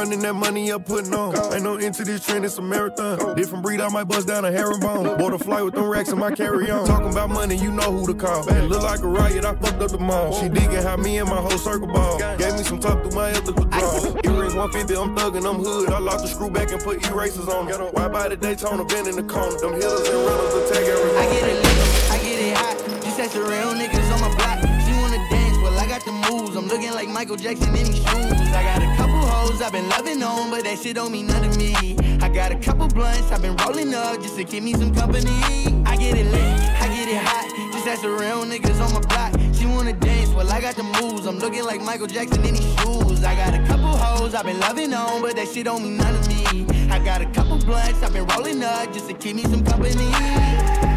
running 0.00 0.20
that 0.20 0.34
money 0.34 0.72
up, 0.72 0.86
putting 0.86 1.12
on. 1.12 1.36
Ain't 1.52 1.62
no 1.62 1.76
into 1.76 2.04
this 2.04 2.24
trend, 2.24 2.44
it's 2.44 2.56
a 2.56 2.62
marathon. 2.62 3.36
Different 3.36 3.62
breed, 3.62 3.82
I 3.82 3.88
might 3.90 4.04
bust 4.04 4.28
down 4.28 4.46
a 4.46 4.50
herringbone. 4.50 5.18
Bought 5.18 5.34
a 5.34 5.38
flight 5.38 5.62
with 5.62 5.74
them 5.74 5.88
racks 5.90 6.10
in 6.10 6.18
my 6.18 6.30
carry 6.34 6.70
on. 6.70 6.86
Talking 6.86 7.12
about 7.12 7.28
money, 7.28 7.56
you 7.56 7.70
know 7.70 7.92
who 7.92 8.06
to 8.06 8.14
call. 8.14 8.48
It 8.48 8.62
look 8.68 8.82
like 8.82 9.00
a 9.00 9.06
riot, 9.06 9.44
I 9.44 9.54
fucked 9.56 9.82
up 9.82 9.90
the 9.90 9.98
mall. 9.98 10.32
She 10.40 10.48
digging 10.48 10.82
how 10.82 10.96
me 10.96 11.18
and 11.18 11.28
my 11.28 11.36
whole 11.36 11.58
circle 11.58 11.86
ball. 11.86 12.18
Gave 12.38 12.54
me 12.54 12.62
some 12.62 12.80
talk 12.80 13.02
through 13.02 13.12
my 13.12 13.30
ethical 13.30 13.64
draw. 13.64 13.92
Earrings 14.24 14.54
150, 14.54 14.96
I'm 14.96 15.14
thugging, 15.14 15.44
I'm 15.44 15.62
hood. 15.62 15.90
I 15.90 15.98
locked 15.98 16.22
the 16.22 16.28
screw 16.28 16.50
back 16.50 16.72
and 16.72 16.80
put 16.82 17.06
erasers 17.06 17.48
on 17.48 17.66
them. 17.66 17.80
Why 17.92 18.08
by 18.08 18.28
the 18.30 18.36
Daytona, 18.36 18.84
been 18.86 19.06
in 19.06 19.16
the 19.16 19.22
corner. 19.22 19.58
Them 19.58 19.74
hitters 19.74 20.08
and 20.08 20.24
runners 20.24 20.54
attack 20.54 20.84
every 20.88 21.10
I 21.18 21.24
get 21.28 21.44
it 21.44 21.56
lit, 21.62 22.10
I 22.10 22.18
get 22.24 22.40
it 22.40 22.56
hot. 22.56 22.76
As 23.20 23.34
the 23.34 23.40
real 23.42 23.76
niggas 23.76 24.08
on 24.14 24.20
my 24.22 24.34
block. 24.34 24.64
She 24.80 24.92
wanna 24.96 25.20
dance, 25.28 25.58
well 25.58 25.78
I 25.78 25.86
got 25.86 26.02
the 26.06 26.12
moves. 26.12 26.56
I'm 26.56 26.68
looking 26.68 26.92
like 26.92 27.06
Michael 27.06 27.36
Jackson 27.36 27.68
in 27.76 27.84
these 27.84 27.96
shoes. 27.96 28.48
I 28.56 28.62
got 28.64 28.80
a 28.80 28.96
couple 28.96 29.09
hoes 29.40 29.62
I've 29.62 29.72
been 29.72 29.88
loving 29.88 30.22
on, 30.22 30.50
but 30.50 30.64
that 30.64 30.78
shit 30.78 30.96
don't 30.96 31.12
mean 31.12 31.26
none 31.26 31.50
to 31.50 31.58
me. 31.58 31.96
I 32.20 32.28
got 32.28 32.52
a 32.52 32.56
couple 32.56 32.88
blunts 32.88 33.30
I've 33.32 33.42
been 33.42 33.56
rolling 33.56 33.94
up 33.94 34.20
just 34.20 34.36
to 34.36 34.44
keep 34.44 34.62
me 34.62 34.72
some 34.74 34.94
company. 34.94 35.30
I 35.86 35.96
get 35.96 36.16
it 36.16 36.26
lit, 36.26 36.60
I 36.84 36.86
get 36.88 37.08
it 37.08 37.22
hot. 37.22 37.48
Just 37.72 37.86
as 37.86 38.02
the 38.02 38.10
real 38.10 38.44
niggas 38.44 38.80
on 38.84 38.92
my 38.92 39.00
block. 39.00 39.32
She 39.54 39.66
wanna 39.66 39.94
dance, 39.94 40.30
well 40.30 40.50
I 40.50 40.60
got 40.60 40.76
the 40.76 40.82
moves. 40.82 41.26
I'm 41.26 41.38
looking 41.38 41.64
like 41.64 41.80
Michael 41.80 42.06
Jackson 42.06 42.44
in 42.44 42.54
these 42.54 42.74
shoes. 42.80 43.24
I 43.24 43.34
got 43.34 43.54
a 43.54 43.62
couple 43.66 43.96
hoes 43.96 44.34
I've 44.34 44.44
been 44.44 44.60
loving 44.60 44.92
on, 44.92 45.22
but 45.22 45.36
that 45.36 45.48
shit 45.48 45.64
don't 45.64 45.82
mean 45.82 45.96
none 45.96 46.22
to 46.22 46.28
me. 46.28 46.66
I 46.90 46.98
got 46.98 47.20
a 47.22 47.26
couple 47.26 47.58
blunts 47.58 48.02
I've 48.02 48.12
been 48.12 48.26
rolling 48.26 48.62
up 48.62 48.92
just 48.92 49.08
to 49.08 49.14
keep 49.14 49.36
me 49.36 49.42
some 49.44 49.64
company. 49.64 50.10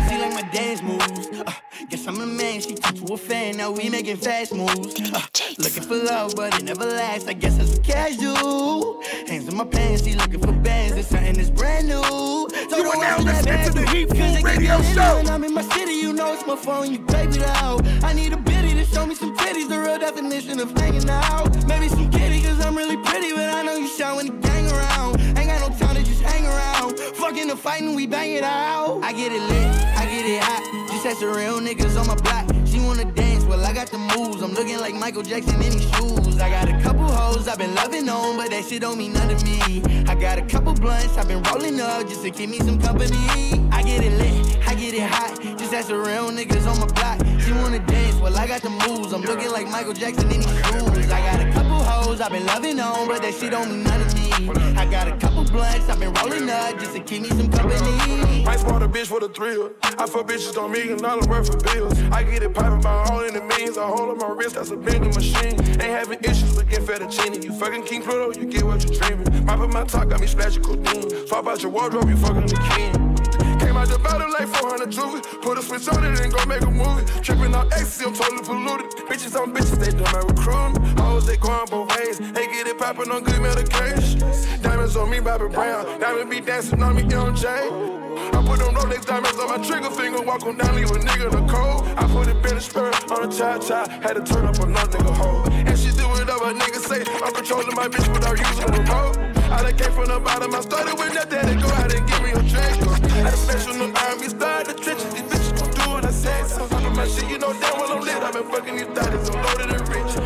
She 0.07 0.17
like 0.19 0.33
my 0.33 0.47
dance 0.51 0.81
moves. 0.81 1.27
Uh, 1.39 1.53
guess 1.85 2.07
I'm 2.07 2.19
a 2.21 2.25
man, 2.25 2.61
she 2.61 2.75
turned 2.75 3.05
to 3.05 3.13
a 3.13 3.17
fan. 3.17 3.57
Now 3.57 3.71
we 3.71 3.89
making 3.89 4.17
fast 4.17 4.53
moves. 4.53 4.99
Uh, 5.13 5.21
looking 5.57 5.83
for 5.83 5.95
love, 5.95 6.35
but 6.35 6.55
it 6.55 6.63
never 6.63 6.85
lasts. 6.85 7.27
I 7.27 7.33
guess 7.33 7.57
that's 7.57 7.71
what 7.71 7.83
casual. 7.83 9.01
Hands 9.27 9.47
in 9.47 9.55
my 9.55 9.65
pants, 9.65 10.03
she 10.03 10.13
looking 10.13 10.39
for 10.39 10.51
bands. 10.51 10.95
It's 10.97 11.09
something 11.09 11.33
that's 11.33 11.49
brand 11.49 11.87
new. 11.87 12.01
So 12.03 12.77
You 12.77 12.89
are 12.89 12.97
now 12.97 13.19
listening 13.19 13.65
to 13.65 13.71
the 13.71 13.89
Heat 13.89 14.09
Food 14.09 14.43
Radio 14.43 14.81
Show. 14.93 15.17
When 15.17 15.29
I'm 15.29 15.43
in 15.43 15.53
my 15.53 15.61
city, 15.61 15.93
you 15.93 16.13
know 16.13 16.33
it's 16.33 16.45
my 16.45 16.55
phone. 16.55 16.91
You 16.91 16.99
me 16.99 17.43
out. 17.45 17.85
I 18.03 18.13
need 18.13 18.33
a 18.33 18.37
biddy 18.37 18.73
to 18.75 18.85
show 18.85 19.05
me 19.05 19.15
some 19.15 19.35
titties. 19.35 19.67
The 19.67 19.79
real 19.79 19.99
definition 19.99 20.59
of 20.59 20.71
hanging 20.77 21.09
out. 21.09 21.67
Maybe 21.67 21.89
some 21.89 22.09
kitty, 22.11 22.41
cause 22.41 22.59
I'm 22.65 22.75
really 22.75 22.97
pretty, 22.97 23.33
but 23.33 23.49
I 23.49 23.63
know 23.63 23.75
you 23.75 23.87
when 24.15 24.27
the 24.27 24.47
gang 24.47 24.71
around. 24.71 25.19
Ain't 25.37 25.47
got 25.47 25.69
no 25.69 25.77
time 25.77 25.95
to 25.95 26.03
just 26.03 26.21
hang 26.21 26.45
around. 26.45 26.97
Fucking 26.99 27.47
the 27.47 27.57
fighting, 27.57 27.95
we 27.95 28.07
bang 28.07 28.33
it 28.33 28.43
out. 28.43 29.01
I 29.03 29.11
get 29.13 29.31
it 29.31 29.41
lit, 29.41 29.67
I 29.97 30.05
get 30.05 30.25
it 30.25 30.43
hot. 30.43 30.82
As 31.05 31.19
the 31.19 31.27
real 31.27 31.59
niggas 31.59 31.99
on 31.99 32.07
my 32.07 32.15
block. 32.15 32.47
She 32.65 32.79
wanna 32.79 33.03
dance, 33.03 33.43
well, 33.43 33.59
I 33.65 33.73
got 33.73 33.87
the 33.87 33.97
moves. 33.97 34.41
I'm 34.41 34.53
looking 34.53 34.79
like 34.79 34.95
Michael 34.95 35.21
Jackson 35.21 35.61
in 35.61 35.73
these 35.73 35.89
shoes. 35.95 36.39
I 36.39 36.49
got 36.49 36.69
a 36.69 36.81
couple 36.81 37.03
hoes 37.03 37.45
I've 37.49 37.57
been 37.57 37.75
loving 37.75 38.07
on, 38.07 38.37
but 38.37 38.49
that 38.51 38.63
shit 38.63 38.81
don't 38.81 38.97
mean 38.97 39.11
nothing 39.11 39.37
to 39.37 39.45
me. 39.45 40.05
I 40.07 40.15
got 40.15 40.39
a 40.39 40.43
couple 40.43 40.73
blunts 40.73 41.17
I've 41.17 41.27
been 41.27 41.43
rolling 41.43 41.81
up 41.81 42.07
just 42.07 42.23
to 42.23 42.31
keep 42.31 42.49
me 42.49 42.59
some 42.59 42.79
company. 42.79 43.17
I 43.69 43.83
get 43.83 44.01
it 44.01 44.13
lit, 44.13 44.65
I 44.65 44.75
get 44.75 44.93
it 44.93 45.01
hot. 45.01 45.41
Just 45.59 45.73
as 45.73 45.87
the 45.87 45.97
real 45.97 46.31
niggas 46.31 46.65
on 46.71 46.79
my 46.79 46.87
block. 46.87 47.19
She 47.41 47.51
wanna 47.51 47.79
dance, 47.79 48.15
well, 48.21 48.37
I 48.37 48.47
got 48.47 48.61
the 48.61 48.69
moves. 48.69 49.11
I'm 49.11 49.23
looking 49.23 49.51
like 49.51 49.67
Michael 49.67 49.93
Jackson 49.93 50.31
in 50.31 50.39
these 50.39 50.65
shoes. 50.67 51.11
I 51.11 51.19
got 51.19 51.45
a 51.45 51.51
couple 51.51 51.83
hoes 51.83 52.21
I've 52.21 52.31
been 52.31 52.45
loving 52.45 52.79
on, 52.79 53.09
but 53.09 53.21
that 53.23 53.33
shit 53.33 53.51
don't 53.51 53.69
mean 53.69 53.83
nothing 53.83 54.07
to 54.07 54.15
me. 54.15 54.22
I 54.33 54.87
got 54.89 55.07
a 55.07 55.15
couple 55.17 55.43
blunts 55.43 55.87
I've 55.89 55.99
been 55.99 56.11
rolling 56.13 56.49
up 56.49 56.79
just 56.79 56.95
to 56.95 56.99
keep 56.99 57.21
me 57.21 57.29
some 57.29 57.51
company. 57.51 58.43
Might 58.43 58.59
spot 58.59 58.81
a 58.81 58.87
bitch 58.87 59.05
for 59.05 59.19
the 59.19 59.29
thrill. 59.29 59.71
I 59.83 60.07
fuck 60.07 60.27
bitches 60.27 60.55
don't 60.55 60.71
million 60.71 60.97
dollar 60.97 61.27
worth 61.27 61.53
of 61.53 61.61
bills. 61.61 61.99
I 62.11 62.23
get 62.23 62.41
it 62.41 62.51
poppin' 62.51 62.81
by 62.81 63.05
all 63.09 63.23
in 63.23 63.35
the 63.35 63.43
millions. 63.43 63.77
I 63.77 63.85
hold 63.85 64.09
on 64.09 64.17
my 64.17 64.29
wrist, 64.29 64.55
that's 64.55 64.71
a 64.71 64.75
vending 64.75 65.13
machine. 65.13 65.61
Ain't 65.61 65.81
having 65.81 66.19
issues 66.23 66.55
with 66.55 66.67
getting 66.67 66.87
fettuccine. 66.87 67.43
You 67.43 67.53
fucking 67.53 67.83
King 67.83 68.01
Pluto, 68.01 68.39
you 68.39 68.47
get 68.47 68.63
what 68.63 68.83
you're 68.83 68.99
dreaming. 68.99 69.45
Mop 69.45 69.59
up 69.59 69.69
my 69.69 69.83
top, 69.83 70.09
got 70.09 70.19
me 70.19 70.25
splashing 70.25 70.63
codeine. 70.63 71.27
Swap 71.27 71.45
out 71.45 71.61
your 71.61 71.71
wardrobe, 71.71 72.09
you 72.09 72.17
fucking 72.17 72.47
the 72.47 72.55
king. 72.75 73.12
Out 73.83 73.89
the 73.89 73.99
battle 73.99 74.31
like 74.31 74.47
400 74.47 74.89
juvie. 74.91 75.41
Put 75.41 75.57
a 75.57 75.61
switch 75.61 75.89
on 75.89 76.05
it 76.05 76.17
and 76.17 76.31
go 76.31 76.39
make 76.45 76.61
a 76.61 76.71
movie. 76.71 77.03
Tripping 77.19 77.53
out 77.53 77.67
ecstasy, 77.73 78.05
I'm 78.05 78.13
totally 78.13 78.41
polluted. 78.41 78.87
Bitches 79.11 79.35
on 79.35 79.53
bitches, 79.53 79.75
they 79.75 79.91
do 79.91 80.07
my 80.07 80.23
recruiting. 80.23 80.79
Hoes, 81.03 81.27
they 81.27 81.35
going 81.35 81.67
both 81.67 81.91
ways. 81.91 82.17
They 82.17 82.47
get 82.47 82.65
it 82.65 82.79
poppin' 82.79 83.11
on 83.11 83.25
good 83.25 83.41
medication. 83.41 84.23
Diamonds 84.61 84.95
on 84.95 85.09
me, 85.09 85.19
Bobby 85.19 85.49
Brown. 85.49 85.99
Diamond 85.99 86.29
be 86.29 86.39
dancing 86.39 86.81
on 86.81 86.95
me, 86.95 87.03
MJ. 87.03 87.43
I 87.43 88.39
put 88.47 88.59
them 88.63 88.73
Rolex 88.73 89.05
diamonds 89.05 89.37
on 89.37 89.49
my 89.49 89.67
trigger 89.67 89.89
finger, 89.89 90.21
walk 90.21 90.45
on 90.45 90.57
down, 90.57 90.75
leave 90.75 90.89
a 90.89 90.99
nigga 91.03 91.27
in 91.27 91.45
the 91.45 91.53
cold. 91.53 91.83
I 91.97 92.07
put 92.07 92.29
a 92.29 92.33
the 92.39 92.61
spirit 92.61 93.11
on 93.11 93.27
a 93.27 93.31
cha 93.37 93.57
cha, 93.59 93.89
had 93.99 94.13
to 94.13 94.23
turn 94.23 94.45
up 94.45 94.61
on 94.61 94.69
another 94.69 94.97
nigga 94.97 95.13
hole. 95.17 95.43
And 95.51 95.77
she 95.77 95.91
do 95.91 96.07
up, 96.07 96.41
a 96.41 96.53
nigga 96.55 96.79
say, 96.79 97.03
I'm 97.21 97.33
controlling 97.33 97.75
my 97.75 97.89
bitch 97.89 98.07
without 98.13 98.39
using 98.39 98.65
the 98.65 98.79
remote. 98.79 99.42
I 99.53 99.61
done 99.61 99.77
came 99.77 99.91
from 99.91 100.07
the 100.07 100.19
bottom, 100.19 100.55
I 100.55 100.61
started 100.61 100.97
with 100.97 101.13
nothing, 101.13 101.45
to 101.45 101.55
go 101.61 101.69
out 101.73 101.93
and 101.93 102.07
give 102.07 102.23
me 102.23 102.31
a 102.31 102.41
drink. 102.41 102.81
Had 103.13 103.33
a 103.33 103.37
special 103.37 103.73
new 103.75 103.93
army, 103.93 104.27
started 104.27 104.75
the 104.75 104.81
trenches, 104.81 105.13
these 105.13 105.21
bitches 105.29 105.59
gon' 105.59 105.69
do 105.69 105.89
what 105.91 106.05
I 106.05 106.11
say. 106.11 106.43
So 106.47 106.67
I'm 106.71 106.95
my 106.95 107.07
shit, 107.07 107.29
you 107.29 107.37
know 107.37 107.53
damn 107.53 107.77
well 107.77 107.91
I'm 107.91 108.01
lit, 108.01 108.17
I've 108.17 108.33
been 108.33 108.49
fucking 108.49 108.75
these 108.75 108.85
thotties, 108.97 109.29
I'm 109.29 109.45
loaded 109.45 109.79
and 109.79 109.89
rich. 109.89 110.22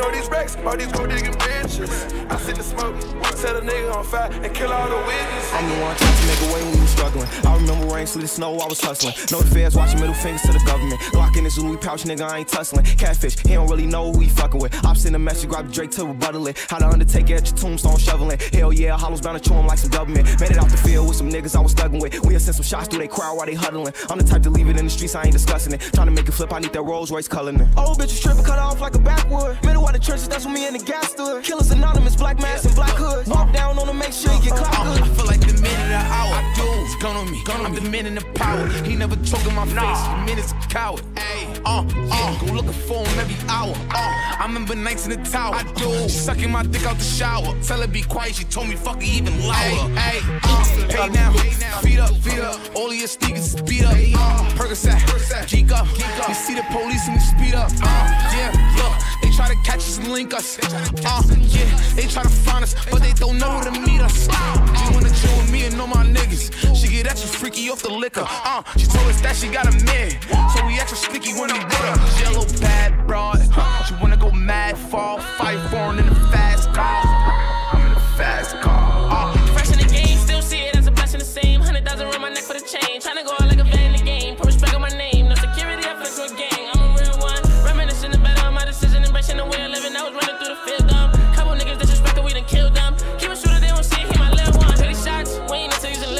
All 0.00 0.12
these 0.12 0.28
racks, 0.28 0.56
all 0.64 0.76
these 0.76 0.92
gold 0.92 1.10
digging 1.10 1.32
bitches. 1.32 2.30
I 2.30 2.36
sit 2.38 2.56
the 2.56 2.62
smoke, 2.62 2.94
set 3.36 3.56
a 3.56 3.60
nigga 3.60 3.94
on 3.94 4.04
fire, 4.04 4.30
and 4.32 4.54
kill 4.54 4.72
all 4.72 4.88
the 4.88 4.96
witnesses. 4.96 5.52
I'm 5.52 5.68
the 5.68 5.82
one 5.82 5.96
trying 5.96 6.16
to 6.16 6.26
make 6.26 6.40
a 6.40 6.54
way 6.54 6.62
when 6.62 6.74
we 6.74 6.80
was 6.80 6.90
struggling. 6.90 7.28
I 7.44 7.54
remember 7.56 7.94
rain, 7.94 8.06
sleet, 8.06 8.28
snow, 8.28 8.56
I 8.58 8.66
was 8.66 8.80
hustling. 8.80 9.14
No 9.32 9.40
the 9.40 9.50
feds 9.52 9.74
watching 9.74 10.00
middle 10.00 10.14
fingers 10.14 10.42
to 10.42 10.52
the 10.52 10.62
government. 10.64 11.00
Glock 11.12 11.36
in 11.36 11.44
this 11.44 11.58
Louis 11.58 11.76
pouch, 11.78 12.04
nigga, 12.04 12.22
I 12.22 12.38
ain't 12.38 12.48
tussling. 12.48 12.84
Catfish, 12.84 13.38
he 13.40 13.54
don't 13.54 13.68
really 13.68 13.86
know 13.86 14.12
who 14.12 14.20
he 14.20 14.28
fucking 14.28 14.60
with. 14.60 14.72
I'm 14.86 14.94
sending 14.94 15.16
a 15.16 15.18
message, 15.18 15.50
grab 15.50 15.66
the 15.66 15.72
Drake 15.72 15.90
to 15.92 16.06
rebuttal 16.06 16.46
it. 16.46 16.58
How 16.70 16.78
to 16.78 16.86
undertake 16.86 17.30
at 17.30 17.48
your 17.48 17.56
tombstone 17.58 17.98
shoveling. 17.98 18.38
Hell 18.52 18.72
yeah, 18.72 18.96
hollows 18.96 19.20
bound 19.20 19.42
to 19.42 19.48
chew 19.48 19.56
him 19.56 19.66
like 19.66 19.78
some 19.78 19.90
government. 19.90 20.28
Made 20.40 20.52
it 20.52 20.58
out 20.58 20.70
the 20.70 20.76
field 20.76 21.08
with 21.08 21.16
some 21.16 21.28
niggas 21.28 21.56
I 21.56 21.60
was 21.60 21.74
thugging 21.74 22.00
with. 22.00 22.24
We'll 22.24 22.38
send 22.38 22.54
some 22.54 22.64
shots 22.64 22.88
through 22.88 23.00
they 23.00 23.08
crowd 23.08 23.36
while 23.36 23.46
they 23.46 23.54
huddling. 23.54 23.92
I'm 24.08 24.18
the 24.18 24.24
type 24.24 24.42
to 24.44 24.50
leave 24.50 24.68
it 24.68 24.78
in 24.78 24.84
the 24.84 24.90
streets, 24.90 25.14
I 25.14 25.24
ain't 25.24 25.32
discussing 25.32 25.72
it. 25.72 25.80
Trying 25.92 26.06
to 26.06 26.12
make 26.12 26.28
it 26.28 26.32
flip, 26.32 26.52
I 26.52 26.60
need 26.60 26.72
that 26.72 26.82
Rolls 26.82 27.10
Royce 27.10 27.26
coloring 27.26 27.60
it. 27.60 27.68
Old 27.76 27.98
bitches 27.98 28.22
tripping, 28.22 28.44
cut 28.44 28.58
off 28.58 28.80
like 28.80 28.94
a 28.94 29.00
backwood. 29.00 29.58
Middle 29.64 29.87
of 29.88 30.00
the 30.00 30.06
churches, 30.06 30.28
that's 30.28 30.44
when 30.44 30.54
me 30.54 30.66
and 30.66 30.78
the 30.78 30.84
gas 30.84 31.12
stood. 31.12 31.42
Killers 31.44 31.70
anonymous, 31.70 32.16
black 32.16 32.38
mask 32.40 32.64
and 32.66 32.74
black 32.74 32.94
hood. 32.94 33.26
Walk 33.26 33.52
down 33.52 33.78
on 33.78 33.86
them, 33.86 33.98
make 33.98 34.12
sure 34.12 34.32
you 34.34 34.42
get 34.42 34.56
clocked 34.56 34.76
good. 34.76 35.02
I 35.02 35.14
feel 35.14 35.26
like 35.26 35.40
the 35.40 35.52
minute 35.54 35.72
of 35.72 35.88
the 35.88 36.04
hour. 36.18 36.34
I 36.34 36.52
do. 36.56 36.62
It's 36.84 37.02
gun 37.02 37.16
on 37.16 37.30
me. 37.30 37.42
I'm 37.48 37.74
the 37.74 37.80
man 37.82 38.06
in 38.06 38.14
the 38.14 38.24
power. 38.34 38.66
He 38.84 38.94
never 38.94 39.16
choking 39.16 39.54
my 39.54 39.64
face. 39.66 39.74
The 39.76 40.22
man 40.26 40.38
is 40.38 40.52
a 40.52 40.54
coward. 40.68 41.02
Ayy, 41.14 41.60
uh, 41.64 41.84
uh. 42.10 42.46
Go 42.46 42.52
looking 42.54 42.72
for 42.72 43.06
him 43.06 43.18
every 43.18 43.36
hour. 43.48 43.74
Uh, 43.90 44.40
I 44.40 44.44
remember 44.46 44.74
nights 44.74 45.06
in 45.06 45.10
the 45.10 45.30
tower. 45.30 45.54
I 45.54 45.62
do. 45.74 46.08
Sucking 46.08 46.50
my 46.50 46.62
dick 46.62 46.84
out 46.84 46.96
the 46.96 47.04
shower. 47.04 47.54
Tell 47.62 47.80
her 47.80 47.86
be 47.86 48.02
quiet. 48.02 48.34
She 48.36 48.44
told 48.44 48.68
me 48.68 48.76
fuck 48.76 48.98
it 49.02 49.08
even 49.08 49.34
louder. 49.46 49.94
Ayy, 49.94 50.20
uh, 50.44 50.64
hey 50.88 51.08
now, 51.12 51.32
feet 51.80 51.98
up, 51.98 52.14
feet 52.16 52.40
up. 52.40 52.60
All 52.74 52.90
of 52.90 52.96
your 52.96 53.08
sneakers 53.08 53.52
speed 53.52 53.84
up. 53.84 53.94
Uh, 53.94 54.50
Percocet, 54.56 55.48
geek 55.48 55.72
up. 55.72 55.86
You 56.28 56.34
see 56.34 56.54
the 56.54 56.64
police 56.70 57.06
and 57.06 57.16
we 57.16 57.20
speed 57.20 57.54
up. 57.54 57.70
Uh, 57.82 58.32
yeah, 58.34 58.52
look. 58.76 58.92
They 59.22 59.30
try 59.30 59.48
to 59.48 59.56
catch 59.62 59.77
us 59.78 59.98
and 59.98 60.08
link 60.08 60.34
us. 60.34 60.58
Uh, 61.04 61.22
yeah, 61.40 61.64
they 61.94 62.06
try 62.06 62.22
to 62.22 62.28
find 62.28 62.62
us, 62.64 62.74
but 62.90 63.00
they 63.00 63.12
don't 63.12 63.38
know 63.38 63.48
where 63.48 63.64
to 63.64 63.70
meet 63.70 64.00
us. 64.00 64.24
She 64.24 64.94
wanna 64.94 65.10
chill 65.10 65.36
with 65.38 65.50
me 65.50 65.64
and 65.64 65.80
all 65.80 65.86
my 65.86 66.04
niggas. 66.04 66.76
She 66.76 66.88
get 66.88 67.06
extra 67.06 67.28
freaky 67.28 67.70
off 67.70 67.82
the 67.82 67.90
liquor. 67.90 68.24
Uh, 68.26 68.62
she 68.76 68.86
told 68.86 69.06
us 69.06 69.20
that 69.20 69.36
she 69.36 69.48
got 69.48 69.66
a 69.66 69.84
man, 69.84 70.10
so 70.52 70.66
we 70.66 70.78
extra 70.78 70.96
sticky 70.96 71.32
when 71.34 71.52
we 71.52 71.58
with 71.58 71.72
her. 71.74 72.22
Yellow 72.22 72.46
bad 72.60 73.06
broad. 73.06 73.38
She 73.86 73.94
wanna 74.02 74.16
go 74.16 74.30
mad, 74.30 74.76
fall, 74.76 75.20
fight 75.20 75.60
for 75.70 75.98
in 75.98 76.06
the 76.06 76.14
fast 76.32 76.72
car. 76.74 77.17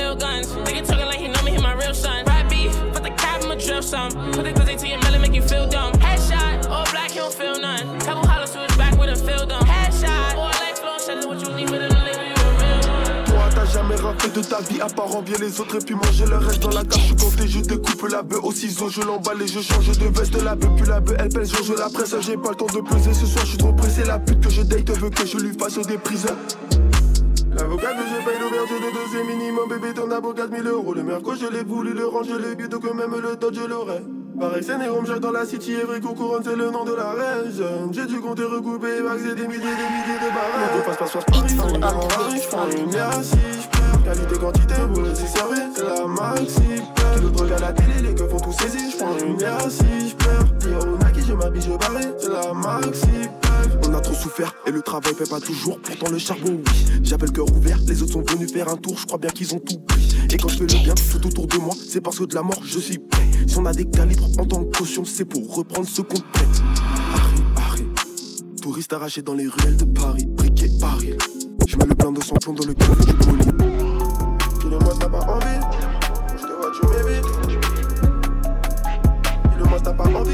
Little 0.08 0.28
guns. 0.28 0.46
Nigga 0.64 0.86
talking 0.86 1.06
like 1.06 1.18
he 1.18 1.28
know 1.28 1.42
me, 1.42 1.52
he 1.52 1.58
my 1.58 1.74
real 1.74 1.94
son. 1.94 2.24
Rap 2.24 2.48
beef, 2.48 2.72
put 2.92 3.02
the 3.02 3.10
cap, 3.10 3.42
I'ma 3.42 3.56
drill 3.56 3.82
some. 3.82 4.10
Put 4.32 4.44
the 4.44 4.52
glizzy 4.52 4.78
to 4.80 4.88
your 4.88 4.98
melon, 5.02 5.20
make 5.20 5.34
you 5.34 5.42
feel 5.42 5.68
dumb. 5.68 5.92
Headshot, 5.94 6.68
all 6.70 6.84
black, 6.90 7.10
he 7.10 7.18
don't 7.18 7.32
feel 7.32 7.60
none. 7.60 7.98
Couple 8.00 8.26
hollers 8.26 8.50
to 8.52 8.60
his 8.60 8.76
back, 8.76 8.98
we 8.98 9.06
done 9.06 9.16
feel 9.16 9.46
dumb. 9.46 9.64
Headshot, 9.64 10.36
all 10.36 10.50
like 10.62 10.76
flow, 10.76 10.98
says 10.98 11.26
what 11.26 11.40
you 11.40 11.54
need 11.54 11.70
with 11.70 11.82
a 11.82 11.88
real 11.88 11.98
one. 11.98 13.24
Toi, 13.26 13.48
t'as 13.54 13.66
jamais 13.66 13.96
rappé 13.96 14.28
de 14.28 14.42
ta 14.42 14.60
vie 14.60 14.80
à 14.80 14.86
part 14.86 15.14
envier 15.14 15.36
les 15.38 15.60
autres 15.60 15.76
et 15.76 15.84
puis 15.84 15.94
manger 15.94 16.26
le 16.26 16.38
reste 16.38 16.62
dans 16.62 16.70
la 16.70 16.84
carte. 16.84 17.02
Je 17.08 17.14
comptais, 17.14 17.46
je 17.46 17.60
découpe 17.60 18.08
la 18.08 18.22
bœuf 18.22 18.40
au 18.42 18.52
ciseau, 18.52 18.88
je 18.88 19.02
l'emballe 19.02 19.42
et 19.42 19.46
je 19.46 19.60
change 19.60 19.86
de 19.98 20.06
veste. 20.06 20.42
La 20.42 20.54
bœuf, 20.54 20.70
puis 20.76 20.86
la 20.86 21.00
bœuf, 21.00 21.16
elle 21.18 21.28
pèse, 21.28 21.52
je 21.52 21.74
la 21.74 21.90
presse. 21.90 22.14
J'ai 22.20 22.36
pas 22.36 22.50
le 22.50 22.56
temps 22.56 22.66
de 22.66 22.80
peser 22.80 23.12
ce 23.12 23.26
soir, 23.26 23.44
je 23.44 23.50
suis 23.50 23.58
trop 23.58 23.72
pressé. 23.72 24.04
La 24.04 24.18
pute 24.18 24.40
que 24.40 24.50
je 24.50 24.62
date 24.62 24.90
veut 24.90 25.10
que 25.10 25.26
je 25.26 25.36
lui 25.36 25.52
fasse 25.58 25.78
des 25.86 25.98
prises. 25.98 26.26
L'avocat 27.54 27.88
que 27.88 28.02
je 28.06 28.24
paye 28.24 28.38
l'ouverture 28.68 28.92
de 28.92 29.08
c'est 29.10 29.24
minimum, 29.24 29.68
bébé, 29.68 29.94
t'en 29.94 30.10
as 30.10 30.20
pour 30.20 30.34
4000 30.34 30.66
euros. 30.66 30.94
Le 30.94 31.02
merco, 31.02 31.34
je 31.34 31.46
l'ai 31.46 31.64
voulu, 31.64 31.92
le 31.92 32.06
range, 32.06 32.26
je 32.28 32.36
l'ai 32.36 32.54
bu, 32.54 32.68
donc 32.68 32.84
même 32.84 33.14
le 33.20 33.36
dodge, 33.36 33.56
je 33.56 33.66
l'aurais. 33.66 34.02
Pareil, 34.38 34.62
c'est 34.64 34.78
Nérom, 34.78 35.04
dans 35.04 35.32
la 35.32 35.44
city, 35.44 35.72
Evry, 35.72 36.00
couronne, 36.00 36.42
c'est 36.44 36.54
le 36.54 36.70
nom 36.70 36.84
de 36.84 36.94
la 36.94 37.10
reine. 37.10 37.92
J'ai 37.92 38.06
dû 38.06 38.20
compter, 38.20 38.44
recouper, 38.44 39.00
vaxer 39.00 39.34
des 39.34 39.48
milliers, 39.48 39.58
des 39.58 39.66
milliers 39.66 40.20
de 40.22 40.32
barrages. 40.32 40.84
Passe, 40.86 40.96
passe, 40.96 41.12
passe, 41.12 41.24
Paris, 41.24 41.48
j'prends 41.48 41.68
une 41.68 41.80
Paris, 41.80 42.40
j'prends 42.42 42.70
une 42.70 42.92
merci, 42.92 43.36
j'perds. 43.62 44.04
Qualité, 44.04 44.38
quantité, 44.38 44.74
pour 44.94 45.02
les 45.02 45.14
servir, 45.14 45.62
c'est 45.74 45.84
la 45.84 46.06
maxi. 46.06 46.82
Kilo 47.14 47.28
de 47.28 47.34
drogue 47.34 47.52
à 47.52 47.58
la 47.58 47.72
télé, 47.72 48.02
les 48.02 48.14
keufs 48.14 48.30
font 48.30 48.38
tout 48.38 48.52
saisir, 48.52 48.80
j'prends 48.92 49.18
une 49.18 49.36
merci, 49.40 50.10
j'perds. 50.10 50.44
Dire 50.58 50.78
au 50.78 51.04
Nike, 51.04 51.26
je 51.26 51.32
m'habille, 51.32 51.62
je 51.62 51.70
barre, 51.70 52.00
c'est 52.18 52.30
la 52.30 52.52
maxi, 52.54 53.28
père. 53.40 53.47
On 53.86 53.94
a 53.94 54.00
trop 54.00 54.14
souffert 54.14 54.54
et 54.66 54.70
le 54.70 54.82
travail 54.82 55.14
paie 55.14 55.28
pas 55.28 55.40
toujours. 55.40 55.80
Pourtant 55.80 56.10
le 56.10 56.18
charbon, 56.18 56.60
oui. 56.66 56.84
J'avais 57.02 57.26
le 57.26 57.32
cœur 57.32 57.50
ouvert, 57.52 57.78
les 57.86 58.02
autres 58.02 58.12
sont 58.12 58.22
venus 58.22 58.52
faire 58.52 58.68
un 58.68 58.76
tour. 58.76 58.96
Je 58.98 59.06
crois 59.06 59.18
bien 59.18 59.30
qu'ils 59.30 59.54
ont 59.54 59.58
tout 59.58 59.78
pris. 59.78 60.16
Et 60.30 60.36
quand 60.36 60.48
je 60.48 60.58
fais 60.58 60.66
le 60.66 60.84
bien 60.84 60.94
tout 60.94 61.26
autour 61.26 61.46
de 61.46 61.56
moi, 61.56 61.74
c'est 61.88 62.00
parce 62.00 62.18
que 62.18 62.24
de 62.24 62.34
la 62.34 62.42
mort 62.42 62.60
je 62.64 62.78
suis 62.78 62.98
prêt. 62.98 63.26
Si 63.46 63.56
on 63.56 63.66
a 63.66 63.72
des 63.72 63.86
calibres 63.86 64.28
en 64.38 64.44
tant 64.44 64.64
que 64.64 64.76
caution, 64.76 65.04
c'est 65.04 65.24
pour 65.24 65.54
reprendre 65.54 65.88
ce 65.88 66.02
qu'on 66.02 66.20
prête. 66.32 66.62
Harry, 67.14 67.42
Harry, 67.56 67.86
touriste 68.60 68.92
arraché 68.92 69.22
dans 69.22 69.34
les 69.34 69.48
ruelles 69.48 69.76
de 69.76 69.84
Paris, 69.84 70.26
briquet 70.26 70.70
Paris. 70.80 71.14
Je 71.66 71.76
mets 71.76 71.86
le 71.86 71.94
plein 71.94 72.12
de 72.12 72.22
sang 72.22 72.36
plomb 72.36 72.54
dans 72.54 72.66
le 72.66 72.74
cœur 72.74 72.96
du 72.96 73.12
poli. 73.14 73.44
Tu 76.80 76.86
m'évites. 76.86 77.37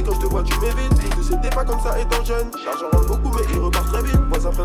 Quand 0.05 0.15
je 0.15 0.21
te 0.21 0.27
vois, 0.27 0.43
tu 0.43 0.55
m'évites. 0.61 1.17
Que 1.17 1.23
c'était 1.23 1.51
pas 1.51 1.65
comme 1.65 1.81
ça 1.81 1.99
étant 1.99 2.25
jeune. 2.25 2.51
L'argent 2.65 2.87
rentre 2.93 3.07
beaucoup, 3.07 3.37
mais 3.37 3.45
il 3.53 3.59
repart 3.61 3.87
très 3.93 4.03
vite. 4.03 4.21
Moi, 4.29 4.39
ça 4.41 4.51
le. 4.51 4.65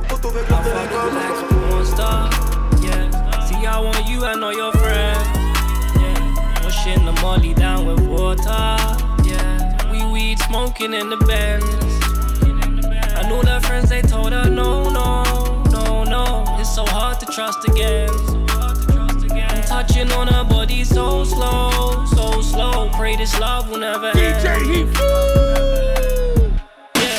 See, 3.48 3.66
I 3.66 3.80
want 3.80 4.08
you, 4.08 4.24
I 4.26 4.36
know 4.36 4.52
your 4.52 4.72
friend. 4.74 5.18
Yeah. 5.96 6.62
Pushing 6.62 7.06
the 7.06 7.20
molly 7.22 7.54
down 7.54 7.86
with 7.86 8.00
water. 8.08 8.78
Yeah. 9.24 9.92
We 9.92 10.06
weed 10.12 10.40
smoking 10.40 10.94
in 10.94 11.10
the 11.10 11.18
Benz. 11.18 11.64
I 13.18 13.28
know 13.28 13.42
that 13.44 13.66
friends 13.66 13.90
they 13.90 14.02
told 14.02 14.32
her 14.32 14.50
no, 14.50 14.90
no, 14.90 15.24
no, 15.72 16.04
no. 16.04 16.46
It's 16.60 16.74
so 16.74 16.86
hard 16.86 17.20
to 17.20 17.26
trust 17.26 17.68
again. 17.68 18.10
Touching 19.80 20.12
on 20.12 20.28
her 20.28 20.44
body 20.44 20.84
so 20.84 21.24
slow, 21.24 22.04
so 22.08 22.42
slow. 22.42 22.90
Pray 22.96 23.16
this 23.16 23.40
love 23.40 23.70
will 23.70 23.78
never 23.78 24.08
end. 24.08 24.18
Yeah, 24.18 24.38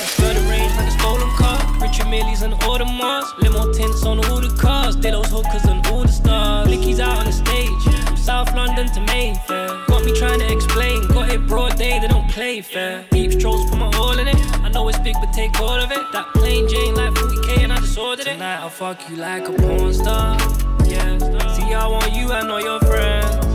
skirt 0.05 0.35
the 0.35 0.41
range 0.47 0.71
like 0.77 0.89
a 0.89 0.91
stolen 0.91 1.31
car. 1.39 1.59
Richard 1.81 2.09
Mille's 2.09 2.43
and 2.43 2.53
Audemars. 2.53 3.35
Limo 3.39 3.73
tints 3.73 4.05
on 4.05 4.23
all 4.27 4.43
the 4.43 4.55
cars. 4.61 4.95
Dillos 4.95 5.29
hookers 5.29 5.65
and 5.65 5.87
all 5.87 6.03
the 6.03 6.13
stars. 6.13 6.69
Licky's 6.69 7.01
out 7.01 7.21
on 7.21 7.25
the 7.25 7.33
stage. 7.33 7.83
From 8.05 8.17
South 8.19 8.55
London 8.55 8.89
to 8.93 9.01
Mayfair. 9.01 9.69
Got 9.89 10.05
me 10.05 10.13
trying 10.13 10.41
to 10.41 10.53
explain. 10.53 11.09
Got 11.09 11.31
it 11.31 11.47
broad 11.47 11.79
day, 11.79 11.99
they 11.99 12.09
don't 12.09 12.29
play 12.29 12.61
fair. 12.61 13.07
Deep 13.11 13.33
strokes, 13.33 13.71
put 13.71 13.79
my 13.79 13.91
all 13.97 14.19
in 14.19 14.29
it. 14.29 14.37
I 14.63 14.69
know 14.69 14.87
it's 14.91 14.99
big, 14.99 15.15
but 15.15 15.33
take 15.33 15.59
all 15.61 15.81
of 15.81 15.91
it. 15.91 16.13
That 16.13 16.27
plain 16.35 16.69
Jane 16.69 16.95
like 16.95 17.15
40k 17.15 17.60
and 17.97 18.07
I 18.07 18.15
just. 18.17 18.29
Tonight 18.29 18.61
I'll 18.61 18.69
fuck 18.71 19.09
you 19.09 19.17
like 19.17 19.49
a 19.49 19.53
porn 19.53 19.93
star. 19.95 20.37
Yeah. 20.85 21.19
See, 21.55 21.75
I 21.75 21.87
want 21.87 22.13
you, 22.13 22.31
I 22.33 22.43
know 22.43 22.59
your 22.59 22.81
friends. 22.81 23.47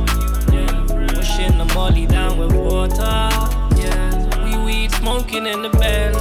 Yeah. 0.52 1.08
Pushing 1.14 1.58
the 1.58 1.66
molly 1.74 2.06
down 2.06 2.38
with 2.38 2.54
water. 2.54 3.30
Yeah. 3.78 4.44
We 4.46 4.66
weed 4.66 4.92
smoking 4.92 5.46
in 5.46 5.62
the 5.62 5.70
Benz. 5.70 6.18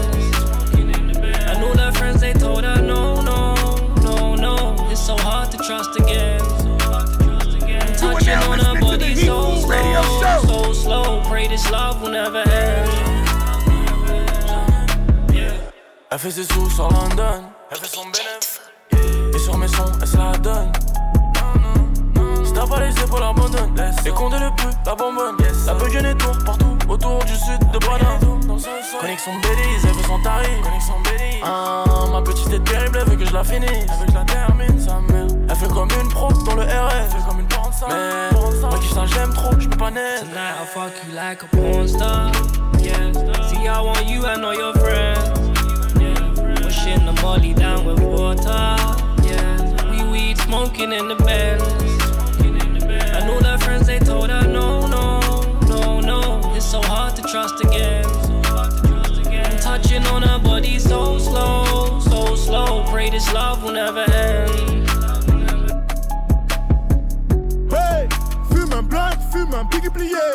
I 1.47 1.61
know 1.61 1.75
that 1.75 1.97
friends 1.97 2.21
they 2.21 2.33
told 2.33 2.65
her 2.65 2.81
no, 2.83 3.21
no, 3.23 3.55
no, 4.03 4.35
no. 4.35 4.77
It's 4.91 5.01
so 5.01 5.17
hard 5.17 5.51
to 5.53 5.59
trust 5.59 5.97
again. 5.99 6.41
And 7.69 7.99
touching 7.99 8.35
on 8.35 8.59
her 8.59 8.81
body 8.81 9.15
so 9.15 9.57
slow, 9.61 10.41
so 10.43 10.73
slow. 10.73 11.23
Pray 11.27 11.49
this 11.49 11.71
love 11.71 12.03
will 12.03 12.11
never 12.11 12.43
end. 12.49 12.91
Elle 16.11 16.21
fait 16.21 16.31
ses 16.31 16.45
sous 16.45 16.71
sur 16.71 16.89
London, 16.91 17.43
elle 17.75 17.81
fait 17.81 17.97
son 17.97 18.05
bénéf. 18.05 18.61
Et 19.35 19.39
sur 19.39 19.57
mes 19.59 19.68
sons, 19.68 19.93
elle 20.01 20.07
se 20.07 20.16
la 20.16 20.33
donne. 20.39 20.72
Si 22.45 22.53
t'as 22.53 22.66
pas 22.66 22.81
les 22.81 22.93
épaules, 22.93 23.22
abandonne. 23.22 23.75
Les 24.05 24.11
condés 24.11 24.39
le 24.39 24.51
peu, 24.57 24.70
la 24.87 24.95
bonbonne. 24.95 25.37
La 25.66 25.75
peu 25.75 25.91
gênée 25.91 26.14
tour 26.14 26.37
partout, 26.45 26.77
autour 26.89 27.25
du 27.25 27.35
sud 27.35 27.59
de 27.72 27.79
Paname. 27.79 28.20
Connexion 29.01 29.33
Belize, 29.43 29.85
elle 29.85 29.93
veut 29.93 30.03
son 30.07 30.22
tarif. 30.22 30.62
Connexion. 30.62 30.95
Ah, 31.43 31.85
ma 32.11 32.22
petite 32.22 32.53
est 32.53 32.64
terrible, 32.64 32.99
elle 33.01 33.11
veut 33.11 33.16
que 33.16 33.27
je 33.27 33.33
la 33.33 33.45
finisse. 33.45 33.68
Elle 33.70 33.99
veut 33.99 34.07
que 34.07 34.12
je 34.12 34.18
la 34.18 34.25
termine, 34.25 34.81
sa 34.81 35.01
mère. 35.01 35.27
Elle 35.49 35.57
fait 35.57 35.68
comme 35.68 35.89
une 36.01 36.09
pro 36.09 36.33
dans 36.33 36.55
le 36.55 36.62
RS. 36.62 36.66
Elle 36.66 37.11
fait 37.11 37.29
comme 37.29 37.41
une 37.41 37.49
porn 37.49 37.70
Mais, 37.89 38.31
moi 38.61 38.79
qui 38.79 38.89
ça, 38.95 39.05
j'aime 39.07 39.33
trop, 39.35 39.59
j'peux 39.59 39.77
pas 39.77 39.91
naître. 39.91 40.20
Tonight 40.20 40.55
I'll 40.61 40.66
fuck 40.66 40.93
you 41.07 41.14
like 41.14 41.43
a 41.43 41.47
porn 41.57 41.89
star. 41.89 42.31
Yeah. 42.79 43.12
See, 43.49 43.66
I 43.66 43.81
want 43.81 44.07
you, 44.07 44.25
I 44.25 44.37
know 44.37 44.53
your 44.53 44.72
friends. 44.75 45.24
Molly 47.25 47.55
down 47.55 47.87
with 47.87 48.01
water. 48.01 48.77
Yeah. 49.25 49.91
We 49.91 50.05
weed 50.12 50.37
smoking 50.37 50.93
in 50.93 51.09
the 51.09 51.16
Benz. 51.16 51.62
I 53.16 53.27
know 53.27 53.41
that 53.41 53.62
friends 53.62 53.87
they 53.87 53.99
told 53.99 54.29
her 54.29 54.47
no, 54.47 54.87
no, 54.87 55.20
no, 55.66 56.01
no. 56.01 56.55
It's 56.55 56.70
so 56.70 56.83
hard 56.83 57.16
to 57.16 57.22
trust 57.22 57.64
again. 57.64 58.05
And 59.33 59.59
touching 59.59 60.05
on 60.09 60.20
her 60.20 60.39
body 60.39 60.79
so 60.79 61.18
slow, 61.18 61.99
so 62.01 62.37
slow. 62.37 62.85
Pray 62.93 63.09
this 63.09 63.33
love 63.33 63.64
will 63.64 63.72
never 63.72 64.05
end. 64.11 64.87
Hey, 67.72 68.07
fume 68.51 68.75
un 68.75 68.87
blanc, 68.87 69.16
fume 69.33 69.55
un 69.55 69.64
biggie 69.70 69.89
plié. 69.89 70.27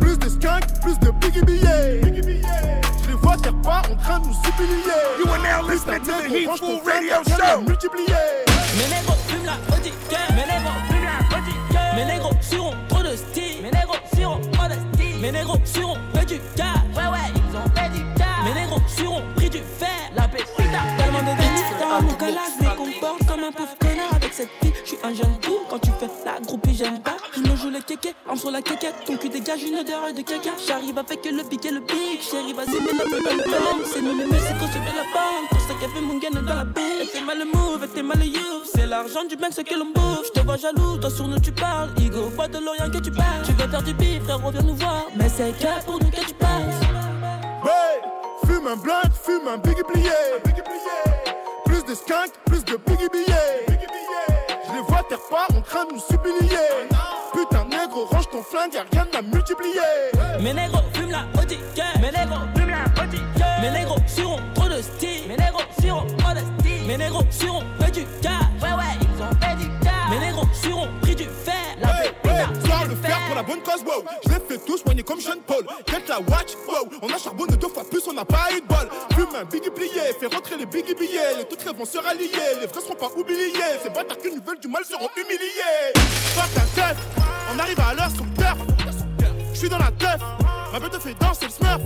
Plus 0.00 0.16
de 0.16 0.30
skunk, 0.30 0.64
plus 0.80 0.96
de 0.96 1.12
biggie 1.20 1.44
billets. 1.44 2.81
Pas 3.62 3.82
en 3.90 3.96
train 3.96 4.20
de 4.20 4.26
nous 4.26 4.34
humilier. 4.58 5.02
You 5.18 5.30
are 5.30 5.38
now 5.38 5.66
listening 5.68 6.00
to 6.02 6.12
the 6.12 6.28
Heat 6.28 6.48
Food 6.58 6.84
Radio 6.84 7.22
Show. 7.24 7.60
Multiplier. 7.62 8.44
Mes 8.76 8.88
négros 8.88 9.16
fument 9.28 9.46
la. 9.46 9.56
Mes 10.34 10.46
négros 10.46 10.78
fument 10.88 11.04
la. 11.04 11.96
Mes 11.96 12.04
négros 12.04 12.34
suront 12.40 12.74
trop 12.88 13.02
de 13.02 13.16
style. 13.16 13.62
Mes 13.62 13.70
négros 13.70 13.96
suront 14.14 14.40
trop 14.52 14.68
de 14.68 14.74
style. 14.94 15.20
Mes 15.20 15.32
négros 15.32 15.58
suront 15.64 15.96
fait 16.14 16.26
du. 16.26 16.34
Ouais, 16.34 17.08
ouais, 17.12 17.28
ils 17.34 17.56
ont 17.56 17.70
fait 17.74 17.88
du 17.90 18.04
cash. 18.16 18.26
Mes 18.44 18.60
négros 18.60 18.82
suront 18.88 19.22
pris 19.36 19.50
du 19.50 19.58
fer. 19.58 19.88
La 20.14 20.28
pépita. 20.28 20.80
Tellement 20.98 21.20
de 21.20 21.80
dans 21.80 22.02
mon 22.02 22.14
calage. 22.14 22.58
Me 22.60 22.76
comporte 22.76 23.26
comme 23.26 23.44
un 23.44 23.52
pauvre 23.52 23.76
connard 23.78 24.14
avec 24.14 24.32
cette 24.32 24.50
fille. 24.60 24.72
Je 24.84 24.88
suis 24.88 24.98
un 25.04 25.14
jeune. 25.14 25.61
Groupie, 26.42 26.74
j'aime 26.74 27.00
pas. 27.00 27.16
Je 27.34 27.40
me 27.40 27.56
joue 27.56 27.70
le 27.70 27.80
kéké, 27.80 28.14
en 28.28 28.36
sur 28.36 28.50
la 28.50 28.62
kékette. 28.62 28.94
Ton 29.06 29.16
cul 29.16 29.28
dégage 29.28 29.62
une 29.62 29.78
odeur 29.78 30.12
de 30.14 30.22
caca. 30.22 30.50
J'arrive 30.66 30.98
avec 30.98 31.24
le 31.24 31.42
big 31.42 31.66
et 31.66 31.70
le 31.70 31.80
big. 31.80 32.20
Chérie, 32.20 32.52
vas-y, 32.52 32.80
mets 32.80 32.92
la 32.98 33.04
tête 33.04 33.24
dans 33.24 33.36
le 33.36 33.50
bang. 33.50 33.86
C'est 33.92 34.02
nous 34.02 34.16
les 34.16 34.24
qu'on 34.24 34.68
suit 34.70 34.80
de 34.80 34.96
la 34.96 35.06
banque. 35.12 35.48
Pour 35.50 35.60
ça 35.60 35.74
qu'elle 35.80 35.90
fait 35.90 36.00
mon 36.00 36.18
gain 36.18 36.30
dans 36.30 36.42
la. 36.42 36.64
Elle 37.00 37.06
fait 37.06 37.20
mal 37.20 37.38
le 37.38 37.44
move, 37.46 37.86
fait 37.94 38.02
mal 38.02 38.18
le 38.18 38.26
you. 38.26 38.40
C'est 38.74 38.86
l'argent 38.86 39.24
du 39.24 39.36
mec, 39.36 39.52
ce 39.52 39.62
que 39.62 39.74
l'on 39.74 39.86
bouffe. 39.86 40.26
Je 40.26 40.40
te 40.40 40.44
vois 40.44 40.56
jaloux, 40.56 40.98
toi 40.98 41.10
sur 41.10 41.28
nous 41.28 41.40
tu 41.40 41.52
parles. 41.52 41.90
Ego, 42.04 42.30
pas 42.36 42.48
de 42.48 42.58
l'Orient 42.58 42.90
que 42.90 42.98
tu 42.98 43.10
parles. 43.10 43.42
Tu 43.44 43.52
veux 43.52 43.68
faire 43.68 43.82
du 43.82 43.94
bif, 43.94 44.22
frère, 44.24 44.42
reviens 44.42 44.62
nous 44.62 44.76
voir. 44.76 45.06
Mais 45.16 45.28
c'est 45.28 45.52
que 45.58 45.84
pour 45.84 45.98
nous 46.00 46.10
que 46.10 46.24
tu 46.24 46.34
passes. 46.34 46.80
Hey, 47.64 48.00
fume 48.46 48.66
un 48.66 48.76
blanc, 48.76 49.02
fume 49.24 49.48
un 49.48 49.58
biggie 49.58 49.82
plié. 49.82 50.10
Plus 51.64 51.84
de 51.84 51.94
skunk, 51.94 52.32
plus 52.46 52.64
de 52.64 52.76
biggie 52.86 53.08
billets. 53.12 53.81
Vois 54.88 55.02
terre 55.08 55.18
pas 55.30 55.46
en 55.56 55.60
train 55.60 55.84
de 55.86 55.92
nous 55.92 56.02
humilier. 56.10 56.56
Putain, 57.32 57.64
négro, 57.64 58.04
range 58.06 58.28
ton 58.30 58.42
flingue, 58.42 58.74
y'a 58.74 58.84
rien 58.92 59.06
à 59.16 59.22
multiplier. 59.22 59.80
Mes 60.40 60.52
négros 60.52 60.82
fument 60.92 61.10
la 61.10 61.24
gang. 61.74 62.00
Mes 62.00 62.10
négros 62.10 62.40
fument 62.54 62.70
la 62.70 63.06
gang. 63.06 63.60
Mes 63.60 63.70
négros 63.70 63.96
suront 64.06 64.40
trop 64.54 64.68
de 64.68 64.82
style. 64.82 65.28
Mes 65.28 65.36
négros 65.36 65.62
suront 65.80 66.06
trop 66.18 66.34
de 66.34 66.40
style. 66.60 66.86
Mes 66.86 66.96
négros 66.96 67.24
suront 67.30 67.62
fait 67.80 67.90
du 67.92 68.04
cash. 68.20 68.32
Ouais, 68.60 68.72
ouais, 68.72 68.98
ils 69.00 69.22
ont 69.22 69.30
fait 69.40 69.56
du 69.56 69.68
cash. 69.82 70.10
Mes 70.10 70.18
négros 70.18 70.46
suront 70.52 70.88
pris 71.00 71.14
du 71.14 71.24
fer. 71.24 71.54
La 71.80 71.88
pépita. 71.88 72.66
Soir 72.66 72.84
le 72.88 72.96
faire 72.96 73.18
pour 73.26 73.36
la 73.36 73.42
bonne 73.42 73.62
cause, 73.62 73.82
wow. 73.84 74.04
Je 74.26 74.30
les 74.30 74.40
fais 74.40 74.58
tous 74.58 74.78
soigner 74.78 75.02
comme 75.02 75.20
Sean 75.20 75.40
Paul. 75.46 75.64
Get 75.86 76.02
la 76.08 76.18
watch, 76.20 76.54
wow. 76.68 76.88
On 77.02 77.08
a 77.08 77.18
charbonné 77.18 77.56
deux 77.56 77.68
fois 77.68 77.84
plus, 77.88 78.02
on 78.08 78.12
n'a 78.12 78.24
pas 78.24 78.48
eu 78.52 78.60
de 78.60 78.66
bol. 78.66 78.88
Un 79.42 79.44
biggie 79.46 79.70
plié, 79.70 79.90
fais 80.20 80.26
rentrer 80.26 80.56
les 80.56 80.66
biggie 80.66 80.94
billets. 80.94 81.36
Les 81.36 81.44
toutes 81.44 81.64
vont 81.76 81.84
se 81.84 81.98
rallier, 81.98 82.30
les 82.60 82.66
vrais 82.68 82.80
seront 82.80 82.94
pas 82.94 83.10
oubliés. 83.16 83.50
Ces 83.82 83.90
bâtards 83.90 84.18
qui 84.18 84.28
nous 84.30 84.40
veulent 84.40 84.60
du 84.60 84.68
mal 84.68 84.84
seront 84.84 85.08
humiliés. 85.16 85.92
Fuck 85.96 86.44
un 86.58 86.80
teuf, 86.80 86.96
on 87.52 87.58
arrive 87.58 87.80
à 87.80 87.92
l'heure 87.92 88.10
sur 88.12 88.24
turf. 88.38 88.58
Je 89.52 89.58
suis 89.58 89.68
dans 89.68 89.78
la 89.78 89.90
teuf, 89.98 90.20
ma 90.72 90.78
bête 90.78 90.92
te 90.92 91.00
fait 91.00 91.14
danser 91.18 91.46
le 91.46 91.50
smurf. 91.50 91.82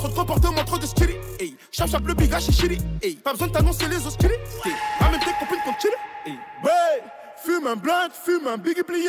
Trop 0.00 0.08
de 0.08 0.12
comportement, 0.12 0.64
trop 0.64 0.76
de 0.76 0.84
skilly. 0.84 1.16
Hey, 1.40 1.56
chap 1.72 1.88
chap 1.88 2.06
le 2.06 2.12
bigage 2.12 2.50
et 2.50 2.52
chili. 2.52 2.78
Hey, 3.02 3.14
pas 3.14 3.32
besoin 3.32 3.46
de 3.46 3.52
t'annoncer 3.54 3.88
les 3.88 4.06
os 4.06 4.14
Hey, 4.22 4.74
ramène 5.00 5.20
tes 5.20 5.32
copines 5.40 5.62
pour 5.64 5.80
chiller. 5.80 5.96
Hey, 6.26 6.38
ouais, 6.62 7.02
fume 7.42 7.68
un 7.68 7.76
blanc, 7.76 8.08
fume 8.12 8.48
un 8.48 8.58
biggie 8.58 8.82
plié. 8.82 9.08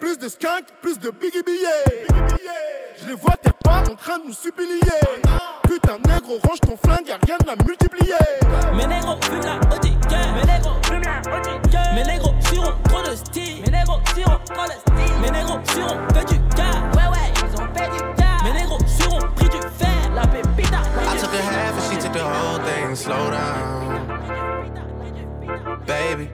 Plus 0.00 0.18
de 0.18 0.28
skunk, 0.28 0.64
plus 0.80 0.98
de 0.98 1.10
biggie 1.10 1.42
billets. 1.42 2.06
Je 3.00 3.08
les 3.08 3.14
vois 3.14 3.36
t'es 3.42 3.50
pas 3.62 3.82
en 3.82 3.94
train 3.94 4.18
de 4.18 4.24
nous 4.28 4.34
humilier. 4.48 4.80
Putain, 5.64 5.98
négro, 6.08 6.38
range 6.48 6.60
ton 6.60 6.76
flingue, 6.76 7.06
y'a 7.06 7.18
rien 7.26 7.36
à 7.46 7.54
multiplier. 7.64 8.14
Mes 8.74 8.86
négros 8.86 9.18
fument 9.22 9.40
la 9.44 9.78
gang. 10.08 10.34
Mes 10.34 10.44
négros 10.52 10.80
fument 10.84 11.02
la 11.04 11.20
gang. 11.70 11.94
Mes 11.94 12.04
négros 12.04 12.34
suront 12.50 12.74
trop 12.84 13.02
de 13.02 13.14
style. 13.14 13.62
Mes 13.62 13.70
négros 13.70 14.00
suront 14.14 14.40
trop 14.46 14.66
de 14.66 14.72
style. 14.72 15.14
Mes 15.20 15.30
négros 15.30 15.60
suront 15.70 15.98
fait 16.14 16.24
du 16.32 16.40
cash. 16.56 16.76
Ouais, 16.96 17.08
ouais, 17.12 17.30
ils 17.36 17.60
ont 17.60 17.68
fait 17.74 17.90
du 17.90 18.00
cash. 18.16 18.42
Mes 18.44 18.52
négros 18.52 18.78
suront 18.86 19.28
pris 19.36 19.48
du 19.50 19.60
fer. 19.78 20.10
La 20.14 20.26
pépita. 20.26 20.78
I 20.78 21.18
took 21.18 21.34
a 21.34 21.42
half 21.42 21.76
and 21.76 21.82
she 21.92 21.98
took 22.02 22.12
the 22.14 22.24
whole 22.24 22.58
thing. 22.64 22.96
Slow 22.96 23.30
down, 23.30 24.06
baby. 25.86 26.30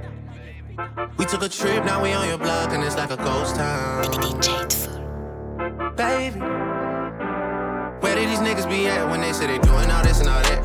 We 1.16 1.24
took 1.24 1.42
a 1.42 1.48
trip, 1.48 1.84
now 1.84 2.02
we 2.02 2.12
on 2.12 2.28
your 2.28 2.36
block 2.36 2.70
and 2.72 2.84
it's 2.84 2.96
like 2.96 3.10
a 3.10 3.16
ghost 3.16 3.56
town. 3.56 4.02
Baby, 5.96 6.38
where 8.00 8.14
did 8.14 8.28
these 8.28 8.40
niggas 8.40 8.68
be 8.68 8.86
at 8.86 9.08
when 9.08 9.22
they 9.22 9.32
say 9.32 9.46
they 9.46 9.58
doing 9.58 9.90
all 9.90 10.02
this 10.02 10.20
and 10.20 10.28
all 10.28 10.42
that? 10.42 10.64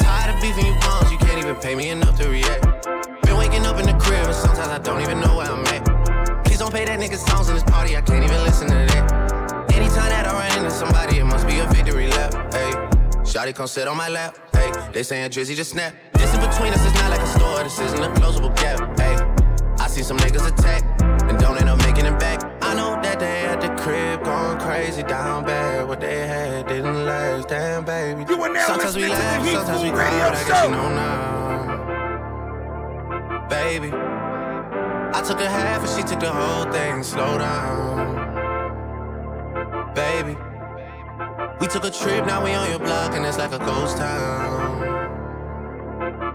Tired 0.00 0.34
of 0.34 0.40
beefing 0.40 0.64
you 0.64 0.74
bums, 0.80 1.12
you 1.12 1.18
can't 1.18 1.38
even 1.38 1.56
pay 1.56 1.74
me 1.74 1.90
enough 1.90 2.18
to 2.18 2.28
react. 2.30 2.86
Been 3.24 3.36
waking 3.36 3.66
up 3.66 3.78
in 3.78 3.84
the 3.84 3.96
crib 4.00 4.24
and 4.24 4.34
sometimes 4.34 4.68
I 4.68 4.78
don't 4.78 5.02
even 5.02 5.20
know 5.20 5.36
where 5.36 5.46
I'm 5.46 5.66
at. 5.66 6.44
Please 6.46 6.58
don't 6.58 6.72
pay 6.72 6.86
that 6.86 6.98
nigga 6.98 7.16
songs 7.16 7.48
in 7.48 7.54
this 7.54 7.64
party, 7.64 7.94
I 7.94 8.00
can't 8.00 8.24
even 8.24 8.42
listen 8.44 8.68
to 8.68 8.74
that. 8.74 9.70
Anytime 9.74 10.08
that 10.08 10.26
I 10.26 10.32
run 10.32 10.58
into 10.64 10.70
somebody, 10.70 11.18
it 11.18 11.24
must 11.24 11.46
be 11.46 11.58
a 11.58 11.66
victory 11.66 12.08
lap. 12.08 12.32
Hey, 12.54 12.72
Shotty 13.20 13.54
come 13.54 13.66
sit 13.66 13.86
on 13.86 13.98
my 13.98 14.08
lap. 14.08 14.38
Hey, 14.54 14.72
they 14.92 15.02
saying 15.02 15.30
Drizzy 15.30 15.54
just 15.54 15.72
snap. 15.72 15.94
This 16.14 16.32
in 16.34 16.40
between 16.40 16.72
us 16.72 16.84
is 16.86 16.94
not 16.94 17.10
like 17.10 17.20
a 17.20 17.26
store, 17.26 17.62
this 17.64 17.78
isn't 17.78 18.02
a 18.02 18.08
closable 18.14 18.54
gap. 18.56 18.98
Hey, 18.98 19.31
See 19.92 20.02
some 20.02 20.16
niggas 20.16 20.48
attack 20.50 20.82
and 21.28 21.38
don't 21.38 21.58
end 21.58 21.68
up 21.68 21.76
making 21.80 22.06
it 22.06 22.18
back. 22.18 22.42
I 22.62 22.74
know 22.74 22.98
that 23.02 23.20
they 23.20 23.44
at 23.44 23.60
the 23.60 23.68
crib 23.82 24.24
going 24.24 24.58
crazy 24.58 25.02
down 25.02 25.44
bad. 25.44 25.86
What 25.86 26.00
they 26.00 26.26
had 26.26 26.66
didn't 26.66 27.04
last, 27.04 27.48
damn 27.48 27.84
baby. 27.84 28.24
You 28.26 28.42
are 28.42 28.48
now 28.50 28.68
sometimes 28.68 28.96
we 28.96 29.02
listening 29.02 29.18
to 29.20 29.50
the 29.50 29.52
laugh, 29.52 29.66
sometimes 29.66 29.82
we 29.82 29.90
cry, 29.90 30.10
but 30.30 30.34
I 30.34 30.44
guess 30.48 30.64
you 30.64 30.70
know 30.70 30.88
now, 30.96 31.88
baby. 33.50 33.92
I 33.92 35.20
took 35.20 35.40
a 35.40 35.50
half 35.50 35.82
and 35.82 35.90
she 35.90 36.02
took 36.08 36.20
the 36.20 36.32
whole 36.32 36.72
thing. 36.72 37.02
Slow 37.02 37.36
down, 37.36 38.34
baby. 39.94 40.38
We 41.60 41.66
took 41.66 41.84
a 41.84 41.90
trip, 41.90 42.24
now 42.24 42.42
we 42.42 42.54
on 42.54 42.70
your 42.70 42.78
block 42.78 43.12
and 43.14 43.26
it's 43.26 43.36
like 43.36 43.52
a 43.52 43.58
ghost 43.58 43.98
town, 43.98 44.78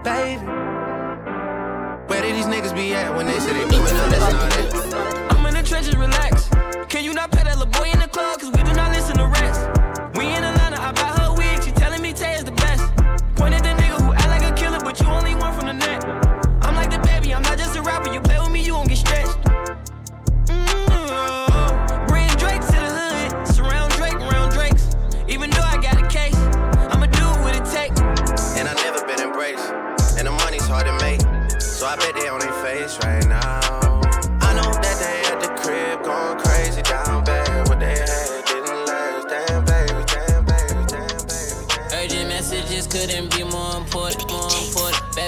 baby. 0.03 0.66
Where 2.07 2.21
did 2.21 2.35
these 2.35 2.45
niggas 2.45 2.73
be 2.73 2.93
at 2.93 3.13
when 3.15 3.25
they 3.25 3.37
say 3.39 3.53
they 3.53 3.67
doing 3.67 3.81
all 3.81 4.09
this 4.09 4.23
and 4.23 4.37
all 4.37 4.49
that? 4.49 5.31
I'm 5.31 5.45
in 5.45 5.53
the 5.53 5.63
trenches, 5.63 5.95
relax. 5.95 6.49
Can 6.87 7.03
you 7.03 7.13
not 7.13 7.31
pet 7.31 7.45
that 7.45 7.57
little 7.57 7.71
boy 7.71 7.89
in 7.91 7.99
the 7.99 8.07
club? 8.07 8.39
Cause 8.39 8.49
we 8.51 8.63
do 8.63 8.73
not 8.73 8.86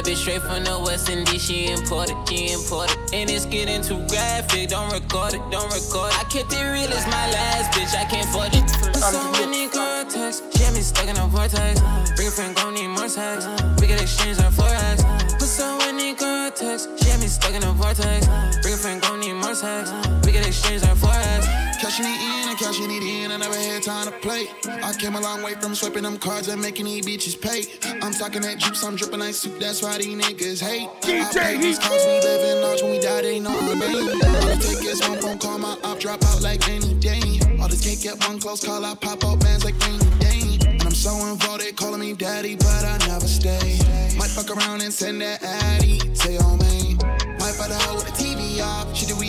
bitch 0.10 0.18
straight 0.18 0.42
from 0.42 0.64
the 0.64 0.80
West 0.80 1.10
Indies, 1.10 1.44
she 1.46 1.72
imported, 1.72 2.18
she 2.28 2.52
imported. 2.52 2.98
And 3.14 3.30
it's 3.30 3.46
getting 3.46 3.82
too 3.82 4.02
graphic, 4.08 4.70
don't 4.70 4.92
record 4.92 5.36
it, 5.36 5.42
don't 5.52 5.70
record 5.70 6.10
it. 6.10 6.20
I 6.20 6.24
kept 6.34 6.52
it 6.54 6.66
real, 6.66 6.90
it's 6.90 7.06
my 7.06 7.26
last 7.30 7.72
bitch, 7.74 7.94
I 7.94 8.06
can't 8.06 8.26
afford 8.26 8.50
it. 8.54 8.66
So 8.98 9.32
many 9.34 9.70
contacts, 9.70 10.42
she 10.56 10.64
had 10.64 10.74
me 10.74 10.82
stuck 10.82 11.08
in 11.08 11.18
a 11.18 11.28
vortex. 11.28 11.80
Bring 12.16 12.28
a 12.28 12.32
friend, 12.32 12.56
gon' 12.56 12.74
need 12.74 12.88
more 12.88 13.10
sex. 13.10 13.46
We 13.80 13.88
can 13.88 14.00
exchange 14.02 14.40
our 14.40 14.52
forex. 14.52 14.98
Put 15.38 15.48
so 15.48 15.78
many 15.78 16.16
contacts, 16.16 16.88
she 16.98 17.10
had 17.10 17.20
me 17.20 17.28
stuck 17.28 17.54
in 17.54 17.64
a 17.64 17.72
vortex. 17.74 18.26
Bring 18.62 18.74
a 18.74 18.78
friend, 18.78 19.02
gon' 19.02 19.19
need 19.50 19.64
more 19.64 19.84
sex. 19.84 19.92
We 20.26 20.32
can 20.32 20.46
exchange 20.46 20.84
our 20.84 20.96
forex. 20.96 21.46
Cashing 21.80 22.06
it 22.06 22.20
in 22.22 22.50
and 22.50 22.60
cashing 22.60 22.92
it 22.92 23.04
in, 23.04 23.32
I 23.32 23.38
never 23.38 23.56
had 23.56 23.84
time 23.84 24.06
to 24.06 24.12
play. 24.20 24.48
I 24.84 24.94
came 24.94 25.16
a 25.16 25.22
long 25.22 25.42
way 25.42 25.54
from 25.56 25.74
swiping 25.74 26.04
them 26.04 26.18
cards 26.18 26.50
and 26.50 26.62
making 26.62 26.86
these 26.86 27.06
bitches 27.06 27.40
pay. 27.40 27.64
I'm 28.02 28.12
talking 28.12 28.42
that 28.42 28.58
juice, 28.58 28.84
I'm 28.84 28.98
dripping 28.98 29.20
like 29.20 29.34
soup, 29.34 29.60
that's 29.60 29.82
why 29.82 29.98
these 29.98 30.08
niggas 30.08 30.62
hate. 30.62 30.90
I 31.04 31.32
pay 31.34 31.58
these 31.58 31.80
cards, 31.80 32.04
we 32.06 32.20
live 32.20 32.58
in 32.58 32.62
large, 32.62 32.82
when 32.82 32.92
we 32.92 33.00
die, 33.00 33.22
they 33.22 33.40
know 33.40 33.58
our 33.58 33.76
name. 33.76 34.10
All 34.10 34.50
it 34.50 34.62
take 34.62 34.84
is 34.84 35.00
one 35.08 35.20
phone 35.20 35.40
call, 35.40 35.58
my 35.58 35.78
op 35.84 36.00
drop 36.00 36.22
out 36.26 36.42
like 36.42 36.68
any 36.68 36.94
day. 36.96 37.40
All 37.62 37.70
this 37.70 37.84
can't 37.86 38.02
get 38.02 38.28
one 38.28 38.42
close 38.42 38.64
call, 38.64 38.84
I 38.84 38.94
pop 38.96 39.24
out 39.24 39.40
bands 39.40 39.64
like 39.64 39.80
rainy 39.86 40.04
day. 40.20 40.60
And 40.68 40.84
I'm 40.84 40.92
so 40.92 41.16
involved, 41.28 41.62
they 41.62 41.72
calling 41.72 42.02
me 42.02 42.14
daddy, 42.14 42.56
but 42.56 42.84
I 42.84 42.98
never 43.08 43.28
stay. 43.28 43.80
Might 44.18 44.32
fuck 44.32 44.52
around 44.52 44.82
and 44.82 44.92
send 44.92 45.22
that 45.22 45.42
addy 45.42 45.98
to 46.00 46.32
your 46.34 46.58
man. 46.58 46.98
Might 47.40 47.56
fight 47.56 47.72
a 47.72 47.76
hoe 47.88 47.96
with 47.96 48.06
the 48.06 48.12
TV 48.12 48.62
off. 48.62 48.94
Shit 48.94 49.08
that 49.10 49.18
we 49.18 49.29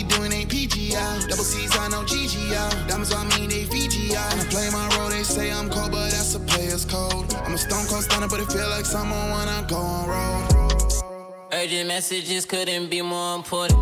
Double 0.91 1.43
C's, 1.43 1.75
I 1.77 1.87
know 1.87 2.03
GG. 2.03 2.51
Diamonds 2.87 3.13
on 3.13 3.27
me, 3.29 3.47
they 3.47 3.65
Fiji 3.65 4.15
out. 4.15 4.33
I 4.33 4.43
play 4.45 4.69
my 4.71 4.87
role, 4.97 5.09
they 5.09 5.23
say 5.23 5.51
I'm 5.51 5.69
cold, 5.69 5.91
but 5.91 6.11
that's 6.11 6.35
a 6.35 6.39
player's 6.39 6.85
code. 6.85 7.33
I'm 7.45 7.53
a 7.53 7.57
stone 7.57 7.85
cold 7.87 8.03
stunner, 8.03 8.27
but 8.27 8.39
it 8.39 8.51
feel 8.51 8.69
like 8.69 8.85
someone 8.85 9.31
when 9.31 9.47
I 9.47 9.63
go 9.67 9.77
on 9.77 10.09
road. 10.09 10.61
Urgent 11.53 11.87
messages 11.87 12.45
couldn't 12.45 12.89
be 12.89 13.01
more 13.01 13.35
important. 13.35 13.79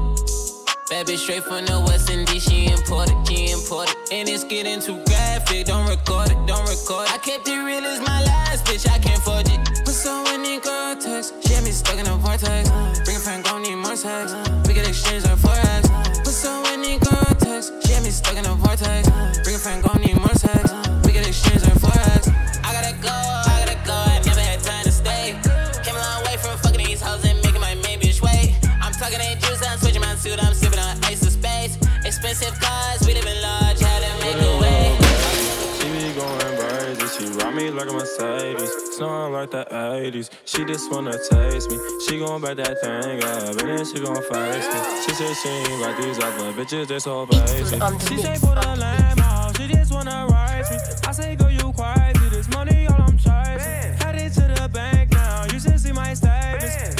Bad 0.90 1.06
bitch 1.06 1.20
straight 1.20 1.44
from 1.44 1.66
the 1.66 1.80
West 1.86 2.10
Indies, 2.10 2.44
she 2.44 2.66
imported, 2.66 3.16
she 3.28 3.52
imported. 3.52 3.96
And 4.12 4.28
it's 4.28 4.44
getting 4.44 4.80
too 4.80 5.04
graphic, 5.06 5.68
don't 5.68 5.88
record 5.88 6.32
it, 6.32 6.38
don't 6.48 6.68
record 6.68 7.06
it. 7.08 7.14
I 7.14 7.18
kept 7.20 7.48
it 7.48 7.60
real 7.62 7.86
as 7.86 8.00
my 8.02 8.24
last 8.24 8.66
bitch, 8.66 8.90
I 8.90 8.98
can't 8.98 9.22
forge 9.22 9.50
it. 9.50 9.86
Put 9.86 9.94
so 9.94 10.24
many 10.24 10.60
girl 10.60 10.96
text, 10.96 11.36
she 11.46 11.54
had 11.54 11.64
me 11.64 11.70
stuck 11.70 12.00
in 12.00 12.08
a 12.08 12.16
vortex. 12.18 12.70
Bring 13.06 13.18
a 13.18 13.20
friend, 13.20 13.44
gon' 13.44 13.62
need 13.62 13.76
more 13.76 13.96
sex. 13.96 14.34
We 14.68 14.74
can 14.74 14.86
exchange 14.90 15.26
her 15.26 15.36
forex. 15.36 16.09
So 16.40 16.64
many 16.64 16.98
text, 17.00 17.74
she 17.86 17.92
had 17.92 18.02
me 18.02 18.12
stuck 18.12 18.38
in 18.38 18.46
a 18.46 18.56
vortex. 18.56 19.10
Bring 19.44 19.56
a 19.56 19.60
friend, 19.60 19.84
gon' 19.84 20.00
need 20.00 20.16
more 20.16 20.34
sex. 20.36 20.72
We 21.04 21.12
can 21.12 21.28
exchange 21.28 21.64
her 21.64 21.76
forex. 21.76 22.32
I 22.64 22.72
gotta 22.72 22.96
go, 23.04 23.12
I 23.12 23.66
gotta 23.66 23.76
go, 23.86 23.92
I 23.92 24.22
never 24.24 24.40
had 24.40 24.62
time 24.62 24.86
to 24.86 24.92
stay. 24.92 25.36
Came 25.84 25.98
a 25.98 26.00
long 26.00 26.24
way 26.24 26.38
from 26.38 26.58
fucking 26.60 26.86
these 26.86 27.02
hoes 27.02 27.26
and 27.26 27.36
making 27.44 27.60
my 27.60 27.76
main 27.84 28.00
bitch 28.00 28.22
wait. 28.22 28.56
I'm 28.82 28.94
talking 28.94 29.20
that 29.20 29.42
juice, 29.42 29.62
I'm 29.68 29.80
switching 29.80 30.00
my 30.00 30.16
suit, 30.16 30.42
I'm 30.42 30.54
sipping 30.54 30.80
on 30.80 31.04
ice 31.04 31.24
of 31.24 31.34
space. 31.34 31.78
Expensive 32.06 32.58
cars, 32.62 33.06
we 33.06 33.16
live 33.16 33.26
in 33.26 33.42
large, 33.42 33.80
had 33.82 34.00
to 34.00 34.12
make 34.24 34.40
a 34.42 34.62
way. 34.62 34.89
Me 37.60 37.72
like 37.72 37.90
a 37.90 37.94
Mercedes, 37.94 38.72
snoring 38.96 39.34
like 39.34 39.52
the 39.52 39.66
80s. 39.66 40.30
She 40.46 40.64
just 40.66 40.92
wanna 40.92 41.12
taste 41.30 41.70
me, 41.70 41.78
she 42.06 42.20
gon' 42.20 42.42
back 42.42 42.56
that 42.58 42.80
thing 42.82 43.24
up, 43.24 43.50
and 43.50 43.70
then 43.70 43.86
she 43.86 44.00
gon' 44.00 44.16
face 44.16 44.68
me. 44.74 44.80
She 45.04 45.12
said 45.14 45.36
she 45.36 45.50
ain't 45.50 45.82
like 45.82 45.98
these 45.98 46.20
other 46.20 46.54
bitches, 46.54 46.88
they 46.88 47.00
so 47.00 47.26
basic. 47.26 47.82
She 48.08 48.18
say 48.18 48.36
for 48.36 48.56
the 48.56 48.76
lame 48.84 49.18
house, 49.18 49.58
she 49.58 49.68
just 49.68 49.92
wanna 49.92 50.28
ride 50.30 50.66
me. 50.72 50.78
I 51.08 51.12
say 51.12 51.36
girl 51.36 51.52
you 51.52 51.74
crazy, 51.74 52.30
this 52.30 52.50
money 52.50 52.88
all 52.88 53.02
I'm 53.02 53.18
chasing. 53.18 53.94
Headed 54.02 54.32
to 54.34 54.62
the 54.62 54.70
bank 54.72 55.12
now, 55.12 55.46
you 55.52 55.60
should 55.60 55.80
see 55.80 55.92
my 55.92 56.14
statements. 56.14 56.99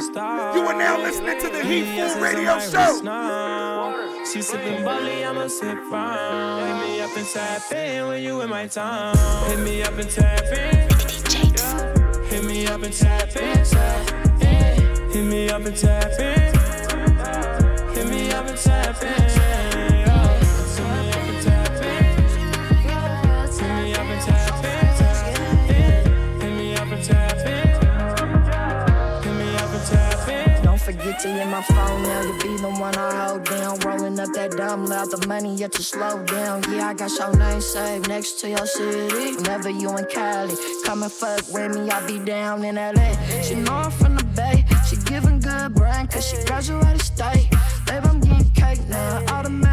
You 0.00 0.06
are 0.06 0.78
now 0.78 0.96
listening 0.96 1.38
to 1.40 1.50
the 1.50 1.62
Heat 1.62 1.84
Food 1.84 2.22
Radio 2.22 2.58
Show. 2.58 4.24
She 4.32 4.40
sipping 4.40 4.82
bubbly, 4.82 5.26
I'ma 5.26 5.46
sip 5.48 5.76
round. 5.90 6.64
Hit 6.66 6.88
me 6.88 7.00
up 7.02 7.14
and 7.18 7.26
tap 7.26 7.70
in 7.70 8.08
when 8.08 8.22
you 8.22 8.40
in 8.40 8.48
my 8.48 8.66
town. 8.66 9.14
Hit 9.48 9.58
me 9.58 9.82
up 9.82 9.98
and 9.98 10.08
tap 10.08 10.44
in. 10.44 10.88
Hit 12.28 12.44
me 12.44 12.66
up 12.66 12.82
and 12.82 12.94
tap 12.94 13.36
in. 13.36 13.58
Hit 15.10 15.24
me 15.26 15.50
up 15.50 15.66
and 15.66 15.76
tap 15.76 16.18
in. 16.18 16.54
Hit 17.94 18.08
me 18.08 18.30
up 18.32 18.46
and 18.46 18.56
tap 18.56 19.02
in. 19.02 19.79
To 31.22 31.28
hit 31.28 31.48
my 31.48 31.60
phone 31.60 32.02
now 32.02 32.22
You 32.22 32.32
be 32.38 32.56
the 32.56 32.70
one 32.70 32.96
I 32.96 33.26
hold 33.26 33.44
down. 33.44 33.78
Rolling 33.80 34.18
up 34.18 34.32
that 34.32 34.52
dumb 34.52 34.86
loud, 34.86 35.10
the 35.10 35.26
money 35.26 35.54
yet 35.54 35.70
to 35.72 35.82
slow 35.82 36.24
down. 36.24 36.62
Yeah, 36.70 36.88
I 36.88 36.94
got 36.94 37.10
your 37.10 37.36
name 37.36 37.60
saved 37.60 38.08
next 38.08 38.40
to 38.40 38.48
your 38.48 38.64
city. 38.64 39.36
Whenever 39.36 39.68
you 39.68 39.94
in 39.98 40.06
Cali, 40.06 40.54
come 40.82 41.02
and 41.02 41.12
fuck 41.12 41.46
with 41.52 41.76
me, 41.76 41.90
I'll 41.90 42.06
be 42.06 42.20
down 42.20 42.64
in 42.64 42.76
LA. 42.76 43.12
She 43.42 43.54
know 43.54 43.74
I'm 43.74 43.90
from 43.90 44.16
the 44.16 44.24
Bay, 44.24 44.64
she 44.88 44.96
giving 44.96 45.40
good 45.40 45.74
brain, 45.74 46.06
cause 46.06 46.26
she 46.26 46.42
graduated 46.46 47.02
state. 47.02 47.50
Babe, 47.86 48.02
I'm 48.04 48.20
getting 48.20 48.50
cake 48.52 48.80
now, 48.88 49.22
automatic 49.28 49.69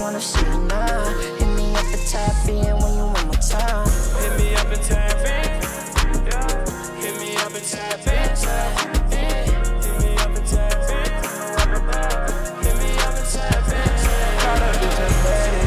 wanna 0.00 0.20
see 0.20 0.42
now. 0.66 1.04
Hit 1.38 1.48
me 1.56 1.74
up 1.74 1.84
and 1.84 2.06
tap 2.08 2.48
in 2.48 2.76
when 2.80 2.94
you 2.96 3.04
in 3.04 3.26
my 3.28 3.36
town. 3.36 3.86
Hit 4.18 4.32
me 4.40 4.54
up 4.54 4.66
and 4.72 4.82
tap 4.82 5.16
in. 5.20 5.60
Yeah. 6.26 6.48
Hit 7.00 7.14
me 7.20 7.36
up 7.36 7.52
and 7.52 7.64
tap 7.64 8.00
in. 8.00 8.34
Tap 8.34 9.12
in. 9.12 9.44
Hit 9.84 9.96
me 10.00 10.16
up 10.16 10.32
and 10.34 10.46
tap 10.46 10.88
in. 10.88 11.10
Hit 12.64 12.76
me 12.80 12.90
up 13.04 13.14
and 13.20 13.28
tap 13.28 13.68
in. 13.78 13.90
Caught 14.40 14.62
up 14.62 14.76
bitch, 14.80 15.00
I'm 15.04 15.14
ready. 15.28 15.64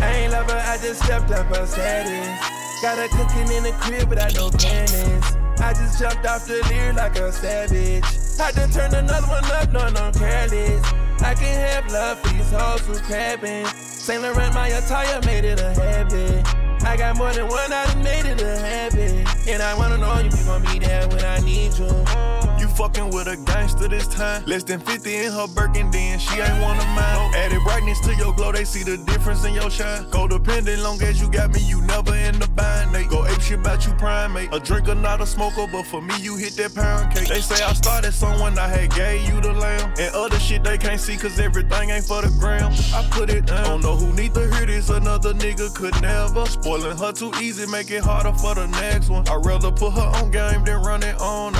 I 0.00 0.12
ain't 0.22 0.32
love 0.32 0.50
her, 0.50 0.62
I 0.64 0.78
just 0.78 1.02
stepped 1.02 1.30
up 1.32 1.46
her 1.54 1.66
settings. 1.66 2.38
Got 2.82 2.98
her 2.98 3.08
cooking 3.08 3.50
in 3.56 3.64
the 3.64 3.72
crib 3.80 4.08
without 4.08 4.34
no 4.34 4.50
panties. 4.50 5.24
I 5.58 5.74
just 5.74 5.98
jumped 5.98 6.24
off 6.24 6.46
the 6.46 6.62
leer 6.70 6.92
like 6.92 7.16
a 7.16 7.32
savage. 7.32 8.04
I 8.40 8.52
done 8.52 8.70
turn 8.70 8.94
another 8.94 9.26
one 9.26 9.44
up, 9.44 9.72
no, 9.72 9.88
no, 9.90 10.12
careless. 10.12 11.01
I 11.24 11.34
can 11.34 11.54
have 11.54 11.90
love 11.92 12.20
for 12.20 12.28
these 12.30 12.50
hoes 12.50 12.80
who 12.86 12.94
crabbing. 12.94 13.66
Saint 13.66 14.22
Laurent, 14.22 14.52
my 14.54 14.68
attire 14.68 15.20
made 15.22 15.44
it 15.44 15.60
a 15.60 15.72
habit. 15.72 16.46
I 16.84 16.96
got 16.96 17.16
more 17.16 17.32
than 17.32 17.46
one, 17.46 17.72
I 17.72 17.86
done 17.86 18.02
made 18.02 18.26
it 18.26 18.42
a 18.42 18.58
habit. 18.58 19.48
And 19.48 19.62
I 19.62 19.74
wanna 19.74 19.98
know 19.98 20.18
if 20.18 20.36
you 20.36 20.44
gon' 20.44 20.62
be 20.62 20.78
there 20.80 21.06
when 21.08 21.24
I 21.24 21.38
need 21.38 21.78
you. 21.78 22.41
Fucking 22.76 23.10
with 23.10 23.28
a 23.28 23.36
gangster 23.36 23.86
this 23.86 24.08
time. 24.08 24.44
Less 24.46 24.64
than 24.64 24.80
50 24.80 25.14
in 25.14 25.30
her 25.32 25.46
Birkin, 25.46 25.90
then 25.90 26.18
she 26.18 26.40
ain't 26.40 26.62
one 26.62 26.78
of 26.78 26.86
mine. 26.88 27.34
Added 27.34 27.60
brightness 27.64 28.00
to 28.00 28.14
your 28.14 28.34
glow, 28.34 28.50
they 28.50 28.64
see 28.64 28.82
the 28.82 28.96
difference 29.04 29.44
in 29.44 29.54
your 29.54 29.70
shine. 29.70 30.04
Codependent, 30.06 30.82
long 30.82 31.00
as 31.02 31.20
you 31.20 31.30
got 31.30 31.52
me, 31.52 31.60
you 31.60 31.82
never 31.82 32.14
in 32.16 32.38
the 32.38 32.48
bind. 32.48 32.94
They 32.94 33.04
go 33.04 33.26
ape 33.26 33.40
shit 33.40 33.60
about 33.60 33.86
you 33.86 33.92
primate. 33.94 34.52
A 34.52 34.58
drinker, 34.58 34.94
not 34.94 35.20
a 35.20 35.26
smoker, 35.26 35.66
but 35.70 35.84
for 35.84 36.00
me, 36.00 36.14
you 36.20 36.36
hit 36.36 36.56
that 36.56 36.74
pound 36.74 37.14
cake. 37.14 37.28
They 37.28 37.40
say 37.40 37.62
I 37.62 37.72
started 37.74 38.12
someone, 38.12 38.58
I 38.58 38.68
had 38.68 38.90
gave 38.94 39.28
you 39.28 39.40
the 39.40 39.52
lamb. 39.52 39.92
And 39.98 40.14
other 40.14 40.40
shit 40.40 40.64
they 40.64 40.78
can't 40.78 41.00
see, 41.00 41.16
cause 41.16 41.38
everything 41.38 41.90
ain't 41.90 42.06
for 42.06 42.22
the 42.22 42.34
gram. 42.40 42.72
I 42.94 43.06
put 43.12 43.30
it 43.30 43.46
down. 43.46 43.64
Don't 43.64 43.82
know 43.82 43.96
who 43.96 44.12
need 44.14 44.34
to 44.34 44.52
hear 44.54 44.66
this, 44.66 44.88
another 44.88 45.34
nigga 45.34 45.74
could 45.74 46.00
never. 46.00 46.46
Spoiling 46.46 46.96
her 46.96 47.12
too 47.12 47.32
easy, 47.40 47.66
make 47.66 47.90
it 47.90 48.02
harder 48.02 48.32
for 48.32 48.54
the 48.54 48.66
next 48.66 49.10
one. 49.10 49.28
I'd 49.28 49.44
rather 49.44 49.70
put 49.70 49.92
her 49.92 50.10
on 50.18 50.30
game 50.30 50.64
than 50.64 50.82
run 50.82 51.02
it 51.02 51.20
on. 51.20 51.52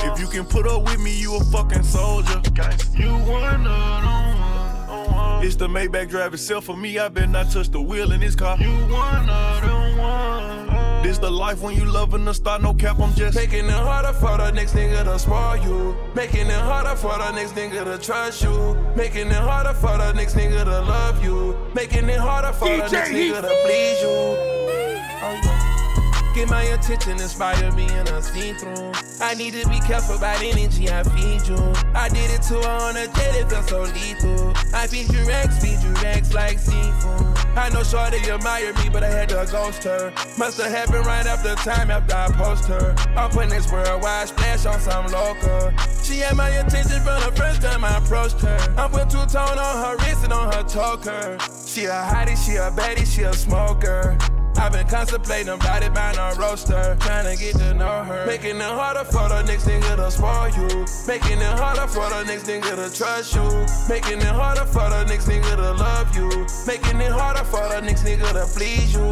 If 0.00 0.18
you 0.18 0.26
can 0.26 0.46
put 0.54 0.68
up 0.68 0.84
with 0.84 1.00
me, 1.00 1.18
you 1.18 1.34
a 1.34 1.44
fucking 1.44 1.82
soldier. 1.82 2.40
You 2.96 3.10
one 3.10 3.64
them 3.64 5.12
one. 5.12 5.44
It's 5.44 5.56
the 5.56 5.66
Maybach 5.66 6.08
drive 6.08 6.32
itself 6.32 6.66
for 6.66 6.76
me. 6.76 6.96
I 6.96 7.08
better 7.08 7.26
not 7.26 7.50
touch 7.50 7.70
the 7.70 7.80
wheel 7.80 8.12
in 8.12 8.20
this 8.20 8.36
car. 8.36 8.56
You 8.58 8.70
one 8.70 9.26
them 9.26 9.98
one. 9.98 11.02
This 11.02 11.18
the 11.18 11.30
life 11.30 11.60
when 11.60 11.74
you 11.76 11.84
loving 11.84 12.24
the 12.24 12.32
star, 12.32 12.60
no 12.60 12.72
cap. 12.72 13.00
I'm 13.00 13.12
just 13.14 13.36
Making 13.36 13.66
it 13.66 13.72
harder 13.72 14.12
for 14.12 14.38
the 14.38 14.52
next 14.52 14.74
nigga 14.74 15.02
to 15.04 15.18
spoil 15.18 15.56
you. 15.56 15.96
Making 16.14 16.46
it 16.46 16.52
harder 16.52 16.94
for 16.94 17.18
the 17.18 17.32
next 17.32 17.52
nigga 17.56 17.84
to 17.84 17.98
trust 17.98 18.42
you. 18.42 18.76
Making 18.96 19.26
it 19.26 19.32
harder 19.34 19.74
for 19.74 19.98
the 19.98 20.12
next 20.12 20.34
nigga 20.36 20.64
to 20.64 20.80
love 20.82 21.22
you. 21.22 21.56
Making 21.74 22.08
it 22.08 22.20
harder 22.20 22.52
for 22.52 22.68
the 22.68 22.88
next 22.88 23.10
nigga 23.10 23.42
to 23.42 23.60
please 23.64 24.00
you. 24.02 24.53
Get 26.34 26.50
my 26.50 26.62
attention, 26.62 27.12
inspire 27.12 27.70
me 27.72 27.86
and 27.90 28.08
I 28.08 28.20
see 28.20 28.54
through. 28.54 28.90
I 29.20 29.34
need 29.34 29.52
to 29.54 29.68
be 29.68 29.78
careful 29.78 30.16
about 30.16 30.42
energy 30.42 30.90
I 30.90 31.04
feed 31.04 31.46
you. 31.46 31.72
I 31.94 32.08
did 32.08 32.28
it 32.28 32.42
to 32.48 32.54
her 32.54 32.68
on 32.68 32.96
a 32.96 33.06
jet, 33.06 33.36
it 33.36 33.48
felt 33.48 33.68
so 33.68 33.82
lethal. 33.82 34.52
I 34.74 34.88
feed 34.88 35.12
you 35.12 35.24
Rex, 35.28 35.62
feed 35.62 35.80
you 35.80 35.92
Rex 36.02 36.34
like 36.34 36.58
seafood. 36.58 37.38
I 37.56 37.70
know 37.72 37.84
Shorty 37.84 38.18
admire 38.28 38.72
me, 38.74 38.88
but 38.92 39.04
I 39.04 39.10
had 39.10 39.28
to 39.28 39.46
ghost 39.48 39.84
her. 39.84 40.12
Must 40.36 40.60
have 40.60 40.72
happened 40.72 41.06
right 41.06 41.24
after 41.24 41.54
time 41.54 41.92
after 41.92 42.16
I 42.16 42.26
post 42.32 42.66
her. 42.66 42.96
I'm 43.16 43.30
putting 43.30 43.50
this 43.50 43.70
worldwide 43.70 44.26
splash 44.26 44.66
on 44.66 44.80
some 44.80 45.06
local. 45.06 45.70
She 46.02 46.18
had 46.18 46.36
my 46.36 46.48
attention 46.48 47.00
from 47.02 47.20
the 47.20 47.32
first 47.36 47.62
time 47.62 47.84
I 47.84 47.98
approached 47.98 48.40
her. 48.40 48.58
I'm 48.76 48.90
put 48.90 49.08
two 49.08 49.24
tone 49.26 49.56
on 49.56 49.84
her 49.84 49.96
wrist 49.98 50.24
and 50.24 50.32
on 50.32 50.52
her 50.52 50.64
choker. 50.64 51.38
She 51.64 51.84
a 51.84 51.92
hottie, 51.92 52.36
she 52.36 52.56
a 52.56 52.72
baddie, 52.72 53.06
she 53.06 53.22
a 53.22 53.32
smoker. 53.32 54.18
I've 54.56 54.72
been 54.72 54.86
contemplating 54.86 55.52
about 55.52 55.82
it 55.82 55.92
buying 55.92 56.16
a 56.16 56.34
roaster, 56.38 56.96
trying 57.00 57.24
to 57.24 57.42
get 57.42 57.56
to 57.56 57.74
know 57.74 58.04
her. 58.04 58.26
Making 58.26 58.56
it 58.56 58.62
harder 58.62 59.04
for 59.04 59.28
the 59.28 59.42
next 59.42 59.66
nigga 59.66 59.96
to 59.96 60.10
spoil 60.10 60.48
you. 60.50 60.86
Making 61.06 61.38
it 61.38 61.58
harder 61.58 61.86
for 61.86 62.08
the 62.08 62.24
next 62.24 62.44
nigga 62.46 62.76
to 62.76 62.96
trust 62.96 63.34
you. 63.34 63.44
Making 63.88 64.18
it 64.18 64.34
harder 64.34 64.64
for 64.64 64.88
the 64.88 65.04
next 65.04 65.26
nigga 65.28 65.56
to 65.56 65.72
love 65.72 66.14
you. 66.16 66.28
Making 66.66 67.00
it 67.00 67.12
harder 67.12 67.44
for 67.44 67.68
the 67.68 67.80
next 67.80 68.04
nigga 68.04 68.32
to 68.32 68.46
please 68.56 68.92
you. 68.94 69.08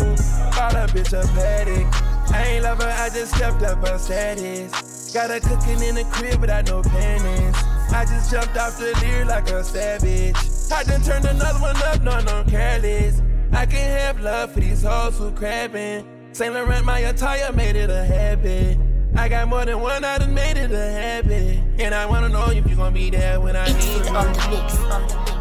Call 0.53 0.77
a 0.77 0.87
bitch 0.89 1.13
a 1.13 1.23
Patek. 1.35 2.13
I 2.33 2.45
ain't 2.45 2.65
love 2.65 2.81
her, 2.81 2.89
I 2.89 3.11
just 3.11 3.35
stepped 3.35 3.63
up 3.63 3.87
her 3.87 3.99
status. 3.99 5.13
Got 5.13 5.31
her 5.31 5.41
cooking 5.41 5.83
in 5.83 5.97
the 5.97 6.05
crib 6.05 6.41
without 6.41 6.67
no 6.69 6.83
panties. 6.83 7.55
I 7.93 8.07
just 8.07 8.31
jumped 8.31 8.57
off 8.57 8.79
the 8.79 8.99
Lear 9.03 9.27
like 9.27 9.51
a 9.51 9.63
savage. 9.63 10.37
I 10.73 10.85
done 10.85 11.03
turned 11.03 11.27
another 11.27 11.59
one 11.59 11.77
up, 11.77 12.01
no, 12.01 12.21
no, 12.21 12.45
careless. 12.49 13.21
I 13.53 13.67
can 13.67 13.99
have 13.99 14.21
love 14.21 14.53
for 14.53 14.61
these 14.61 14.83
hoes 14.83 15.19
who 15.19 15.31
crabbing. 15.33 16.07
Saint 16.33 16.55
Laurent, 16.55 16.85
my 16.85 17.01
attire 17.01 17.53
made 17.53 17.77
it 17.77 17.91
a 17.91 18.05
habit. 18.05 18.79
I 19.15 19.29
got 19.29 19.49
more 19.49 19.65
than 19.65 19.81
one, 19.81 20.05
I 20.05 20.19
done 20.19 20.33
made 20.33 20.57
it 20.57 20.73
a 20.73 20.91
habit. 20.91 21.61
And 21.79 21.95
I 21.95 22.07
wanna 22.07 22.31
know 22.31 22.51
if 22.51 22.69
you 22.69 22.77
gon' 22.77 22.95
be 22.95 23.11
there 23.11 23.41
when 23.41 23.55
I 23.55 23.67
need 23.67 25.27
you. 25.27 25.32